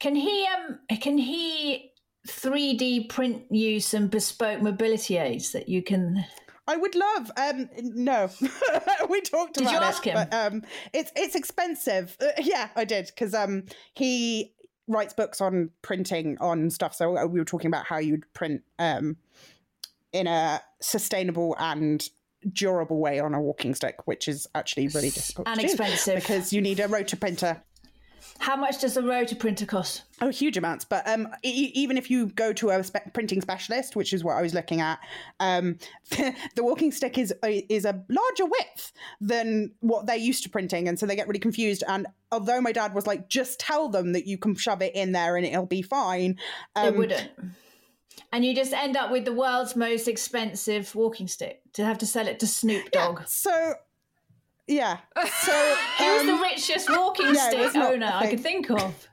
Can 0.00 0.16
he 0.16 0.46
um 0.46 0.78
can 1.00 1.18
he 1.18 1.92
3D 2.26 3.08
print 3.08 3.44
you 3.50 3.80
some 3.80 4.08
bespoke 4.08 4.62
mobility 4.62 5.16
aids 5.16 5.52
that 5.52 5.68
you 5.68 5.82
can 5.82 6.24
I 6.66 6.76
would 6.76 6.94
love. 6.94 7.30
Um, 7.36 7.68
no, 7.76 8.30
we 9.08 9.20
talked 9.20 9.54
Did 9.54 9.64
about 9.64 9.72
you 9.72 9.78
it, 9.78 9.82
ask 9.82 10.04
him? 10.04 10.14
But, 10.14 10.32
um, 10.32 10.62
it's 10.92 11.10
it's 11.16 11.34
expensive. 11.34 12.16
Uh, 12.20 12.28
yeah, 12.38 12.68
I 12.76 12.84
did 12.84 13.06
because 13.06 13.34
um, 13.34 13.64
he 13.94 14.54
writes 14.86 15.12
books 15.12 15.40
on 15.40 15.70
printing 15.82 16.38
on 16.40 16.70
stuff. 16.70 16.94
So 16.94 17.18
uh, 17.18 17.26
we 17.26 17.40
were 17.40 17.44
talking 17.44 17.68
about 17.68 17.86
how 17.86 17.98
you'd 17.98 18.32
print 18.32 18.62
um, 18.78 19.16
in 20.12 20.28
a 20.28 20.60
sustainable 20.80 21.56
and 21.58 22.08
durable 22.52 22.98
way 22.98 23.20
on 23.20 23.34
a 23.34 23.40
walking 23.40 23.74
stick, 23.74 24.06
which 24.06 24.28
is 24.28 24.46
actually 24.54 24.88
really 24.88 25.10
difficult 25.10 25.48
and 25.48 25.60
expensive. 25.60 26.16
because 26.16 26.52
you 26.52 26.60
need 26.60 26.80
a 26.80 26.88
rotor 26.88 27.16
printer. 27.16 27.62
How 28.38 28.56
much 28.56 28.80
does 28.80 28.96
a 28.96 29.02
rotor 29.02 29.36
printer 29.36 29.66
cost? 29.66 30.02
Oh, 30.20 30.28
huge 30.28 30.56
amounts. 30.56 30.84
But 30.84 31.06
um, 31.08 31.28
e- 31.44 31.70
even 31.74 31.96
if 31.96 32.10
you 32.10 32.26
go 32.26 32.52
to 32.54 32.70
a 32.70 32.82
spe- 32.82 33.12
printing 33.12 33.40
specialist, 33.40 33.94
which 33.94 34.12
is 34.12 34.24
what 34.24 34.36
I 34.36 34.42
was 34.42 34.52
looking 34.52 34.80
at, 34.80 34.98
um, 35.38 35.78
the 36.10 36.34
walking 36.58 36.90
stick 36.90 37.18
is 37.18 37.32
is 37.44 37.84
a 37.84 38.04
larger 38.08 38.46
width 38.46 38.92
than 39.20 39.72
what 39.80 40.06
they're 40.06 40.16
used 40.16 40.42
to 40.44 40.50
printing, 40.50 40.88
and 40.88 40.98
so 40.98 41.06
they 41.06 41.14
get 41.14 41.28
really 41.28 41.40
confused. 41.40 41.84
And 41.86 42.06
although 42.32 42.60
my 42.60 42.72
dad 42.72 42.94
was 42.94 43.06
like, 43.06 43.28
"Just 43.28 43.60
tell 43.60 43.88
them 43.88 44.12
that 44.12 44.26
you 44.26 44.38
can 44.38 44.56
shove 44.56 44.82
it 44.82 44.94
in 44.96 45.12
there 45.12 45.36
and 45.36 45.46
it'll 45.46 45.66
be 45.66 45.82
fine," 45.82 46.36
They 46.74 46.88
um, 46.88 46.96
wouldn't. 46.96 47.30
And 48.32 48.44
you 48.44 48.54
just 48.54 48.72
end 48.72 48.96
up 48.96 49.10
with 49.10 49.24
the 49.26 49.32
world's 49.32 49.76
most 49.76 50.08
expensive 50.08 50.94
walking 50.94 51.28
stick 51.28 51.60
to 51.74 51.84
have 51.84 51.98
to 51.98 52.06
sell 52.06 52.26
it 52.26 52.40
to 52.40 52.46
Snoop 52.46 52.90
Dogg. 52.90 53.26
So, 53.26 53.74
yeah. 54.66 54.98
So 55.42 55.74
Who's 55.98 56.20
um, 56.22 56.26
the 56.28 56.38
richest 56.42 56.88
walking 56.90 57.34
yeah, 57.34 57.50
stick 57.50 57.76
owner 57.76 58.10
I 58.12 58.28
could 58.30 58.40
think 58.40 58.70
of? 58.70 59.08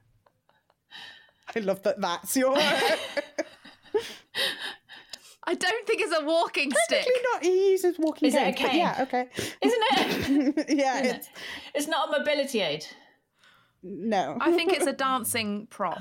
I 1.56 1.60
love 1.60 1.84
that. 1.84 2.00
That's 2.00 2.38
your. 2.38 2.56
I 5.46 5.56
don't 5.56 5.88
think 5.88 6.02
it's 6.02 6.16
a 6.16 6.24
walking 6.24 6.72
stick. 6.72 7.00
Technically 7.00 7.24
not. 7.34 7.44
He 7.44 7.72
uses 7.72 7.96
walking. 7.98 8.28
Is 8.28 8.36
it 8.36 8.48
a 8.48 8.52
cane? 8.54 8.78
Yeah. 8.78 8.98
Okay. 9.02 9.28
Isn't 9.62 9.84
it? 9.92 10.70
yeah. 10.78 11.02
Isn't 11.02 11.16
It's 11.16 11.28
it? 11.28 11.34
It's 11.74 11.88
not 11.88 12.10
a 12.10 12.20
mobility 12.20 12.62
aid. 12.62 12.86
no. 13.82 14.38
I 14.40 14.52
think 14.52 14.74
it's 14.74 14.86
a 14.86 14.94
dancing 14.94 15.66
prop 15.72 15.98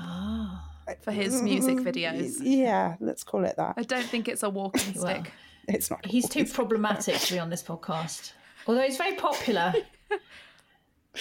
for 1.01 1.11
his 1.11 1.41
music 1.41 1.77
videos. 1.79 2.37
Yeah. 2.41 2.95
Let's 2.99 3.23
call 3.23 3.45
it 3.45 3.55
that. 3.57 3.73
I 3.77 3.83
don't 3.83 4.05
think 4.05 4.27
it's 4.27 4.43
a 4.43 4.49
walking 4.49 4.93
Well, 4.95 5.13
stick. 5.21 5.31
It's 5.67 5.89
not. 5.91 6.05
He's 6.05 6.27
too 6.27 6.45
problematic 6.45 7.15
to 7.19 7.33
be 7.33 7.39
on 7.39 7.49
this 7.49 7.61
podcast. 7.63 8.33
Although 8.67 8.81
he's 8.81 8.97
very 8.97 9.15
popular. 9.15 9.73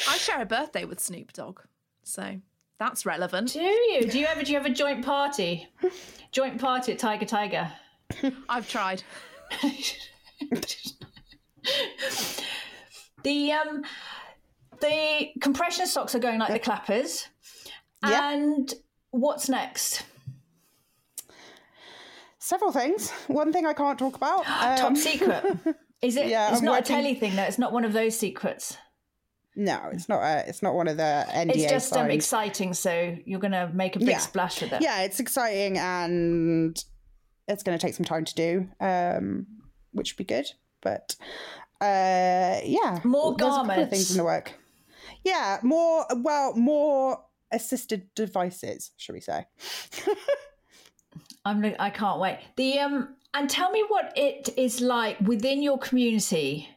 I 0.09 0.17
share 0.17 0.41
a 0.41 0.47
birthday 0.47 0.85
with 0.85 1.01
Snoop 1.01 1.33
Dogg, 1.33 1.61
so 2.03 2.41
that's 2.79 3.05
relevant. 3.07 3.53
do 3.53 3.61
you? 3.61 4.03
Do 4.09 4.19
you 4.19 4.27
ever 4.27 4.43
do 4.43 4.53
you 4.53 4.59
have 4.59 4.67
a 4.67 4.71
joint 4.75 5.05
party? 5.05 5.67
Joint 6.31 6.61
party 6.61 6.93
at 6.93 6.99
Tiger 6.99 7.25
Tiger. 7.27 7.71
I've 8.49 8.69
tried. 8.69 9.03
The 13.25 13.53
um 13.53 13.83
the 14.81 15.31
compression 15.41 15.87
socks 15.87 16.15
are 16.15 16.19
going 16.21 16.39
like 16.39 16.53
the 16.53 16.59
clappers. 16.59 17.27
Yeah. 18.03 18.33
And 18.33 18.73
what's 19.11 19.49
next? 19.49 20.05
Several 22.39 22.73
things. 22.73 23.11
One 23.27 23.53
thing 23.53 23.67
I 23.67 23.73
can't 23.73 23.99
talk 23.99 24.17
about. 24.17 24.45
Top 24.47 24.81
um, 24.91 24.97
secret. 24.97 25.45
Is 26.03 26.17
it? 26.17 26.29
Yeah, 26.29 26.51
it's 26.51 26.59
I'm 26.61 26.65
not 26.65 26.81
working- 26.81 26.97
a 26.97 26.99
telly 27.03 27.15
thing 27.15 27.37
though. 27.37 27.43
It's 27.43 27.59
not 27.59 27.73
one 27.73 27.85
of 27.85 27.93
those 27.93 28.17
secrets. 28.19 28.77
no, 29.57 29.91
it's 29.93 30.09
not. 30.09 30.23
A, 30.23 30.49
it's 30.49 30.63
not 30.63 30.75
one 30.75 30.87
of 30.87 30.97
the 30.97 31.27
NDA. 31.31 31.57
It's 31.57 31.71
just 31.71 31.93
um, 31.97 32.11
exciting. 32.11 32.73
So 32.75 33.17
you're 33.25 33.41
going 33.41 33.53
to 33.53 33.69
make 33.75 33.97
a 33.97 33.99
big 33.99 34.09
Yeah. 34.11 34.19
splash 34.19 34.63
with 34.63 34.73
it. 34.73 34.81
yeah, 34.83 35.03
it's 35.03 35.19
exciting 35.19 35.77
and 35.79 36.83
it's 37.49 37.63
going 37.65 37.77
to 37.77 37.85
take 37.85 37.95
some 37.95 38.05
time 38.05 38.25
to 38.25 38.35
do, 38.35 38.69
um, 38.81 39.47
which 39.93 40.13
would 40.13 40.19
be 40.19 40.33
good. 40.33 40.47
But 40.81 41.17
uh, 41.81 42.61
yeah, 42.65 43.01
More 43.03 43.35
there's 43.37 43.53
a 43.53 43.57
couple 43.57 43.61
of 43.61 43.67
garments. 43.67 43.91
things 43.91 44.11
in 44.13 44.17
the 44.19 44.25
work. 44.25 44.53
Yeah, 45.25 45.59
more. 45.65 46.07
Well, 46.15 46.55
more 46.55 47.25
assisted 47.53 48.09
devices, 48.15 48.93
should 48.97 49.15
we 49.15 49.21
say? 49.21 49.47
I'm. 51.45 51.65
I 51.79 51.91
can't 51.91 52.21
wait. 52.21 52.41
The 52.57 52.79
um. 52.81 53.15
And 53.35 53.49
tell 53.49 53.71
me 53.71 53.85
what 53.89 54.13
it 54.17 54.49
is 54.57 54.81
like 54.81 55.21
within 55.21 55.63
your 55.63 55.79
community. 55.79 56.69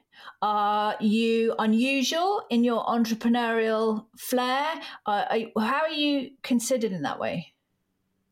Are 0.42 0.96
you 1.00 1.56
unusual 1.60 2.44
in 2.50 2.64
your 2.64 2.84
entrepreneurial 2.86 4.08
flair? 4.18 4.74
Uh, 5.06 5.26
are 5.30 5.38
you- 5.38 5.52
how 5.58 5.82
are 5.84 5.90
you 5.92 6.32
considered 6.44 6.92
in 6.92 7.04
that 7.04 7.20
way? 7.20 7.54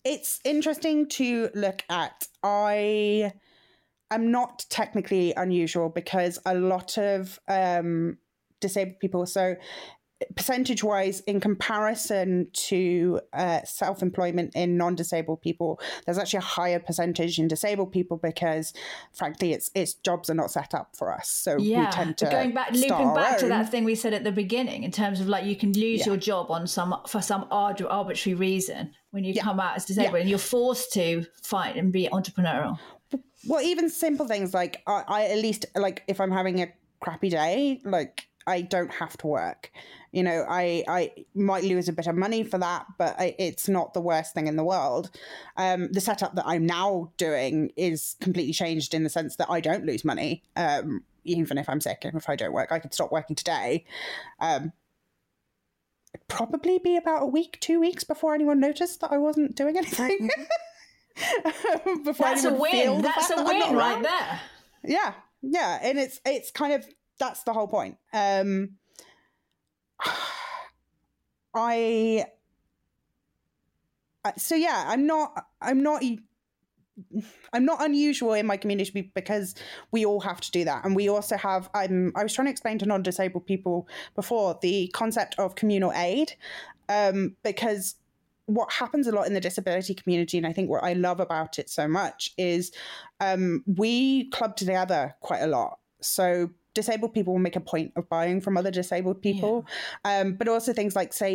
it's 0.04 0.40
interesting 0.46 1.08
to 1.08 1.50
look 1.54 1.84
at. 1.90 2.28
I 2.42 3.34
am 4.10 4.32
not 4.32 4.66
technically 4.70 5.34
unusual 5.36 5.90
because 5.90 6.40
a 6.46 6.56
lot 6.56 6.98
of 6.98 7.40
um, 7.48 8.18
disabled 8.60 9.00
people, 9.00 9.26
so 9.26 9.56
percentage 10.36 10.84
wise, 10.84 11.22
in 11.22 11.40
comparison 11.40 12.48
to 12.54 13.22
uh, 13.34 13.62
self 13.64 14.02
employment 14.02 14.52
in 14.56 14.78
non 14.78 14.96
disabled 14.96 15.42
people, 15.42 15.80
there's 16.06 16.18
actually 16.18 16.38
a 16.40 16.42
higher 16.42 16.80
percentage 16.80 17.40
in 17.40 17.48
disabled 17.48 17.92
people 17.92 18.18
because, 18.18 18.74
frankly, 19.14 19.54
it's 19.54 19.72
it's 19.76 19.94
jobs 19.94 20.30
are 20.30 20.34
not 20.36 20.52
set 20.52 20.74
up 20.74 20.96
for 20.96 21.14
us. 21.14 21.30
So 21.30 21.58
we 21.58 21.66
Yeah, 21.66 21.90
tend 21.92 22.18
to 22.18 22.26
going 22.26 22.54
back, 22.54 22.72
looping 22.72 23.14
back 23.14 23.40
to 23.40 23.48
that 23.48 23.70
thing 23.70 23.84
we 23.84 23.96
said 23.96 24.14
at 24.14 24.24
the 24.24 24.32
beginning, 24.32 24.84
in 24.84 24.92
terms 24.92 25.22
of 25.22 25.28
like 25.28 25.46
you 25.46 25.56
can 25.56 25.74
lose 25.74 26.02
Yeah. 26.02 26.08
your 26.08 26.18
job 26.18 26.52
on 26.52 26.68
some 26.68 26.96
for 27.08 27.22
some 27.22 27.48
arbitrary 27.52 28.36
reason 28.36 28.94
when 29.12 29.24
you 29.24 29.34
come 29.34 29.60
out 29.60 29.76
as 29.76 29.86
disabled, 29.86 30.22
and 30.22 30.30
you're 30.30 30.40
forced 30.40 30.94
to 30.94 31.26
fight 31.44 31.76
and 31.76 31.92
be 31.92 32.08
entrepreneurial. 32.12 32.78
Well, 33.48 33.62
even 33.62 33.90
simple 33.90 34.28
things 34.28 34.54
like 34.54 34.82
I, 34.86 35.04
I 35.08 35.26
at 35.26 35.38
least 35.40 35.66
like 35.76 36.04
if 36.08 36.20
I'm 36.22 36.32
having 36.32 36.62
a 36.62 36.72
crappy 37.00 37.30
day, 37.30 37.82
like 37.84 38.29
I 38.48 38.62
don't 38.62 38.92
have 38.92 39.18
to 39.18 39.28
work. 39.28 39.72
You 40.12 40.24
know, 40.24 40.46
I 40.48 40.84
I 40.88 41.12
might 41.36 41.64
lose 41.64 41.88
a 41.88 41.94
bit 41.94 42.08
of 42.08 42.16
money 42.16 42.44
for 42.44 42.58
that, 42.58 42.86
but 42.98 43.20
I, 43.20 43.36
it's 43.38 43.70
not 43.70 43.94
the 43.94 44.02
worst 44.02 44.34
thing 44.34 44.48
in 44.48 44.56
the 44.56 44.64
world. 44.64 45.12
Um, 45.58 45.92
the 45.92 46.02
setup 46.02 46.36
that 46.36 46.48
I'm 46.48 46.66
now 46.66 47.12
doing 47.18 47.72
is 47.76 48.16
completely 48.20 48.54
changed 48.54 48.94
in 48.94 49.04
the 49.04 49.10
sense 49.10 49.36
that 49.36 49.50
I 49.50 49.60
don't 49.60 49.86
lose 49.86 50.04
money. 50.04 50.44
Um, 50.56 51.04
even 51.26 51.58
if 51.58 51.70
I'm 51.70 51.82
sick 51.82 52.06
and 52.06 52.16
if 52.16 52.30
I 52.30 52.36
don't 52.36 52.54
work, 52.54 52.72
I 52.72 52.80
could 52.80 52.94
stop 52.94 53.12
working 53.12 53.36
today. 53.36 53.86
Um, 54.40 54.72
it'd 56.14 56.28
probably 56.28 56.80
be 56.80 56.98
about 56.98 57.24
a 57.24 57.28
week, 57.28 57.60
two 57.60 57.80
weeks 57.80 58.04
before 58.04 58.34
anyone 58.34 58.60
noticed 58.60 59.02
that 59.02 59.12
I 59.12 59.18
wasn't 59.18 59.56
doing 59.56 59.78
anything. 59.78 60.30
before 62.04 62.28
That's 62.28 62.46
a 62.46 62.54
win. 62.54 63.02
That's 63.02 63.30
a 63.32 63.36
that 63.36 63.46
win 63.46 63.76
right 63.76 64.02
there. 64.02 64.40
Yeah, 64.84 65.14
yeah, 65.42 65.80
and 65.82 66.00
it's 66.00 66.20
it's 66.26 66.52
kind 66.52 66.74
of 66.74 66.88
that's 67.20 67.44
the 67.44 67.54
whole 67.54 67.68
point. 67.68 67.98
Um, 68.14 68.72
I 71.54 72.26
so 74.38 74.56
yeah, 74.56 74.86
I'm 74.88 75.06
not 75.06 75.46
I'm 75.62 75.84
not 75.84 76.04
I'm 77.54 77.66
not 77.66 77.84
unusual 77.84 78.34
in 78.34 78.46
my 78.46 78.58
community 78.58 79.12
because 79.14 79.56
we 79.92 80.06
all 80.06 80.20
have 80.22 80.42
to 80.42 80.52
do 80.52 80.66
that, 80.66 80.84
and 80.86 80.96
we 80.96 81.10
also 81.10 81.38
have. 81.38 81.70
I'm 81.74 82.12
I 82.16 82.24
was 82.24 82.34
trying 82.34 82.48
to 82.48 82.52
explain 82.52 82.78
to 82.80 82.86
non-disabled 82.86 83.46
people 83.46 83.88
before 84.16 84.60
the 84.62 84.90
concept 84.94 85.36
of 85.40 85.56
communal 85.56 85.94
aid, 85.94 86.34
um, 86.90 87.36
because 87.44 87.96
what 88.46 88.72
happens 88.74 89.08
a 89.08 89.12
lot 89.12 89.28
in 89.28 89.34
the 89.34 89.40
disability 89.40 89.94
community, 89.94 90.38
and 90.38 90.46
I 90.46 90.54
think 90.54 90.70
what 90.70 90.84
I 90.84 90.94
love 90.94 91.20
about 91.20 91.60
it 91.60 91.70
so 91.70 91.88
much 91.88 92.34
is 92.38 92.72
um, 93.20 93.64
we 93.66 94.30
club 94.32 94.56
together 94.56 95.16
quite 95.22 95.42
a 95.42 95.48
lot. 95.48 95.80
So 96.02 96.50
disabled 96.82 97.14
people 97.14 97.34
will 97.34 97.46
make 97.50 97.60
a 97.64 97.66
point 97.74 97.92
of 97.96 98.04
buying 98.10 98.42
from 98.42 98.58
other 98.58 98.72
disabled 98.72 99.20
people, 99.22 99.66
um, 100.04 100.28
but 100.40 100.48
also 100.48 100.74
things 100.74 100.96
like, 100.96 101.12
say, 101.14 101.34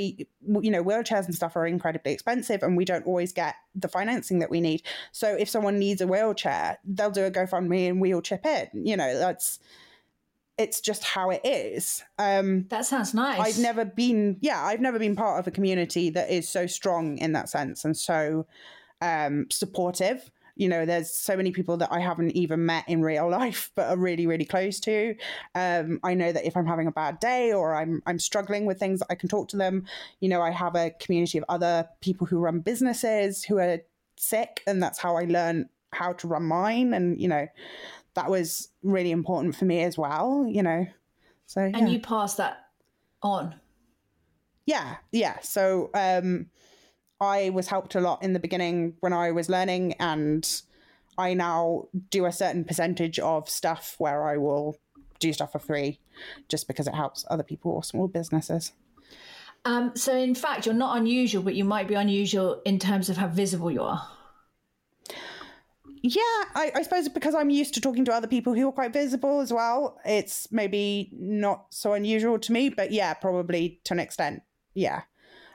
you 0.66 0.70
know, 0.74 0.82
wheelchairs 0.82 1.26
and 1.26 1.34
stuff 1.34 1.56
are 1.56 1.66
incredibly 1.66 2.12
expensive, 2.12 2.62
and 2.62 2.76
we 2.76 2.84
don't 2.84 3.06
always 3.06 3.32
get 3.32 3.54
the 3.74 3.88
financing 3.88 4.38
that 4.40 4.50
we 4.50 4.60
need. 4.60 4.80
So 5.12 5.26
if 5.34 5.48
someone 5.48 5.78
needs 5.78 6.00
a 6.00 6.06
wheelchair, 6.06 6.78
they'll 6.84 7.10
do 7.20 7.24
a 7.24 7.30
GoFundMe 7.30 7.88
and 7.88 8.00
we'll 8.00 8.22
chip 8.22 8.44
in. 8.46 8.68
You 8.72 8.96
know, 8.96 9.18
that's 9.18 9.58
it's 10.56 10.80
just 10.80 11.02
how 11.02 11.30
it 11.30 11.40
is. 11.44 12.04
Um, 12.18 12.66
That 12.68 12.86
sounds 12.86 13.12
nice. 13.12 13.40
I've 13.40 13.58
never 13.58 13.84
been, 13.84 14.36
yeah, 14.40 14.62
I've 14.62 14.80
never 14.80 14.98
been 14.98 15.16
part 15.16 15.40
of 15.40 15.46
a 15.48 15.50
community 15.50 16.10
that 16.10 16.30
is 16.30 16.48
so 16.48 16.66
strong 16.66 17.18
in 17.18 17.32
that 17.32 17.48
sense 17.48 17.84
and 17.84 17.96
so 17.96 18.46
um, 19.00 19.46
supportive. 19.50 20.30
You 20.56 20.68
know, 20.68 20.86
there's 20.86 21.10
so 21.10 21.36
many 21.36 21.50
people 21.50 21.76
that 21.78 21.92
I 21.92 22.00
haven't 22.00 22.32
even 22.32 22.64
met 22.64 22.88
in 22.88 23.02
real 23.02 23.28
life, 23.42 23.70
but 23.74 23.88
are 23.88 23.96
really, 23.96 24.26
really 24.26 24.44
close 24.44 24.80
to. 24.80 25.14
Um, 25.54 26.00
I 26.02 26.14
know 26.14 26.32
that 26.32 26.46
if 26.46 26.56
I'm 26.56 26.66
having 26.66 26.86
a 26.86 26.92
bad 26.92 27.18
day 27.20 27.52
or 27.52 27.74
I'm 27.74 28.02
I'm 28.06 28.18
struggling 28.18 28.66
with 28.66 28.78
things, 28.78 29.02
I 29.10 29.14
can 29.14 29.28
talk 29.28 29.48
to 29.48 29.56
them. 29.56 29.86
You 30.20 30.28
know, 30.28 30.40
I 30.42 30.50
have 30.50 30.76
a 30.76 30.90
community 30.90 31.38
of 31.38 31.44
other 31.48 31.88
people 32.00 32.26
who 32.26 32.38
run 32.38 32.60
businesses 32.60 33.44
who 33.44 33.58
are 33.58 33.78
sick, 34.16 34.62
and 34.66 34.82
that's 34.82 34.98
how 34.98 35.16
I 35.16 35.24
learn 35.24 35.68
how 35.92 36.12
to 36.14 36.28
run 36.28 36.44
mine. 36.44 36.94
And 36.94 37.20
you 37.20 37.28
know, 37.28 37.46
that 38.14 38.30
was 38.30 38.68
really 38.82 39.10
important 39.10 39.56
for 39.56 39.64
me 39.64 39.82
as 39.82 39.98
well. 39.98 40.46
You 40.48 40.62
know, 40.62 40.86
so 41.46 41.60
and 41.60 41.76
yeah. 41.76 41.86
you 41.86 42.00
pass 42.00 42.36
that 42.36 42.68
on. 43.22 43.54
Yeah, 44.66 44.96
yeah. 45.12 45.40
So 45.40 45.90
um, 45.94 46.46
I 47.24 47.50
was 47.50 47.68
helped 47.68 47.94
a 47.94 48.00
lot 48.00 48.22
in 48.22 48.32
the 48.32 48.40
beginning 48.40 48.94
when 49.00 49.12
I 49.12 49.32
was 49.32 49.48
learning, 49.48 49.94
and 49.94 50.48
I 51.18 51.34
now 51.34 51.88
do 52.10 52.26
a 52.26 52.32
certain 52.32 52.64
percentage 52.64 53.18
of 53.18 53.48
stuff 53.48 53.96
where 53.98 54.28
I 54.28 54.36
will 54.36 54.76
do 55.18 55.32
stuff 55.32 55.52
for 55.52 55.58
free 55.58 55.98
just 56.48 56.68
because 56.68 56.86
it 56.86 56.94
helps 56.94 57.24
other 57.30 57.42
people 57.42 57.72
or 57.72 57.82
small 57.82 58.08
businesses. 58.08 58.72
Um, 59.64 59.92
so 59.94 60.14
in 60.14 60.34
fact, 60.34 60.66
you're 60.66 60.74
not 60.74 60.98
unusual, 60.98 61.42
but 61.42 61.54
you 61.54 61.64
might 61.64 61.88
be 61.88 61.94
unusual 61.94 62.60
in 62.64 62.78
terms 62.78 63.08
of 63.08 63.16
how 63.16 63.28
visible 63.28 63.70
you 63.70 63.82
are. 63.82 64.06
Yeah, 66.02 66.20
I, 66.54 66.70
I 66.74 66.82
suppose 66.82 67.08
because 67.08 67.34
I'm 67.34 67.48
used 67.48 67.72
to 67.74 67.80
talking 67.80 68.04
to 68.04 68.12
other 68.12 68.26
people 68.26 68.52
who 68.52 68.68
are 68.68 68.72
quite 68.72 68.92
visible 68.92 69.40
as 69.40 69.50
well, 69.50 69.98
it's 70.04 70.52
maybe 70.52 71.10
not 71.18 71.66
so 71.70 71.94
unusual 71.94 72.38
to 72.40 72.52
me, 72.52 72.68
but 72.68 72.92
yeah, 72.92 73.14
probably 73.14 73.80
to 73.84 73.94
an 73.94 74.00
extent. 74.00 74.42
Yeah. 74.74 75.02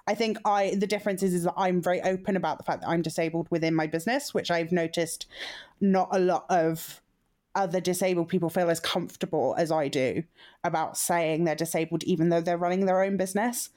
I 0.10 0.16
think 0.16 0.38
I 0.44 0.74
the 0.76 0.88
difference 0.88 1.22
is, 1.22 1.36
is 1.36 1.44
that 1.44 1.54
I'm 1.56 1.84
very 1.84 2.02
open 2.02 2.36
about 2.36 2.58
the 2.58 2.64
fact 2.64 2.82
that 2.82 2.90
I'm 2.90 3.04
disabled 3.04 3.48
within 3.52 3.76
my 3.76 3.86
business, 3.86 4.34
which 4.34 4.50
I've 4.50 4.72
noticed 4.72 5.28
not 5.80 6.10
a 6.12 6.20
lot 6.20 6.46
of 6.50 7.00
other 7.54 7.80
disabled 7.80 8.28
people 8.28 8.50
feel 8.50 8.72
as 8.72 8.80
comfortable 8.80 9.54
as 9.58 9.72
I 9.72 9.88
do 9.88 10.24
about 10.64 10.98
saying 10.98 11.44
they're 11.44 11.54
disabled 11.54 12.04
even 12.06 12.30
though 12.30 12.42
they're 12.42 12.58
running 12.58 12.88
their 12.88 13.04
own 13.04 13.18
business. 13.18 13.70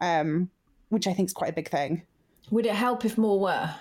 Um, 0.00 0.50
which 0.88 1.06
I 1.06 1.12
think 1.12 1.28
is 1.28 1.34
quite 1.34 1.50
a 1.50 1.54
big 1.54 1.68
thing. 1.68 2.02
Would 2.50 2.66
it 2.66 2.74
help 2.74 3.04
if 3.04 3.16
more 3.16 3.38
were? 3.38 3.74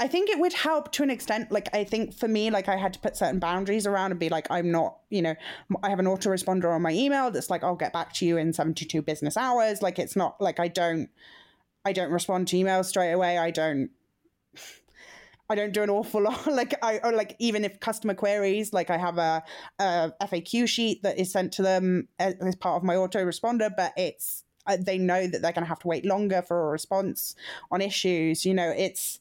I 0.00 0.08
think 0.08 0.28
it 0.28 0.40
would 0.40 0.52
help 0.52 0.90
to 0.92 1.04
an 1.04 1.10
extent. 1.10 1.52
Like, 1.52 1.68
I 1.72 1.84
think 1.84 2.14
for 2.14 2.26
me, 2.26 2.50
like, 2.50 2.68
I 2.68 2.76
had 2.76 2.92
to 2.94 2.98
put 2.98 3.16
certain 3.16 3.38
boundaries 3.38 3.86
around 3.86 4.10
and 4.10 4.18
be 4.18 4.28
like, 4.28 4.48
I'm 4.50 4.72
not, 4.72 4.98
you 5.08 5.22
know, 5.22 5.36
I 5.84 5.90
have 5.90 6.00
an 6.00 6.06
autoresponder 6.06 6.74
on 6.74 6.82
my 6.82 6.90
email 6.90 7.30
that's 7.30 7.48
like, 7.48 7.62
I'll 7.62 7.76
get 7.76 7.92
back 7.92 8.12
to 8.14 8.26
you 8.26 8.36
in 8.36 8.52
72 8.52 9.02
business 9.02 9.36
hours. 9.36 9.82
Like, 9.82 10.00
it's 10.00 10.16
not 10.16 10.40
like 10.40 10.58
I 10.58 10.66
don't, 10.66 11.10
I 11.84 11.92
don't 11.92 12.10
respond 12.10 12.48
to 12.48 12.56
emails 12.56 12.86
straight 12.86 13.12
away. 13.12 13.38
I 13.38 13.52
don't, 13.52 13.90
I 15.48 15.54
don't 15.54 15.72
do 15.72 15.82
an 15.84 15.90
awful 15.90 16.22
lot. 16.22 16.44
Like, 16.52 16.74
I, 16.82 16.98
or 17.04 17.12
like, 17.12 17.36
even 17.38 17.64
if 17.64 17.78
customer 17.78 18.14
queries, 18.14 18.72
like, 18.72 18.90
I 18.90 18.96
have 18.96 19.18
a, 19.18 19.44
a 19.78 20.12
FAQ 20.22 20.68
sheet 20.68 21.04
that 21.04 21.20
is 21.20 21.30
sent 21.30 21.52
to 21.52 21.62
them 21.62 22.08
as, 22.18 22.34
as 22.40 22.56
part 22.56 22.78
of 22.78 22.82
my 22.82 22.96
autoresponder, 22.96 23.70
but 23.76 23.92
it's, 23.96 24.42
uh, 24.66 24.76
they 24.80 24.98
know 24.98 25.28
that 25.28 25.40
they're 25.40 25.52
going 25.52 25.64
to 25.64 25.68
have 25.68 25.80
to 25.80 25.88
wait 25.88 26.04
longer 26.04 26.42
for 26.42 26.68
a 26.68 26.72
response 26.72 27.36
on 27.70 27.80
issues. 27.80 28.44
You 28.44 28.54
know, 28.54 28.74
it's, 28.76 29.20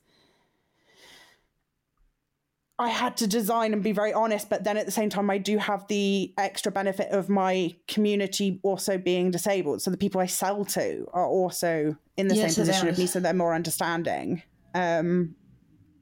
I 2.80 2.90
had 2.90 3.18
to 3.18 3.28
design 3.28 3.72
and 3.72 3.84
be 3.84 3.92
very 3.92 4.14
honest, 4.14 4.50
but 4.50 4.64
then 4.64 4.78
at 4.78 4.86
the 4.86 4.92
same 4.92 5.10
time, 5.10 5.30
I 5.30 5.38
do 5.38 5.58
have 5.58 5.88
the 5.88 6.34
extra 6.38 6.72
benefit 6.72 7.12
of 7.12 7.30
my 7.30 7.76
community 7.88 8.60
also 8.64 8.98
being 8.98 9.30
disabled. 9.30 9.82
So 9.82 9.92
the 9.92 9.98
people 9.98 10.20
I 10.20 10.26
sell 10.26 10.66
to 10.66 11.08
are 11.14 11.26
also 11.28 11.96
in 12.18 12.28
the 12.28 12.36
Yeah, 12.36 12.44
same 12.44 12.50
so 12.50 12.62
position 12.62 12.88
of 12.88 12.98
me, 12.98 13.06
so 13.06 13.20
they're 13.20 13.34
more 13.34 13.54
understanding. 13.54 14.42
Um, 14.74 15.36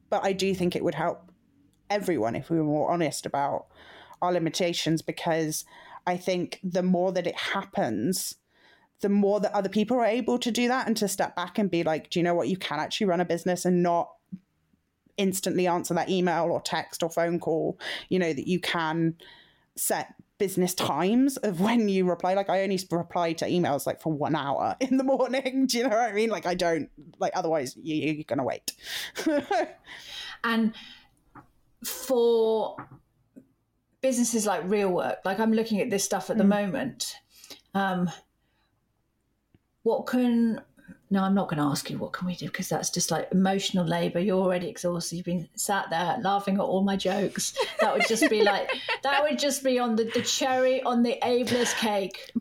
but 0.09 0.23
I 0.23 0.31
do 0.33 0.55
think 0.55 0.75
it 0.75 0.83
would 0.83 0.95
help 0.95 1.31
everyone 1.89 2.35
if 2.35 2.49
we 2.49 2.57
were 2.57 2.63
more 2.63 2.91
honest 2.91 3.25
about 3.25 3.67
our 4.21 4.31
limitations 4.31 5.01
because 5.01 5.65
I 6.07 6.15
think 6.15 6.59
the 6.63 6.83
more 6.83 7.11
that 7.11 7.27
it 7.27 7.35
happens, 7.35 8.35
the 9.01 9.09
more 9.09 9.41
that 9.41 9.53
other 9.53 9.69
people 9.69 9.97
are 9.97 10.05
able 10.05 10.39
to 10.39 10.51
do 10.51 10.69
that 10.69 10.87
and 10.87 10.95
to 10.97 11.07
step 11.07 11.35
back 11.35 11.57
and 11.57 11.69
be 11.69 11.83
like, 11.83 12.09
do 12.09 12.19
you 12.19 12.23
know 12.23 12.35
what? 12.35 12.47
You 12.47 12.57
can 12.57 12.79
actually 12.79 13.07
run 13.07 13.19
a 13.19 13.25
business 13.25 13.65
and 13.65 13.83
not 13.83 14.09
instantly 15.21 15.67
answer 15.67 15.93
that 15.93 16.09
email 16.09 16.45
or 16.45 16.61
text 16.61 17.03
or 17.03 17.09
phone 17.09 17.39
call. 17.39 17.79
You 18.09 18.19
know, 18.19 18.33
that 18.33 18.47
you 18.47 18.59
can 18.59 19.15
set 19.75 20.13
business 20.37 20.73
times 20.73 21.37
of 21.37 21.61
when 21.61 21.87
you 21.87 22.09
reply. 22.09 22.33
Like, 22.33 22.49
I 22.49 22.63
only 22.63 22.79
reply 22.89 23.33
to 23.33 23.45
emails 23.45 23.85
like 23.85 24.01
for 24.01 24.11
one 24.11 24.35
hour 24.35 24.75
in 24.81 24.97
the 24.97 25.03
morning. 25.03 25.67
Do 25.67 25.77
you 25.77 25.83
know 25.83 25.89
what 25.89 26.09
I 26.09 26.13
mean? 26.13 26.29
Like, 26.29 26.45
I 26.45 26.55
don't, 26.55 26.89
like, 27.19 27.33
otherwise 27.35 27.77
you, 27.81 27.95
you're 27.95 28.23
going 28.23 28.39
to 28.39 28.43
wait. 28.43 28.71
And 30.43 30.73
for 31.85 32.75
businesses 34.01 34.45
like 34.45 34.63
Real 34.65 34.89
Work, 34.89 35.19
like 35.25 35.39
I'm 35.39 35.53
looking 35.53 35.79
at 35.81 35.89
this 35.89 36.03
stuff 36.03 36.29
at 36.29 36.37
the 36.37 36.43
moment. 36.43 37.15
Um, 37.73 38.09
what 39.83 40.05
can 40.07 40.61
no, 41.11 41.23
I'm 41.23 41.35
not 41.35 41.49
going 41.49 41.57
to 41.57 41.65
ask 41.65 41.89
you 41.89 41.97
what 41.97 42.13
can 42.13 42.25
we 42.25 42.35
do 42.35 42.45
because 42.45 42.69
that's 42.69 42.89
just 42.89 43.11
like 43.11 43.27
emotional 43.33 43.85
labor. 43.85 44.19
You're 44.19 44.41
already 44.41 44.69
exhausted. 44.69 45.17
You've 45.17 45.25
been 45.25 45.49
sat 45.55 45.89
there 45.89 46.17
laughing 46.21 46.55
at 46.55 46.61
all 46.61 46.83
my 46.83 46.95
jokes. 46.95 47.53
That 47.81 47.93
would 47.93 48.07
just 48.07 48.29
be 48.29 48.43
like 48.43 48.69
that 49.03 49.21
would 49.21 49.37
just 49.37 49.61
be 49.61 49.77
on 49.77 49.97
the, 49.97 50.05
the 50.05 50.21
cherry 50.21 50.81
on 50.83 51.03
the 51.03 51.17
ableist 51.21 51.75
cake. 51.75 52.31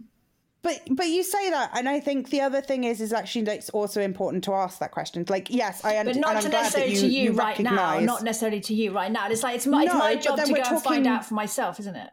But 0.63 0.83
but 0.91 1.09
you 1.09 1.25
say 1.25 1.51
that, 1.51 1.73
and 1.75 1.89
I 1.89 1.99
think 1.99 2.31
the 2.31 2.43
other 2.43 2.61
thing 2.61 2.85
is 2.85 3.01
is 3.01 3.13
actually 3.13 3.43
that 3.43 3.57
it's 3.57 3.71
also 3.71 4.01
important 4.01 4.45
to 4.45 4.53
ask 4.53 4.79
that 4.79 4.93
question. 4.93 5.25
Like, 5.29 5.49
yes, 5.51 5.85
I 5.85 5.95
But 5.95 5.99
understand. 5.99 6.21
not 6.21 6.29
and 6.29 6.39
I'm 6.45 6.51
glad 6.51 6.63
necessarily 6.63 6.93
you, 6.93 7.01
to 7.01 7.07
you, 7.07 7.23
you 7.25 7.33
right 7.33 7.59
now. 7.59 7.99
Not 7.99 8.23
necessarily 8.23 8.61
to 8.61 8.75
you 8.75 8.93
right 8.93 9.11
now. 9.11 9.29
It's 9.29 9.43
like 9.43 9.57
it's 9.57 9.67
my, 9.67 9.83
it's 9.83 9.95
my 9.95 10.15
job 10.15 10.39
to 10.39 10.53
go 10.53 10.63
and 10.63 10.83
find 10.83 11.07
out 11.09 11.25
for 11.25 11.35
myself, 11.35 11.81
isn't 11.81 11.97
it? 11.97 12.11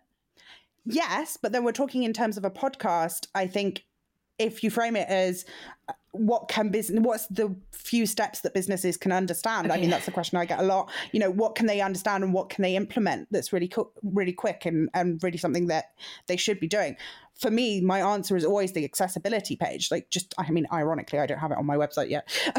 Yes, 0.86 1.38
but 1.40 1.52
then 1.52 1.64
we're 1.64 1.74
talking 1.74 2.02
in 2.04 2.14
terms 2.14 2.38
of 2.38 2.46
a 2.46 2.50
podcast. 2.50 3.28
I 3.36 3.46
think 3.46 3.84
if 4.40 4.64
you 4.64 4.70
frame 4.70 4.96
it 4.96 5.08
as 5.08 5.46
uh, 5.88 5.94
what 6.12 6.48
can 6.48 6.70
business, 6.70 7.00
what's 7.02 7.28
the 7.28 7.56
few 7.72 8.06
steps 8.06 8.42
that 8.42 8.54
businesses 8.54 8.98
can 8.98 9.12
understand? 9.12 9.72
I 9.72 9.78
mean, 9.78 9.90
that's 9.90 10.06
the 10.06 10.12
question 10.12 10.38
I 10.38 10.46
get 10.46 10.60
a 10.60 10.64
lot. 10.64 10.90
You 11.12 11.20
know, 11.20 11.30
what 11.30 11.56
can 11.56 11.68
they 11.68 11.82
understand 11.82 12.24
and 12.24 12.34
what 12.34 12.50
can 12.50 12.64
they 12.64 12.76
implement 12.76 13.28
that's 13.32 13.54
really 13.54 13.68
co- 13.68 13.92
really 14.04 14.34
quick 14.34 14.66
and 14.66 14.90
and 14.94 15.22
really 15.24 15.38
something 15.38 15.68
that 15.68 15.86
they 16.28 16.38
should 16.38 16.60
be 16.60 16.68
doing. 16.68 16.96
For 17.36 17.52
me, 17.52 17.82
my 17.82 18.02
answer 18.02 18.36
is 18.36 18.44
always 18.44 18.74
the 18.74 18.84
accessibility 18.84 19.56
page. 19.56 19.90
Like, 19.92 20.10
just 20.10 20.34
I 20.38 20.50
mean, 20.50 20.66
ironically, 20.72 21.20
I 21.20 21.28
don't 21.28 21.38
have 21.38 21.52
it 21.52 21.58
on 21.58 21.66
my 21.66 21.76
website 21.76 22.10
yet. 22.10 22.28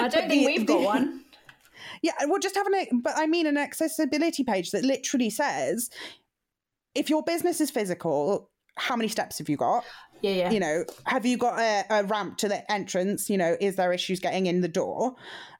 I 0.00 0.08
don't 0.08 0.28
think 0.28 0.46
we've 0.46 0.66
got 0.66 0.82
one. 0.82 1.20
Yeah, 2.02 2.12
well, 2.26 2.38
just 2.38 2.54
having 2.54 2.74
a, 2.74 2.88
but 3.02 3.14
I 3.16 3.26
mean, 3.26 3.46
an 3.46 3.56
accessibility 3.56 4.44
page 4.44 4.72
that 4.72 4.84
literally 4.84 5.30
says, 5.30 5.90
if 6.94 7.08
your 7.08 7.22
business 7.22 7.60
is 7.60 7.70
physical, 7.70 8.50
how 8.76 8.96
many 8.96 9.08
steps 9.08 9.38
have 9.38 9.48
you 9.48 9.56
got? 9.56 9.84
Yeah, 10.20 10.32
yeah. 10.32 10.50
You 10.50 10.60
know, 10.60 10.84
have 11.06 11.26
you 11.26 11.36
got 11.36 11.58
a, 11.58 11.84
a 11.90 12.04
ramp 12.04 12.38
to 12.38 12.48
the 12.48 12.70
entrance? 12.70 13.28
You 13.28 13.36
know, 13.36 13.56
is 13.60 13.76
there 13.76 13.92
issues 13.92 14.20
getting 14.20 14.46
in 14.46 14.62
the 14.62 14.68
door? 14.68 15.16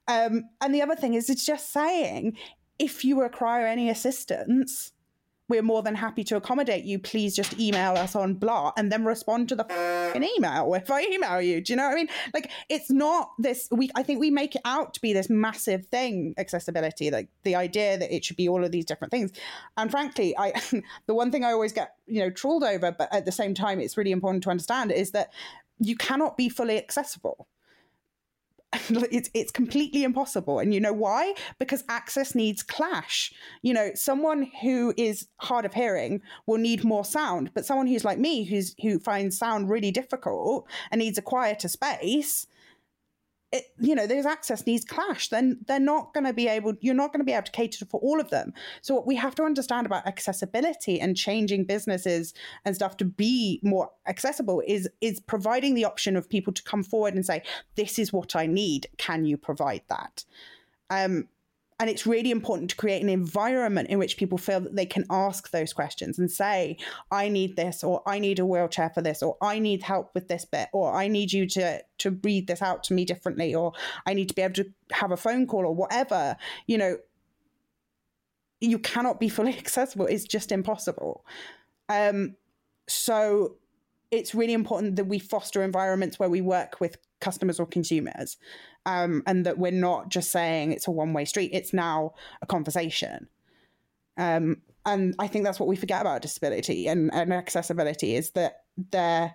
Um, 0.09 0.44
and 0.61 0.74
the 0.74 0.82
other 0.82 0.96
thing 0.96 1.14
is, 1.14 1.28
it's 1.28 1.44
just 1.44 1.72
saying, 1.72 2.36
if 2.78 3.05
you 3.05 3.20
require 3.20 3.66
any 3.66 3.90
assistance, 3.90 4.92
we're 5.49 5.62
more 5.62 5.82
than 5.82 5.95
happy 5.95 6.24
to 6.24 6.36
accommodate 6.36 6.84
you. 6.84 6.99
Please 6.99 7.36
just 7.36 7.59
email 7.59 7.97
us 7.97 8.16
on 8.16 8.34
blah 8.34 8.72
and 8.76 8.90
then 8.90 9.05
respond 9.05 9.49
to 9.51 9.57
the 9.57 9.70
f***ing 9.70 10.26
email 10.36 10.72
if 10.74 10.90
I 10.90 11.03
email 11.03 11.40
you. 11.40 11.61
Do 11.61 11.72
you 11.72 11.76
know 11.76 11.84
what 11.84 11.92
I 11.92 11.97
mean? 11.97 12.09
Like 12.32 12.51
it's 12.68 12.90
not 12.90 13.30
this 13.38 13.68
we 13.70 13.90
I 13.95 14.03
think 14.03 14.20
we 14.20 14.30
make 14.30 14.55
it 14.55 14.62
out 14.64 14.95
to 14.95 15.01
be 15.01 15.12
this 15.12 15.28
massive 15.28 15.86
thing, 15.86 16.34
accessibility, 16.38 17.11
like 17.11 17.28
the 17.42 17.57
idea 17.57 17.99
that 17.99 18.14
it 18.14 18.24
should 18.24 18.36
be 18.36 18.49
all 18.49 18.64
of 18.64 18.72
these 18.72 18.84
different 18.84 19.11
things. 19.11 19.32
And 19.76 19.90
frankly, 19.90 20.34
I 20.38 20.53
the 21.07 21.14
one 21.14 21.30
thing 21.30 21.45
I 21.45 21.53
always 21.53 21.72
get, 21.72 21.95
you 22.07 22.20
know, 22.20 22.30
trolled 22.30 22.64
over, 22.64 22.92
but 22.92 23.12
at 23.12 23.24
the 23.24 23.32
same 23.32 23.55
time 23.55 23.80
it's 23.80 23.97
really 23.97 24.12
important 24.12 24.42
to 24.45 24.51
understand 24.51 24.92
is 24.92 25.11
that 25.11 25.32
you 25.78 25.97
cannot 25.97 26.36
be 26.36 26.49
fully 26.49 26.78
accessible 26.78 27.49
it's 29.10 29.30
it's 29.34 29.52
completely 29.52 30.04
impossible. 30.04 30.58
And 30.58 30.74
you 30.74 30.80
know 30.80 30.92
why? 30.92 31.34
Because 31.58 31.84
access 31.88 32.34
needs 32.34 32.62
clash. 32.62 33.32
You 33.62 33.74
know 33.74 33.90
someone 33.94 34.50
who 34.62 34.94
is 34.96 35.28
hard 35.40 35.64
of 35.64 35.74
hearing 35.74 36.20
will 36.46 36.58
need 36.58 36.84
more 36.84 37.04
sound 37.04 37.50
but 37.54 37.66
someone 37.66 37.86
who's 37.86 38.04
like 38.04 38.18
me 38.18 38.44
who's 38.44 38.74
who 38.82 38.98
finds 38.98 39.38
sound 39.38 39.68
really 39.68 39.90
difficult 39.90 40.66
and 40.90 40.98
needs 40.98 41.18
a 41.18 41.22
quieter 41.22 41.68
space 41.68 42.46
it, 43.55 43.66
you 43.78 43.94
know 43.94 44.05
those 44.05 44.26
access 44.26 44.66
needs 44.66 44.84
clash 44.84 45.28
then 45.28 45.61
they're 45.68 45.78
not 45.78 46.12
going 46.12 46.24
to 46.24 46.32
be 46.32 46.48
able 46.48 46.74
you're 46.80 46.92
not 46.92 47.12
going 47.12 47.20
to 47.20 47.24
be 47.24 47.32
able 47.32 47.44
to 47.44 47.52
cater 47.52 47.84
for 47.84 48.00
all 48.00 48.20
of 48.20 48.30
them. 48.30 48.52
So 48.82 48.96
what 48.96 49.07
we 49.07 49.14
have 49.14 49.36
to 49.36 49.44
understand 49.44 49.86
about 49.86 50.09
accessibility 50.09 51.00
and 51.00 51.16
changing 51.16 51.64
businesses 51.64 52.34
and 52.64 52.74
stuff 52.74 52.96
to 52.96 53.05
be 53.05 53.61
more 53.62 53.90
accessible 54.09 54.61
is 54.66 54.88
is 55.00 55.20
providing 55.20 55.74
the 55.74 55.84
option 55.84 56.16
of 56.16 56.28
people 56.28 56.52
to 56.52 56.64
come 56.64 56.82
forward 56.82 57.14
and 57.14 57.24
say 57.24 57.42
this 57.76 57.96
is 57.96 58.12
what 58.12 58.34
i 58.34 58.44
need. 58.46 58.88
Can 58.98 59.24
you 59.24 59.36
provide 59.36 59.82
that? 59.88 60.24
Um 60.90 61.28
and 61.80 61.90
it's 61.90 62.06
really 62.06 62.30
important 62.30 62.70
to 62.70 62.76
create 62.76 63.02
an 63.02 63.08
environment 63.08 63.90
in 63.90 63.98
which 63.98 64.16
people 64.16 64.38
feel 64.38 64.60
that 64.60 64.76
they 64.76 64.86
can 64.86 65.04
ask 65.10 65.50
those 65.50 65.72
questions 65.72 66.18
and 66.18 66.30
say 66.30 66.76
i 67.10 67.28
need 67.28 67.56
this 67.56 67.82
or 67.82 68.02
i 68.06 68.18
need 68.18 68.38
a 68.38 68.46
wheelchair 68.46 68.90
for 68.90 69.02
this 69.02 69.22
or 69.22 69.36
i 69.42 69.58
need 69.58 69.82
help 69.82 70.14
with 70.14 70.28
this 70.28 70.44
bit 70.44 70.68
or 70.72 70.94
i 70.94 71.08
need 71.08 71.32
you 71.32 71.46
to 71.46 71.80
to 71.98 72.18
read 72.22 72.46
this 72.46 72.62
out 72.62 72.84
to 72.84 72.94
me 72.94 73.04
differently 73.04 73.54
or 73.54 73.72
i 74.06 74.14
need 74.14 74.28
to 74.28 74.34
be 74.34 74.42
able 74.42 74.54
to 74.54 74.66
have 74.92 75.10
a 75.10 75.16
phone 75.16 75.46
call 75.46 75.66
or 75.66 75.74
whatever. 75.74 76.36
You 76.66 76.78
know 76.78 76.96
you 78.60 78.78
cannot 78.78 79.20
be 79.20 79.28
fully 79.28 79.56
accessible. 79.58 80.06
It's 80.06 80.24
just 80.24 80.52
impossible. 80.52 81.24
Um 81.88 82.36
so 82.88 83.56
it's 84.10 84.34
really 84.34 84.52
important 84.52 84.96
that 84.96 85.06
we 85.06 85.18
foster 85.18 85.62
environments 85.62 86.18
where 86.18 86.28
we 86.28 86.40
work 86.40 86.80
with 86.80 86.98
customers 87.20 87.58
or 87.58 87.66
consumers 87.66 88.36
um, 88.87 89.22
and 89.26 89.47
that 89.47 89.59
we're 89.59 89.72
not 89.72 90.09
just 90.09 90.30
saying 90.30 90.72
it's 90.72 90.87
a 90.87 90.91
one-way 90.91 91.24
street 91.24 91.51
it's 91.53 91.72
now 91.72 92.12
a 92.43 92.47
conversation. 92.47 93.28
Um, 94.16 94.62
and 94.87 95.14
i 95.18 95.26
think 95.26 95.45
that's 95.45 95.59
what 95.59 95.68
we 95.68 95.76
forget 95.76 96.01
about 96.01 96.22
disability 96.22 96.87
and, 96.89 97.12
and 97.12 97.32
accessibility 97.32 98.14
is 98.14 98.30
that 98.30 98.64
there 98.91 99.35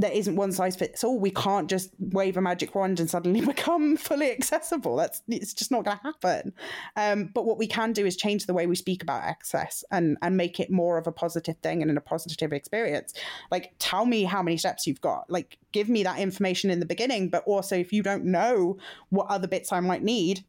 there 0.00 0.12
isn't 0.12 0.36
one 0.36 0.52
size 0.52 0.76
fits 0.76 1.02
all. 1.02 1.18
We 1.18 1.30
can't 1.30 1.68
just 1.68 1.90
wave 1.98 2.36
a 2.36 2.40
magic 2.40 2.74
wand 2.74 3.00
and 3.00 3.10
suddenly 3.10 3.40
become 3.46 3.96
fully 3.96 4.30
accessible. 4.30 4.96
That's 4.96 5.22
it's 5.28 5.52
just 5.52 5.70
not 5.70 5.84
going 5.84 5.98
to 5.98 6.02
happen. 6.02 6.52
Um, 6.96 7.30
but 7.34 7.44
what 7.44 7.58
we 7.58 7.66
can 7.66 7.92
do 7.92 8.06
is 8.06 8.16
change 8.16 8.46
the 8.46 8.54
way 8.54 8.66
we 8.66 8.76
speak 8.76 9.02
about 9.02 9.24
access 9.24 9.84
and 9.90 10.16
and 10.22 10.36
make 10.36 10.60
it 10.60 10.70
more 10.70 10.98
of 10.98 11.06
a 11.06 11.12
positive 11.12 11.56
thing 11.58 11.82
and 11.82 11.96
a 11.96 12.00
positive 12.00 12.52
experience. 12.52 13.12
Like 13.50 13.72
tell 13.78 14.06
me 14.06 14.24
how 14.24 14.42
many 14.42 14.56
steps 14.56 14.86
you've 14.86 15.00
got. 15.00 15.30
Like 15.30 15.58
give 15.72 15.88
me 15.88 16.02
that 16.04 16.18
information 16.18 16.70
in 16.70 16.80
the 16.80 16.86
beginning 16.86 17.28
but 17.28 17.44
also 17.44 17.76
if 17.76 17.92
you 17.92 18.02
don't 18.02 18.24
know 18.24 18.78
what 19.10 19.26
other 19.28 19.46
bits 19.46 19.70
i 19.70 19.80
might 19.80 20.02
need 20.02 20.44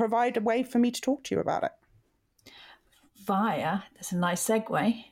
provide 0.00 0.34
a 0.36 0.40
way 0.40 0.62
for 0.62 0.78
me 0.78 0.90
to 0.90 0.98
talk 0.98 1.22
to 1.24 1.34
you 1.34 1.40
about 1.40 1.62
it. 1.62 1.72
Via, 3.26 3.82
that's 3.94 4.12
a 4.12 4.16
nice 4.16 4.42
segue. 4.42 5.04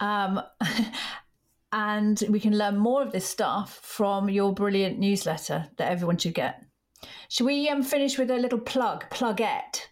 Um, 0.00 0.40
and 1.72 2.22
we 2.28 2.40
can 2.40 2.56
learn 2.56 2.76
more 2.76 3.02
of 3.02 3.12
this 3.12 3.26
stuff 3.26 3.78
from 3.82 4.28
your 4.28 4.52
brilliant 4.52 4.98
newsletter 4.98 5.68
that 5.76 5.90
everyone 5.90 6.18
should 6.18 6.34
get. 6.34 6.64
Should 7.28 7.46
we 7.46 7.68
um, 7.68 7.82
finish 7.82 8.18
with 8.18 8.30
a 8.30 8.36
little 8.36 8.58
plug, 8.58 9.04
plugette? 9.10 9.86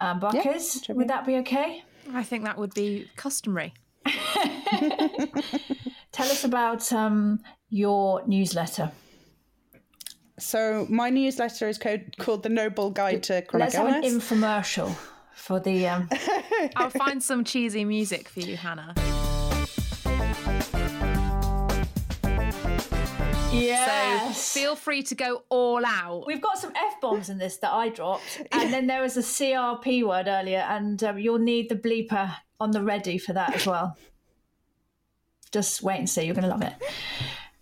Um, 0.00 0.20
Buckers, 0.20 0.82
should 0.84 0.96
would 0.96 1.08
that 1.08 1.26
be 1.26 1.36
okay? 1.38 1.84
I 2.12 2.22
think 2.22 2.44
that 2.44 2.58
would 2.58 2.74
be 2.74 3.08
customary. 3.16 3.74
Tell 6.12 6.26
us 6.26 6.44
about 6.44 6.92
um, 6.92 7.40
your 7.68 8.26
newsletter. 8.26 8.90
so 10.38 10.86
my 10.90 11.08
newsletter 11.10 11.68
is 11.68 11.78
called, 11.78 12.00
called 12.18 12.42
the 12.42 12.48
noble 12.48 12.90
guide 12.90 13.22
to 13.24 13.42
chronic 13.42 13.74
Let's 13.74 13.76
have 13.76 13.88
an 13.88 14.02
infomercial 14.02 14.94
for 15.34 15.60
the. 15.60 15.86
Um, 15.86 16.08
I'll 16.76 16.90
find 16.90 17.22
some 17.22 17.44
cheesy 17.44 17.84
music 17.84 18.28
for 18.28 18.40
you, 18.40 18.56
Hannah. 18.56 18.94
Yes. 23.52 24.38
So 24.38 24.60
feel 24.60 24.76
free 24.76 25.02
to 25.04 25.14
go 25.14 25.42
all 25.48 25.84
out. 25.84 26.24
We've 26.26 26.40
got 26.40 26.58
some 26.58 26.72
f 26.76 27.00
bombs 27.00 27.28
in 27.28 27.38
this 27.38 27.58
that 27.58 27.72
I 27.72 27.88
dropped, 27.88 28.42
and 28.52 28.72
then 28.72 28.86
there 28.86 29.02
was 29.02 29.16
a 29.16 29.22
CRP 29.22 30.06
word 30.06 30.26
earlier, 30.28 30.60
and 30.60 31.02
um, 31.04 31.18
you'll 31.18 31.38
need 31.38 31.68
the 31.68 31.76
bleeper 31.76 32.34
on 32.60 32.70
the 32.70 32.82
ready 32.82 33.18
for 33.18 33.32
that 33.32 33.54
as 33.54 33.66
well. 33.66 33.96
Just 35.50 35.82
wait 35.82 35.98
and 35.98 36.08
see; 36.08 36.24
you're 36.24 36.34
going 36.34 36.48
to 36.48 36.50
love 36.50 36.62
it. 36.62 36.74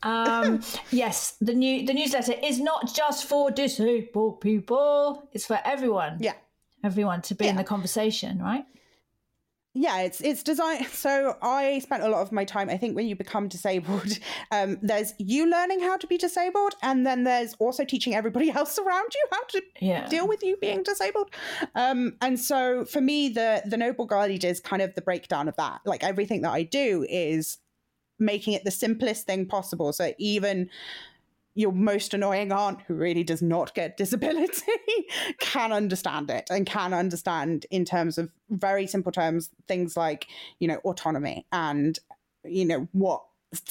Um, 0.03 0.63
yes, 0.91 1.37
the 1.41 1.55
new 1.55 1.87
the 1.87 1.95
newsletter 1.95 2.35
is 2.43 2.61
not 2.61 2.95
just 2.95 3.27
for 3.27 3.51
disabled 3.51 4.41
people; 4.41 5.29
it's 5.33 5.47
for 5.47 5.59
everyone. 5.65 6.19
yeah 6.21 6.35
everyone 6.83 7.23
to 7.23 7.35
be 7.35 7.47
in 7.47 7.57
the 7.57 7.65
conversation, 7.65 8.39
right? 8.39 8.65
Yeah 9.75 10.01
it's 10.01 10.21
it's 10.21 10.43
designed 10.43 10.85
so 11.07 11.37
i 11.43 11.79
spent 11.79 12.03
a 12.03 12.09
lot 12.09 12.23
of 12.23 12.33
my 12.33 12.45
time 12.45 12.69
i 12.69 12.77
think 12.77 12.97
when 12.97 13.07
you 13.07 13.15
become 13.15 13.47
disabled 13.47 14.19
um 14.51 14.77
there's 14.83 15.15
you 15.19 15.49
learning 15.49 15.81
how 15.81 15.97
to 15.97 16.07
be 16.09 16.19
disabled 16.19 16.75
and 16.83 17.07
then 17.07 17.23
there's 17.23 17.55
also 17.61 17.85
teaching 17.85 18.15
everybody 18.15 18.51
else 18.61 18.79
around 18.79 19.09
you 19.15 19.27
how 19.31 19.43
to 19.45 19.63
Yeah. 19.81 20.09
deal 20.09 20.27
with 20.27 20.43
you 20.43 20.57
being 20.61 20.83
disabled. 20.83 21.31
Um 21.75 22.17
and 22.21 22.39
so 22.39 22.85
for 22.85 23.01
me 23.01 23.29
the 23.29 23.63
the 23.65 23.77
noble 23.77 24.07
guardian 24.07 24.45
is 24.45 24.61
kind 24.61 24.83
of 24.83 24.95
the 24.95 25.03
breakdown 25.03 25.49
of 25.49 25.57
that. 25.57 25.81
Like 25.85 26.03
everything 26.03 26.43
that 26.43 26.51
i 26.53 26.63
do 26.65 27.07
is 27.09 27.59
making 28.19 28.53
it 28.55 28.65
the 28.65 28.71
simplest 28.71 29.27
thing 29.27 29.47
possible. 29.47 29.93
So 29.93 30.13
even 30.19 30.69
your 31.61 31.73
most 31.73 32.15
annoying 32.15 32.53
aunt 32.53 32.81
who 32.87 32.95
really 32.95 33.23
does 33.23 33.43
not 33.43 33.75
get 33.75 33.97
disability 33.97 34.63
can 35.39 35.73
understand 35.73 36.31
it 36.31 36.49
and 36.51 36.67
can 36.67 36.95
understand 36.95 37.67
in 37.71 37.85
terms 37.85 38.19
of 38.19 38.31
very 38.49 38.87
simple 38.87 39.13
terms 39.13 39.51
things 39.69 39.97
like 39.97 40.27
you 40.59 40.67
know 40.67 40.79
autonomy 40.79 41.47
and 41.53 41.99
you 42.45 42.65
know 42.65 42.89
what 42.93 43.23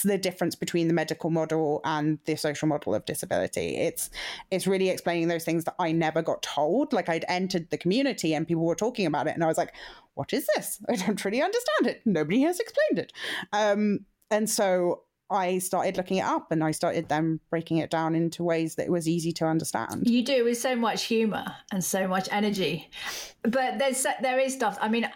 the 0.04 0.18
difference 0.18 0.56
between 0.56 0.90
the 0.90 0.94
medical 0.94 1.30
model 1.30 1.80
and 1.86 2.20
the 2.26 2.36
social 2.36 2.68
model 2.68 2.94
of 2.94 3.06
disability. 3.06 3.78
It's 3.78 4.10
it's 4.52 4.68
really 4.68 4.90
explaining 4.90 5.30
those 5.30 5.46
things 5.46 5.64
that 5.64 5.76
i 5.80 5.92
never 5.92 6.22
got 6.22 6.42
told. 6.42 6.92
Like 6.92 7.10
i'd 7.10 7.26
entered 7.28 7.70
the 7.70 7.78
community 7.78 8.34
and 8.34 8.48
people 8.48 8.66
were 8.66 8.76
talking 8.76 9.06
about 9.06 9.28
it 9.28 9.36
and 9.36 9.44
i 9.44 9.48
was 9.48 9.58
like 9.58 9.74
what 10.16 10.34
is 10.34 10.48
this? 10.56 10.82
I 10.90 10.96
don't 10.98 11.24
really 11.24 11.42
understand 11.42 11.88
it. 11.88 12.02
Nobody 12.06 12.42
has 12.42 12.60
explained 12.60 13.00
it. 13.00 13.14
Um 13.54 14.06
and 14.30 14.50
so 14.50 15.04
I 15.32 15.60
started 15.60 15.98
looking 15.98 16.18
it 16.18 16.26
up 16.26 16.52
and 16.52 16.64
I 16.64 16.72
started 16.72 17.10
then 17.10 17.40
breaking 17.50 17.78
it 17.78 17.90
down 17.90 18.16
into 18.16 18.44
ways 18.44 18.76
that 18.76 18.86
it 18.88 18.92
was 18.92 19.08
easy 19.08 19.32
to 19.34 19.46
understand. 19.46 20.08
You 20.08 20.24
do 20.24 20.44
with 20.44 20.58
so 20.58 20.76
much 20.76 21.04
humor 21.04 21.46
and 21.72 21.84
so 21.84 22.08
much 22.08 22.28
energy, 22.32 22.90
but 23.44 23.78
there's 23.78 24.06
there 24.22 24.40
is 24.40 24.54
stuff. 24.54 24.78
I 24.82 24.90
mean, 24.90 25.08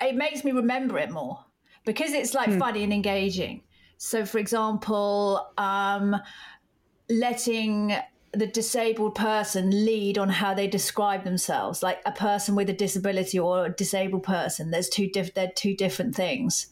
it 0.00 0.14
makes 0.14 0.44
me 0.44 0.52
remember 0.52 0.98
it 0.98 1.10
more 1.10 1.44
because 1.84 2.12
it's 2.12 2.34
like 2.34 2.56
funny 2.58 2.84
and 2.84 2.92
engaging. 2.92 3.62
So, 3.98 4.24
for 4.26 4.38
example, 4.38 5.52
um, 5.58 6.16
letting 7.08 7.94
the 8.32 8.46
disabled 8.46 9.14
person 9.14 9.70
lead 9.84 10.16
on 10.16 10.28
how 10.28 10.54
they 10.54 10.66
describe 10.66 11.22
themselves, 11.22 11.82
like 11.82 12.00
a 12.06 12.12
person 12.12 12.54
with 12.54 12.70
a 12.70 12.72
disability 12.72 13.38
or 13.38 13.66
a 13.66 13.70
disabled 13.70 14.22
person. 14.22 14.70
There's 14.70 14.88
two 14.88 15.08
diff- 15.08 15.34
they're 15.34 15.52
two 15.54 15.76
different 15.76 16.14
things, 16.14 16.68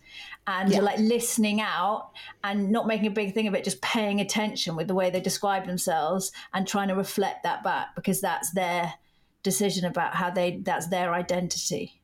and 0.47 0.71
Yeah. 0.71 0.81
like 0.81 0.99
listening 0.99 1.61
out 1.61 2.11
and 2.43 2.71
not 2.71 2.87
making 2.87 3.07
a 3.07 3.11
big 3.11 3.35
thing 3.35 3.47
of 3.47 3.55
it, 3.55 3.65
just 3.65 3.81
paying 3.83 4.21
attention 4.21 4.77
with 4.77 4.89
the 4.89 4.95
way 4.95 5.11
they 5.11 5.21
describe 5.21 5.67
themselves 5.67 6.33
and 6.53 6.67
trying 6.67 6.89
to 6.89 6.95
reflect 6.95 7.43
that 7.43 7.63
back 7.63 7.95
because 7.95 8.21
that's 8.21 8.51
their 8.53 8.95
decision 9.43 9.85
about 9.85 10.15
how 10.15 10.31
they 10.31 10.61
that's 10.65 10.89
their 10.89 11.15
identity. 11.15 12.00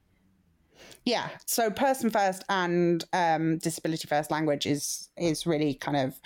Yeah. 1.07 1.29
So 1.47 1.71
person 1.71 2.11
first 2.11 2.43
and 2.49 3.05
um, 3.13 3.59
disability 3.59 4.09
first 4.09 4.33
language 4.33 4.67
is 4.67 5.09
is 5.17 5.47
really 5.47 5.75
kind 5.75 5.97
of 5.97 6.21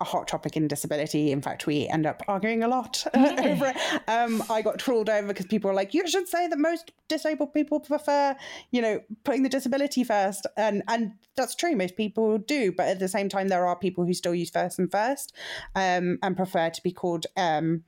a 0.00 0.04
hot 0.04 0.26
topic 0.26 0.56
in 0.56 0.66
disability. 0.66 1.30
In 1.30 1.40
fact, 1.40 1.68
we 1.68 1.86
end 1.86 2.04
up 2.04 2.20
arguing 2.26 2.64
a 2.64 2.68
lot 2.68 3.06
over 3.14 3.66
it. 3.66 4.02
Um, 4.08 4.42
I 4.50 4.60
got 4.60 4.80
trolled 4.80 5.08
over 5.08 5.28
because 5.28 5.46
people 5.46 5.70
were 5.70 5.74
like, 5.74 5.94
"You 5.94 6.08
should 6.08 6.26
say 6.26 6.48
that 6.48 6.58
most 6.58 6.90
disabled 7.06 7.54
people 7.54 7.78
prefer, 7.78 8.34
you 8.72 8.82
know, 8.82 9.00
putting 9.22 9.44
the 9.44 9.48
disability 9.48 10.02
first. 10.02 10.48
and 10.56 10.82
and 10.88 11.12
that's 11.36 11.54
true. 11.54 11.76
Most 11.76 11.96
people 11.96 12.38
do, 12.38 12.72
but 12.72 12.88
at 12.88 12.98
the 12.98 13.08
same 13.08 13.28
time, 13.28 13.46
there 13.46 13.64
are 13.64 13.76
people 13.76 14.04
who 14.04 14.14
still 14.14 14.34
use 14.34 14.50
first 14.50 14.80
and 14.80 14.90
first 14.90 15.32
um, 15.76 16.18
and 16.24 16.36
prefer 16.36 16.70
to 16.70 16.82
be 16.82 16.90
called. 16.90 17.26
Um, 17.36 17.84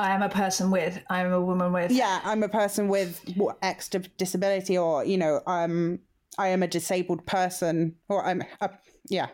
I 0.00 0.14
am 0.14 0.22
a 0.22 0.30
person 0.30 0.70
with. 0.70 0.98
I 1.10 1.20
am 1.20 1.32
a 1.32 1.40
woman 1.40 1.72
with. 1.72 1.90
yeah, 1.90 2.20
I'm 2.24 2.42
a 2.42 2.48
person 2.48 2.88
with 2.88 3.22
what, 3.36 3.58
X 3.60 3.90
disability, 4.16 4.78
or 4.78 5.04
you 5.04 5.18
know, 5.18 5.42
um, 5.46 5.98
I 6.38 6.48
am 6.48 6.62
a 6.62 6.66
disabled 6.66 7.26
person, 7.26 7.96
or 8.08 8.24
I'm, 8.24 8.42
a, 8.62 8.70
yeah. 9.10 9.28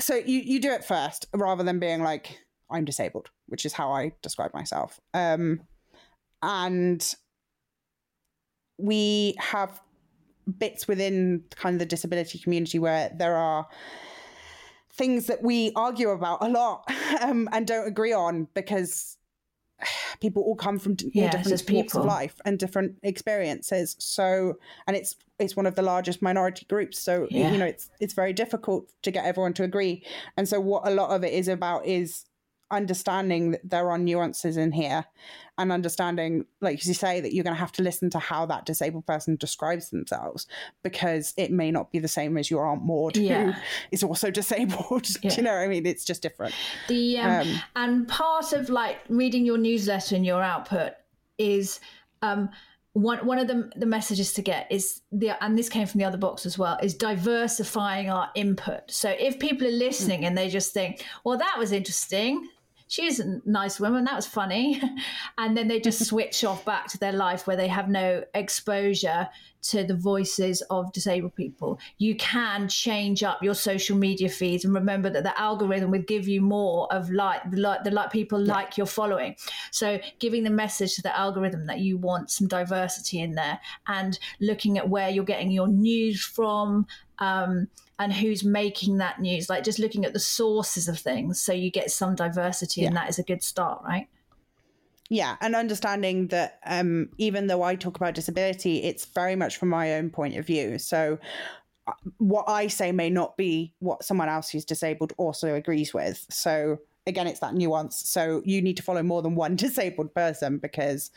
So 0.00 0.14
you 0.14 0.40
you 0.40 0.60
do 0.60 0.70
it 0.72 0.82
first 0.82 1.26
rather 1.34 1.62
than 1.62 1.78
being 1.78 2.02
like 2.02 2.38
I'm 2.70 2.86
disabled, 2.86 3.28
which 3.46 3.66
is 3.66 3.74
how 3.74 3.92
I 3.92 4.12
describe 4.22 4.54
myself. 4.54 4.98
Um, 5.12 5.60
and 6.42 7.14
we 8.78 9.36
have 9.38 9.78
bits 10.58 10.88
within 10.88 11.44
kind 11.54 11.74
of 11.74 11.78
the 11.80 11.86
disability 11.86 12.38
community 12.38 12.78
where 12.78 13.12
there 13.14 13.36
are 13.36 13.68
things 14.94 15.26
that 15.26 15.42
we 15.42 15.72
argue 15.76 16.08
about 16.08 16.42
a 16.42 16.48
lot 16.48 16.90
um, 17.20 17.48
and 17.52 17.66
don't 17.66 17.86
agree 17.86 18.12
on 18.12 18.48
because 18.54 19.18
people 20.20 20.42
all 20.42 20.56
come 20.56 20.78
from 20.78 20.92
all 20.92 21.10
Yeah, 21.12 21.30
different 21.30 21.70
walks 21.70 21.94
of 21.94 22.04
life 22.04 22.40
and 22.44 22.58
different 22.58 22.96
experiences. 23.02 23.96
So, 23.98 24.54
and 24.86 24.96
it's 24.96 25.16
it's 25.38 25.56
one 25.56 25.66
of 25.66 25.74
the 25.74 25.82
largest 25.82 26.22
minority 26.22 26.66
groups. 26.68 26.98
So 27.00 27.26
Yeah. 27.30 27.52
you 27.52 27.58
know, 27.58 27.66
it's 27.66 27.90
it's 28.00 28.14
very 28.14 28.32
difficult 28.32 28.90
to 29.02 29.10
get 29.10 29.24
everyone 29.24 29.54
to 29.54 29.64
agree. 29.64 30.04
And 30.36 30.48
so, 30.48 30.60
what 30.60 30.86
a 30.86 30.90
lot 30.90 31.10
of 31.10 31.24
it 31.24 31.32
is 31.32 31.48
about 31.48 31.86
is 31.86 32.24
understanding 32.72 33.52
that 33.52 33.68
there 33.68 33.90
are 33.90 33.98
nuances 33.98 34.56
in 34.56 34.72
here 34.72 35.04
and 35.58 35.70
understanding 35.70 36.46
like 36.60 36.84
you 36.86 36.94
say 36.94 37.20
that 37.20 37.34
you're 37.34 37.44
going 37.44 37.54
to 37.54 37.60
have 37.60 37.70
to 37.72 37.82
listen 37.82 38.08
to 38.10 38.18
how 38.18 38.46
that 38.46 38.64
disabled 38.64 39.06
person 39.06 39.36
describes 39.36 39.90
themselves 39.90 40.46
because 40.82 41.34
it 41.36 41.50
may 41.52 41.70
not 41.70 41.92
be 41.92 41.98
the 41.98 42.08
same 42.08 42.38
as 42.38 42.50
your 42.50 42.66
aunt 42.66 42.82
maud 42.82 43.16
Yeah. 43.16 43.52
who 43.52 43.60
is 43.92 44.02
also 44.02 44.30
disabled 44.40 45.04
Do 45.04 45.28
you 45.28 45.42
know 45.42 45.52
what 45.52 45.60
i 45.60 45.68
mean 45.68 45.84
it's 45.86 46.04
just 46.04 46.22
different 46.22 46.54
The 46.88 47.18
um, 47.18 47.30
Um, 47.30 47.60
and 47.76 48.08
part 48.08 48.52
of 48.54 48.70
like 48.70 48.98
reading 49.08 49.44
your 49.44 49.58
newsletter 49.58 50.16
and 50.16 50.24
your 50.24 50.42
output 50.42 50.92
is 51.38 51.78
um, 52.22 52.48
one 52.94 53.24
one 53.26 53.38
of 53.38 53.46
the 53.48 53.70
the 53.76 53.86
messages 53.86 54.32
to 54.34 54.42
get 54.42 54.70
is 54.70 55.00
the 55.10 55.30
and 55.42 55.58
this 55.58 55.68
came 55.68 55.86
from 55.86 55.98
the 55.98 56.04
other 56.04 56.18
box 56.18 56.44
as 56.46 56.58
well 56.58 56.78
is 56.82 56.94
diversifying 56.94 58.10
our 58.10 58.30
input. 58.34 58.90
So 58.90 59.08
if 59.10 59.38
people 59.38 59.66
are 59.66 59.70
listening 59.70 60.24
and 60.26 60.36
they 60.36 60.48
just 60.48 60.72
think, 60.74 61.04
well, 61.24 61.38
that 61.38 61.56
was 61.58 61.72
interesting. 61.72 62.48
She's 62.92 63.20
a 63.20 63.40
nice 63.46 63.80
woman. 63.80 64.04
That 64.04 64.16
was 64.16 64.26
funny. 64.26 64.78
And 65.38 65.56
then 65.56 65.66
they 65.66 65.80
just 65.80 66.04
switch 66.10 66.44
off 66.44 66.62
back 66.66 66.88
to 66.88 66.98
their 66.98 67.12
life 67.12 67.46
where 67.46 67.56
they 67.56 67.68
have 67.68 67.88
no 67.88 68.22
exposure 68.34 69.30
to 69.62 69.82
the 69.82 69.96
voices 69.96 70.60
of 70.68 70.92
disabled 70.92 71.34
people. 71.34 71.80
You 71.96 72.14
can 72.16 72.68
change 72.68 73.22
up 73.22 73.42
your 73.42 73.54
social 73.54 73.96
media 73.96 74.28
feeds 74.28 74.66
and 74.66 74.74
remember 74.74 75.08
that 75.08 75.22
the 75.22 75.40
algorithm 75.40 75.90
will 75.90 76.02
give 76.02 76.28
you 76.28 76.42
more 76.42 76.92
of 76.92 77.10
like 77.10 77.50
the 77.50 77.56
like 77.56 77.82
the 77.82 77.90
like 77.90 78.12
people 78.12 78.38
like 78.38 78.76
you're 78.76 78.86
following. 78.86 79.36
So 79.70 79.98
giving 80.18 80.44
the 80.44 80.50
message 80.50 80.94
to 80.96 81.02
the 81.02 81.18
algorithm 81.18 81.64
that 81.68 81.78
you 81.78 81.96
want 81.96 82.30
some 82.30 82.46
diversity 82.46 83.20
in 83.20 83.36
there 83.36 83.58
and 83.86 84.18
looking 84.38 84.76
at 84.76 84.90
where 84.90 85.08
you're 85.08 85.24
getting 85.24 85.50
your 85.50 85.68
news 85.68 86.22
from. 86.22 86.86
Um, 87.20 87.68
and 87.98 88.12
who's 88.12 88.42
making 88.42 88.98
that 88.98 89.20
news 89.20 89.48
like 89.48 89.64
just 89.64 89.78
looking 89.78 90.04
at 90.04 90.12
the 90.12 90.18
sources 90.18 90.88
of 90.88 90.98
things 90.98 91.40
so 91.40 91.52
you 91.52 91.70
get 91.70 91.90
some 91.90 92.14
diversity 92.14 92.84
and 92.84 92.96
that 92.96 93.08
is 93.08 93.18
a 93.18 93.22
good 93.22 93.42
start 93.42 93.82
right 93.84 94.08
Yeah, 95.12 95.36
and 95.42 95.54
understanding 95.54 96.28
that 96.28 96.58
um, 96.64 97.10
even 97.18 97.46
though 97.46 97.62
I 97.62 97.74
talk 97.74 97.96
about 97.98 98.14
disability, 98.14 98.82
it's 98.82 99.04
very 99.04 99.36
much 99.36 99.58
from 99.58 99.68
my 99.68 99.92
own 99.92 100.08
point 100.08 100.38
of 100.38 100.46
view. 100.46 100.78
So, 100.78 101.18
uh, 101.86 101.92
what 102.16 102.48
I 102.48 102.68
say 102.68 102.92
may 102.92 103.10
not 103.10 103.36
be 103.36 103.74
what 103.80 104.04
someone 104.04 104.30
else 104.30 104.48
who's 104.48 104.64
disabled 104.64 105.12
also 105.18 105.54
agrees 105.54 105.92
with. 105.92 106.24
So, 106.30 106.78
again, 107.06 107.26
it's 107.26 107.40
that 107.40 107.52
nuance. 107.52 108.08
So, 108.08 108.40
you 108.46 108.62
need 108.62 108.78
to 108.78 108.82
follow 108.82 109.02
more 109.02 109.20
than 109.20 109.34
one 109.34 109.54
disabled 109.66 110.14
person 110.14 110.56
because, 110.56 111.10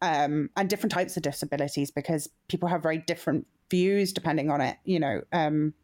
um, 0.00 0.48
and 0.56 0.70
different 0.70 0.92
types 0.92 1.18
of 1.18 1.22
disabilities 1.22 1.90
because 1.90 2.30
people 2.48 2.70
have 2.70 2.82
very 2.82 2.96
different 2.96 3.46
views 3.70 4.14
depending 4.14 4.50
on 4.50 4.62
it, 4.62 4.78
you 4.84 4.98
know, 4.98 5.20
um, 5.32 5.74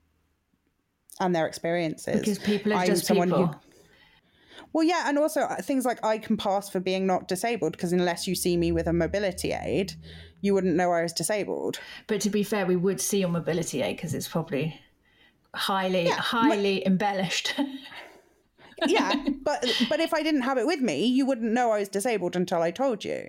and 1.20 1.34
their 1.34 1.46
experiences. 1.46 2.18
because 2.20 2.38
people 2.38 2.72
are 2.72 2.76
I'm 2.80 2.86
just 2.86 3.06
someone 3.06 3.28
who- 3.28 3.46
people 3.46 3.60
well, 4.72 4.82
yeah, 4.84 5.04
and 5.08 5.18
also 5.18 5.42
uh, 5.42 5.56
things 5.62 5.84
like 5.84 6.04
I 6.04 6.18
can 6.18 6.36
pass 6.36 6.68
for 6.68 6.80
being 6.80 7.06
not 7.06 7.28
disabled 7.28 7.72
because 7.72 7.92
unless 7.92 8.26
you 8.26 8.34
see 8.34 8.56
me 8.56 8.72
with 8.72 8.88
a 8.88 8.92
mobility 8.92 9.52
aid, 9.52 9.92
you 10.40 10.52
wouldn't 10.52 10.74
know 10.74 10.90
I 10.90 11.02
was 11.02 11.12
disabled. 11.12 11.78
But 12.08 12.20
to 12.22 12.30
be 12.30 12.42
fair, 12.42 12.66
we 12.66 12.74
would 12.74 13.00
see 13.00 13.20
your 13.20 13.28
mobility 13.28 13.82
aid 13.82 13.96
because 13.96 14.14
it's 14.14 14.26
probably 14.26 14.80
highly, 15.54 16.08
highly 16.08 16.84
embellished. 16.86 17.54
Yeah, 18.86 19.14
but 19.44 19.64
but 19.88 20.00
if 20.00 20.12
I 20.12 20.22
didn't 20.22 20.42
have 20.42 20.58
it 20.58 20.66
with 20.66 20.80
me, 20.80 21.06
you 21.06 21.24
wouldn't 21.24 21.52
know 21.52 21.70
I 21.70 21.78
was 21.78 21.88
disabled 21.88 22.34
until 22.34 22.60
I 22.60 22.70
told 22.72 23.04
you, 23.04 23.28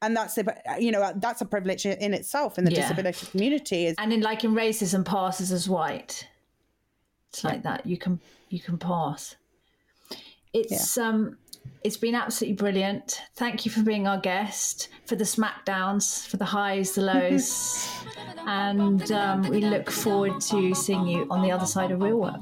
and 0.00 0.16
that's 0.16 0.34
the 0.34 0.56
you 0.80 0.90
know 0.90 1.12
that's 1.16 1.42
a 1.42 1.44
privilege 1.44 1.84
in 1.84 2.14
itself 2.14 2.58
in 2.58 2.64
the 2.64 2.72
Yeah. 2.72 2.80
disability 2.80 3.26
community. 3.26 3.86
Is 3.86 3.94
and 3.98 4.12
in 4.12 4.22
like 4.22 4.42
in 4.42 4.52
racism, 4.52 5.04
passes 5.04 5.52
as 5.52 5.68
white. 5.68 6.26
It's 7.36 7.44
like 7.44 7.64
that. 7.64 7.84
You 7.84 7.98
can 7.98 8.18
you 8.48 8.60
can 8.60 8.78
pass. 8.78 9.36
It's 10.54 10.96
um, 10.96 11.36
it's 11.84 11.98
been 11.98 12.14
absolutely 12.14 12.56
brilliant. 12.56 13.20
Thank 13.34 13.66
you 13.66 13.70
for 13.70 13.82
being 13.82 14.06
our 14.06 14.18
guest, 14.18 14.88
for 15.04 15.16
the 15.16 15.24
smackdowns, 15.24 16.26
for 16.26 16.38
the 16.38 16.46
highs, 16.46 16.92
the 16.92 17.02
lows, 17.02 17.86
and 18.46 19.12
um, 19.12 19.42
we 19.50 19.60
look 19.60 19.90
forward 19.90 20.40
to 20.40 20.74
seeing 20.74 21.06
you 21.06 21.26
on 21.28 21.42
the 21.42 21.50
other 21.50 21.66
side 21.66 21.90
of 21.90 22.00
real 22.00 22.16
work. 22.16 22.40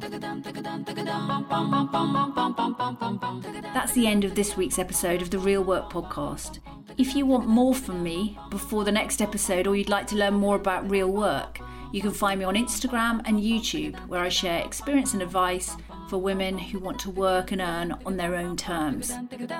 That's 3.74 3.92
the 3.94 4.06
end 4.06 4.22
of 4.22 4.36
this 4.36 4.56
week's 4.56 4.78
episode 4.78 5.22
of 5.22 5.30
the 5.30 5.40
Real 5.40 5.64
Work 5.64 5.90
podcast. 5.90 6.60
If 6.96 7.16
you 7.16 7.26
want 7.26 7.48
more 7.48 7.74
from 7.74 8.04
me 8.04 8.38
before 8.48 8.84
the 8.84 8.92
next 8.92 9.20
episode 9.20 9.66
or 9.66 9.74
you'd 9.74 9.88
like 9.88 10.06
to 10.08 10.14
learn 10.14 10.34
more 10.34 10.54
about 10.54 10.88
real 10.88 11.10
work, 11.10 11.58
you 11.92 12.00
can 12.00 12.12
find 12.12 12.38
me 12.38 12.44
on 12.44 12.54
Instagram 12.54 13.22
and 13.24 13.38
YouTube 13.38 13.98
where 14.08 14.22
I 14.22 14.28
share 14.28 14.64
experience 14.64 15.12
and 15.12 15.22
advice 15.22 15.76
for 16.08 16.18
women 16.18 16.58
who 16.58 16.78
want 16.78 16.98
to 17.00 17.10
work 17.10 17.52
and 17.52 17.60
earn 17.60 17.92
on 18.04 18.16
their 18.16 18.34
own 18.34 18.56
terms. 18.56 19.12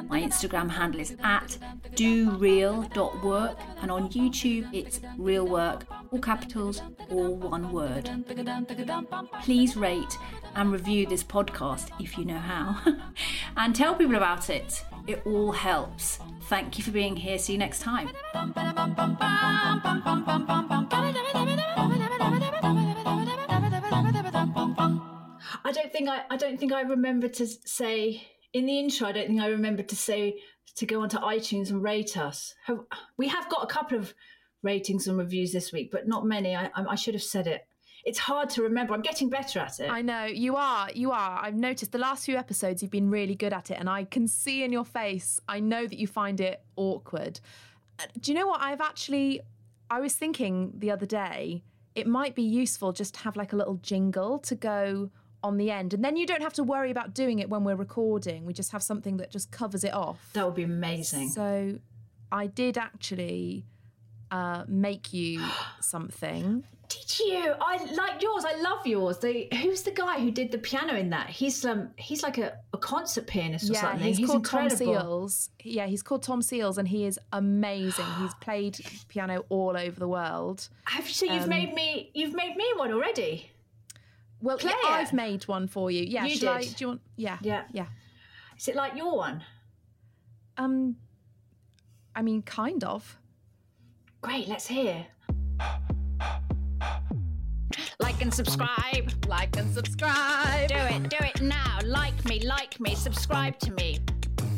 My 0.08 0.20
Instagram 0.20 0.70
handle 0.70 1.00
is 1.00 1.16
at 1.22 1.56
doreal.work 1.94 3.58
and 3.80 3.90
on 3.90 4.08
YouTube 4.10 4.68
it's 4.72 5.00
real 5.16 5.46
work, 5.46 5.86
all 6.10 6.18
capitals, 6.18 6.82
all 7.10 7.34
one 7.34 7.72
word. 7.72 8.10
Please 9.42 9.76
rate 9.76 10.18
and 10.54 10.72
review 10.72 11.06
this 11.06 11.24
podcast 11.24 11.88
if 12.00 12.18
you 12.18 12.24
know 12.24 12.38
how 12.38 12.80
and 13.56 13.74
tell 13.74 13.94
people 13.94 14.16
about 14.16 14.50
it. 14.50 14.84
It 15.06 15.22
all 15.26 15.52
helps. 15.52 16.18
Thank 16.44 16.78
you 16.78 16.84
for 16.84 16.90
being 16.90 17.14
here. 17.16 17.38
See 17.38 17.52
you 17.52 17.58
next 17.58 17.80
time. 17.80 18.10
I 25.66 25.72
don't 25.72 25.92
think 25.92 26.08
I, 26.08 26.22
I 26.30 26.36
don't 26.36 26.58
think 26.58 26.72
I 26.72 26.80
remember 26.82 27.28
to 27.28 27.46
say 27.46 28.22
in 28.52 28.66
the 28.66 28.78
intro. 28.78 29.08
I 29.08 29.12
don't 29.12 29.26
think 29.26 29.40
I 29.40 29.48
remember 29.48 29.82
to 29.82 29.96
say 29.96 30.36
to 30.76 30.86
go 30.86 31.02
onto 31.02 31.18
iTunes 31.18 31.70
and 31.70 31.82
rate 31.82 32.16
us. 32.16 32.54
Have, 32.64 32.80
we 33.16 33.28
have 33.28 33.48
got 33.50 33.62
a 33.62 33.66
couple 33.66 33.98
of 33.98 34.14
ratings 34.62 35.06
and 35.06 35.18
reviews 35.18 35.52
this 35.52 35.72
week, 35.72 35.90
but 35.90 36.08
not 36.08 36.24
many. 36.24 36.56
I, 36.56 36.70
I, 36.74 36.84
I 36.90 36.94
should 36.94 37.14
have 37.14 37.22
said 37.22 37.46
it. 37.46 37.66
It's 38.04 38.18
hard 38.18 38.50
to 38.50 38.62
remember. 38.62 38.92
I'm 38.92 39.00
getting 39.02 39.30
better 39.30 39.60
at 39.60 39.80
it. 39.80 39.88
I 39.90 40.02
know 40.02 40.24
you 40.26 40.56
are. 40.56 40.90
You 40.94 41.12
are. 41.12 41.40
I've 41.42 41.54
noticed 41.56 41.92
the 41.92 41.98
last 41.98 42.26
few 42.26 42.36
episodes 42.36 42.82
you've 42.82 42.90
been 42.90 43.10
really 43.10 43.34
good 43.34 43.52
at 43.52 43.70
it, 43.70 43.78
and 43.80 43.88
I 43.88 44.04
can 44.04 44.28
see 44.28 44.62
in 44.62 44.72
your 44.72 44.84
face. 44.84 45.40
I 45.48 45.60
know 45.60 45.86
that 45.86 45.98
you 45.98 46.06
find 46.06 46.38
it 46.40 46.62
awkward. 46.76 47.40
Uh, 47.98 48.04
Do 48.20 48.32
you 48.32 48.38
know 48.38 48.46
what? 48.46 48.60
I've 48.60 48.80
actually. 48.80 49.40
I 49.90 50.00
was 50.00 50.14
thinking 50.14 50.72
the 50.78 50.90
other 50.90 51.06
day 51.06 51.62
it 51.94 52.06
might 52.06 52.34
be 52.34 52.42
useful 52.42 52.92
just 52.92 53.14
to 53.14 53.20
have 53.20 53.36
like 53.36 53.52
a 53.52 53.56
little 53.56 53.76
jingle 53.76 54.38
to 54.40 54.54
go 54.54 55.10
on 55.42 55.56
the 55.58 55.70
end, 55.70 55.94
and 55.94 56.04
then 56.04 56.16
you 56.16 56.26
don't 56.26 56.42
have 56.42 56.54
to 56.54 56.64
worry 56.64 56.90
about 56.90 57.14
doing 57.14 57.38
it 57.38 57.48
when 57.48 57.64
we're 57.64 57.74
recording. 57.76 58.44
We 58.46 58.52
just 58.52 58.72
have 58.72 58.82
something 58.82 59.18
that 59.18 59.30
just 59.30 59.50
covers 59.50 59.84
it 59.84 59.94
off. 59.94 60.30
that 60.32 60.44
would 60.44 60.54
be 60.54 60.62
amazing. 60.64 61.28
So, 61.28 61.78
I 62.32 62.46
did 62.48 62.76
actually 62.78 63.64
uh, 64.30 64.64
make 64.66 65.12
you 65.12 65.42
something. 65.80 66.64
Did 66.88 67.18
you? 67.20 67.54
I 67.60 67.76
like 67.94 68.22
yours. 68.22 68.44
I 68.44 68.60
love 68.60 68.86
yours. 68.86 69.18
The 69.18 69.48
who's 69.62 69.82
the 69.82 69.90
guy 69.90 70.18
who 70.20 70.30
did 70.30 70.52
the 70.52 70.58
piano 70.58 70.94
in 70.94 71.10
that? 71.10 71.28
He's 71.30 71.64
um 71.64 71.90
he's 71.96 72.22
like 72.22 72.38
a, 72.38 72.58
a 72.72 72.78
concert 72.78 73.26
pianist 73.26 73.70
or 73.70 73.74
Yeah, 73.74 73.80
something. 73.82 74.14
he's, 74.14 74.26
called 74.26 74.38
incredible. 74.38 74.94
Tom 74.94 75.02
Seals. 75.02 75.50
Yeah, 75.62 75.86
he's 75.86 76.02
called 76.02 76.22
Tom 76.22 76.42
Seals, 76.42 76.78
and 76.78 76.86
he 76.88 77.04
is 77.06 77.18
amazing. 77.32 78.06
He's 78.20 78.34
played 78.40 78.78
piano 79.08 79.44
all 79.48 79.76
over 79.76 79.98
the 79.98 80.08
world. 80.08 80.68
Have 80.84 81.08
so 81.08 81.26
you've 81.26 81.48
made 81.48 81.74
me 81.74 82.10
you've 82.14 82.34
made 82.34 82.56
me 82.56 82.66
one 82.76 82.92
already. 82.92 83.50
Well, 84.40 84.58
yeah. 84.62 84.72
I've 84.88 85.12
made 85.14 85.44
one 85.48 85.68
for 85.68 85.90
you. 85.90 86.02
Yeah, 86.04 86.26
You 86.26 86.36
shall 86.36 86.52
I- 86.54 86.60
did. 86.64 86.76
do 86.76 86.84
you 86.84 86.88
want? 86.88 87.00
Yeah, 87.16 87.38
Yeah. 87.40 87.62
yeah. 87.72 87.86
Is 88.58 88.68
it 88.68 88.76
like 88.76 88.94
your 88.94 89.16
one? 89.16 89.42
Um, 90.58 90.96
I 92.14 92.20
mean, 92.22 92.42
kind 92.42 92.84
of. 92.84 93.16
Great, 94.20 94.46
let's 94.48 94.66
hear. 94.66 95.06
Like 98.14 98.22
and 98.22 98.34
subscribe. 98.34 99.26
Like 99.26 99.56
and 99.56 99.74
subscribe. 99.74 100.68
Do 100.68 100.76
it, 100.76 101.10
do 101.10 101.16
it 101.18 101.42
now. 101.42 101.80
Like 101.84 102.24
me, 102.26 102.46
like 102.46 102.78
me, 102.78 102.94
subscribe 102.94 103.58
to 103.58 103.72
me. 103.72 103.98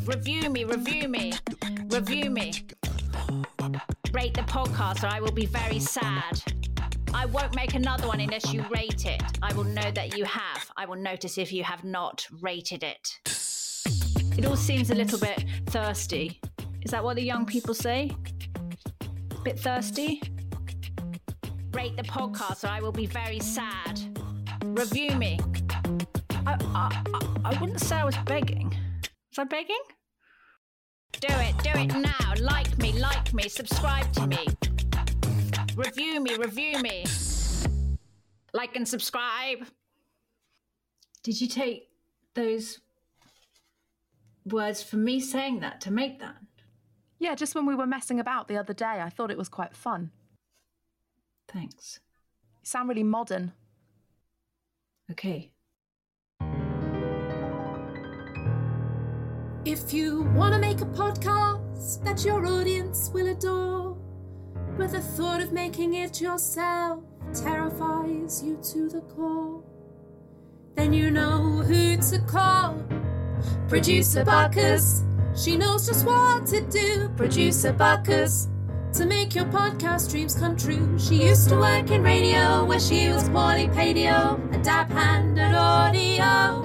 Review 0.05 0.51
me, 0.51 0.65
review 0.65 1.09
me, 1.09 1.33
review 1.87 2.29
me. 2.29 2.53
Rate 4.13 4.35
the 4.35 4.43
podcast 4.43 5.05
or 5.05 5.07
I 5.07 5.21
will 5.21 5.33
be 5.33 5.47
very 5.47 5.81
sad. 5.81 6.43
I 7.15 7.25
won't 7.25 7.57
make 7.57 7.73
another 7.73 8.07
one 8.07 8.21
unless 8.21 8.53
you 8.53 8.63
rate 8.69 9.07
it. 9.07 9.23
I 9.41 9.55
will 9.55 9.65
know 9.65 9.91
that 9.91 10.19
you 10.19 10.27
have. 10.27 10.71
I 10.77 10.85
will 10.85 10.97
notice 10.97 11.39
if 11.39 11.51
you 11.51 11.65
have 11.65 11.83
not 11.83 12.27
rated 12.43 12.83
it. 12.83 13.21
It 14.37 14.45
all 14.45 14.57
seems 14.57 14.91
a 14.91 14.95
little 14.95 15.19
bit 15.19 15.47
thirsty. 15.71 16.43
Is 16.83 16.91
that 16.91 17.03
what 17.03 17.17
the 17.17 17.23
young 17.23 17.47
people 17.47 17.73
say? 17.73 18.15
Bit 19.45 19.59
thirsty? 19.59 20.21
Rate 21.77 21.95
the 21.95 22.05
podcast 22.05 22.65
or 22.65 22.69
I 22.69 22.81
will 22.81 22.91
be 22.91 23.05
very 23.05 23.39
sad. 23.39 24.01
Review 24.65 25.15
me. 25.15 25.39
I, 26.47 26.57
I, 26.75 27.03
I, 27.13 27.37
I 27.45 27.61
wouldn't 27.61 27.81
say 27.81 27.97
I 27.97 28.05
was 28.05 28.17
begging. 28.25 28.75
Was 29.29 29.41
I 29.41 29.45
begging? 29.45 29.83
Do 31.21 31.29
it, 31.29 31.55
do 31.59 31.79
it 31.79 31.95
now. 31.95 32.33
Like 32.41 32.79
me, 32.79 32.99
like 32.99 33.35
me, 33.35 33.51
subscribe 33.51 34.11
to 34.15 34.27
me. 34.27 34.47
Review 35.77 36.19
me, 36.23 36.37
review 36.37 36.81
me. 36.81 37.05
Like 38.55 38.75
and 38.75 38.89
subscribe. 38.89 39.67
Did 41.23 41.39
you 41.39 41.47
take 41.47 41.91
those 42.33 42.79
words 44.47 44.83
from 44.83 45.05
me 45.05 45.21
saying 45.21 45.61
that 45.61 45.83
to 45.83 45.91
make 45.91 46.21
that? 46.21 46.37
Yeah, 47.19 47.35
just 47.35 47.55
when 47.55 47.67
we 47.67 47.75
were 47.75 47.87
messing 47.87 48.19
about 48.19 48.49
the 48.49 48.57
other 48.57 48.73
day, 48.73 49.03
I 49.03 49.11
thought 49.11 49.31
it 49.31 49.37
was 49.37 49.51
quite 49.51 49.77
fun. 49.77 50.13
Thanks. 51.57 52.01
You 52.61 52.67
sound 52.67 52.91
really 52.91 53.03
modern. 53.03 53.53
Okay. 55.11 55.53
If 59.65 59.95
you 59.95 60.25
want 60.35 60.53
to 60.53 60.61
make 60.61 60.83
a 60.83 60.85
podcast 60.85 62.05
that 62.05 62.27
your 62.27 62.45
audience 62.45 63.11
will 63.15 63.29
adore, 63.29 63.97
but 64.77 64.93
the 64.93 65.01
thought 65.01 65.41
of 65.41 65.53
making 65.53 65.95
it 65.95 66.21
yourself 66.21 67.03
terrifies 67.33 68.43
you 68.45 68.59
to 68.73 68.91
the 68.91 69.01
core, 69.01 69.65
then 70.75 70.93
you 70.93 71.11
know 71.11 71.63
who 71.63 71.97
to 71.97 72.19
call. 72.29 72.85
Producer 73.67 74.27
Buckers, 74.27 75.05
she 75.35 75.57
knows 75.57 75.87
just 75.87 76.05
what 76.05 76.45
to 76.49 76.61
do. 76.67 77.09
Producer 77.17 77.73
Buckers, 77.73 78.49
to 78.97 79.05
make 79.05 79.35
your 79.35 79.45
podcast 79.47 80.11
dreams 80.11 80.35
come 80.35 80.57
true. 80.57 80.99
She 80.99 81.27
used 81.27 81.51
to 81.51 81.57
work 81.57 81.91
in 81.91 82.03
radio 82.03 82.65
where 82.65 82.81
she 82.81 83.11
was 83.11 83.29
poorly 83.29 83.69
paid, 83.69 83.99
a 83.99 84.61
dab 84.63 84.89
hand 84.91 85.39
at 85.39 85.55
audio. 85.55 86.63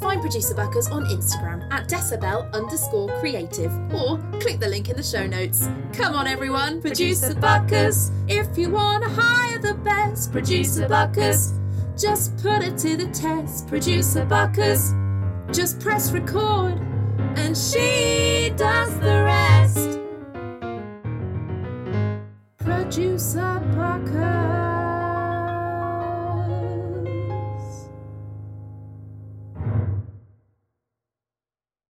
Find 0.00 0.20
Producer 0.20 0.56
Buckers 0.56 0.88
on 0.88 1.04
Instagram 1.04 1.72
at 1.72 1.88
decibel 1.88 2.52
underscore 2.52 3.08
creative 3.20 3.70
or 3.94 4.18
click 4.40 4.58
the 4.58 4.66
link 4.66 4.88
in 4.88 4.96
the 4.96 5.02
show 5.02 5.28
notes. 5.28 5.68
Come 5.92 6.14
on, 6.14 6.26
everyone, 6.26 6.80
Producer 6.80 7.34
Buckers. 7.36 8.10
If 8.26 8.58
you 8.58 8.70
want 8.70 9.04
to 9.04 9.10
hire 9.10 9.58
the 9.60 9.74
best 9.74 10.32
Producer 10.32 10.88
Buckers, 10.88 11.52
just 11.96 12.36
put 12.38 12.64
it 12.64 12.76
to 12.78 12.96
the 12.96 13.06
test. 13.12 13.68
Producer 13.68 14.24
Buckers, 14.24 14.92
just 15.52 15.78
press 15.78 16.10
record 16.10 16.80
and 17.36 17.56
she 17.56 18.52
does 18.56 18.92
the 18.98 19.22
rest 19.24 20.03
juice 22.90 23.36
up 23.36 23.62
our 23.76 23.98
cup. 24.00 24.53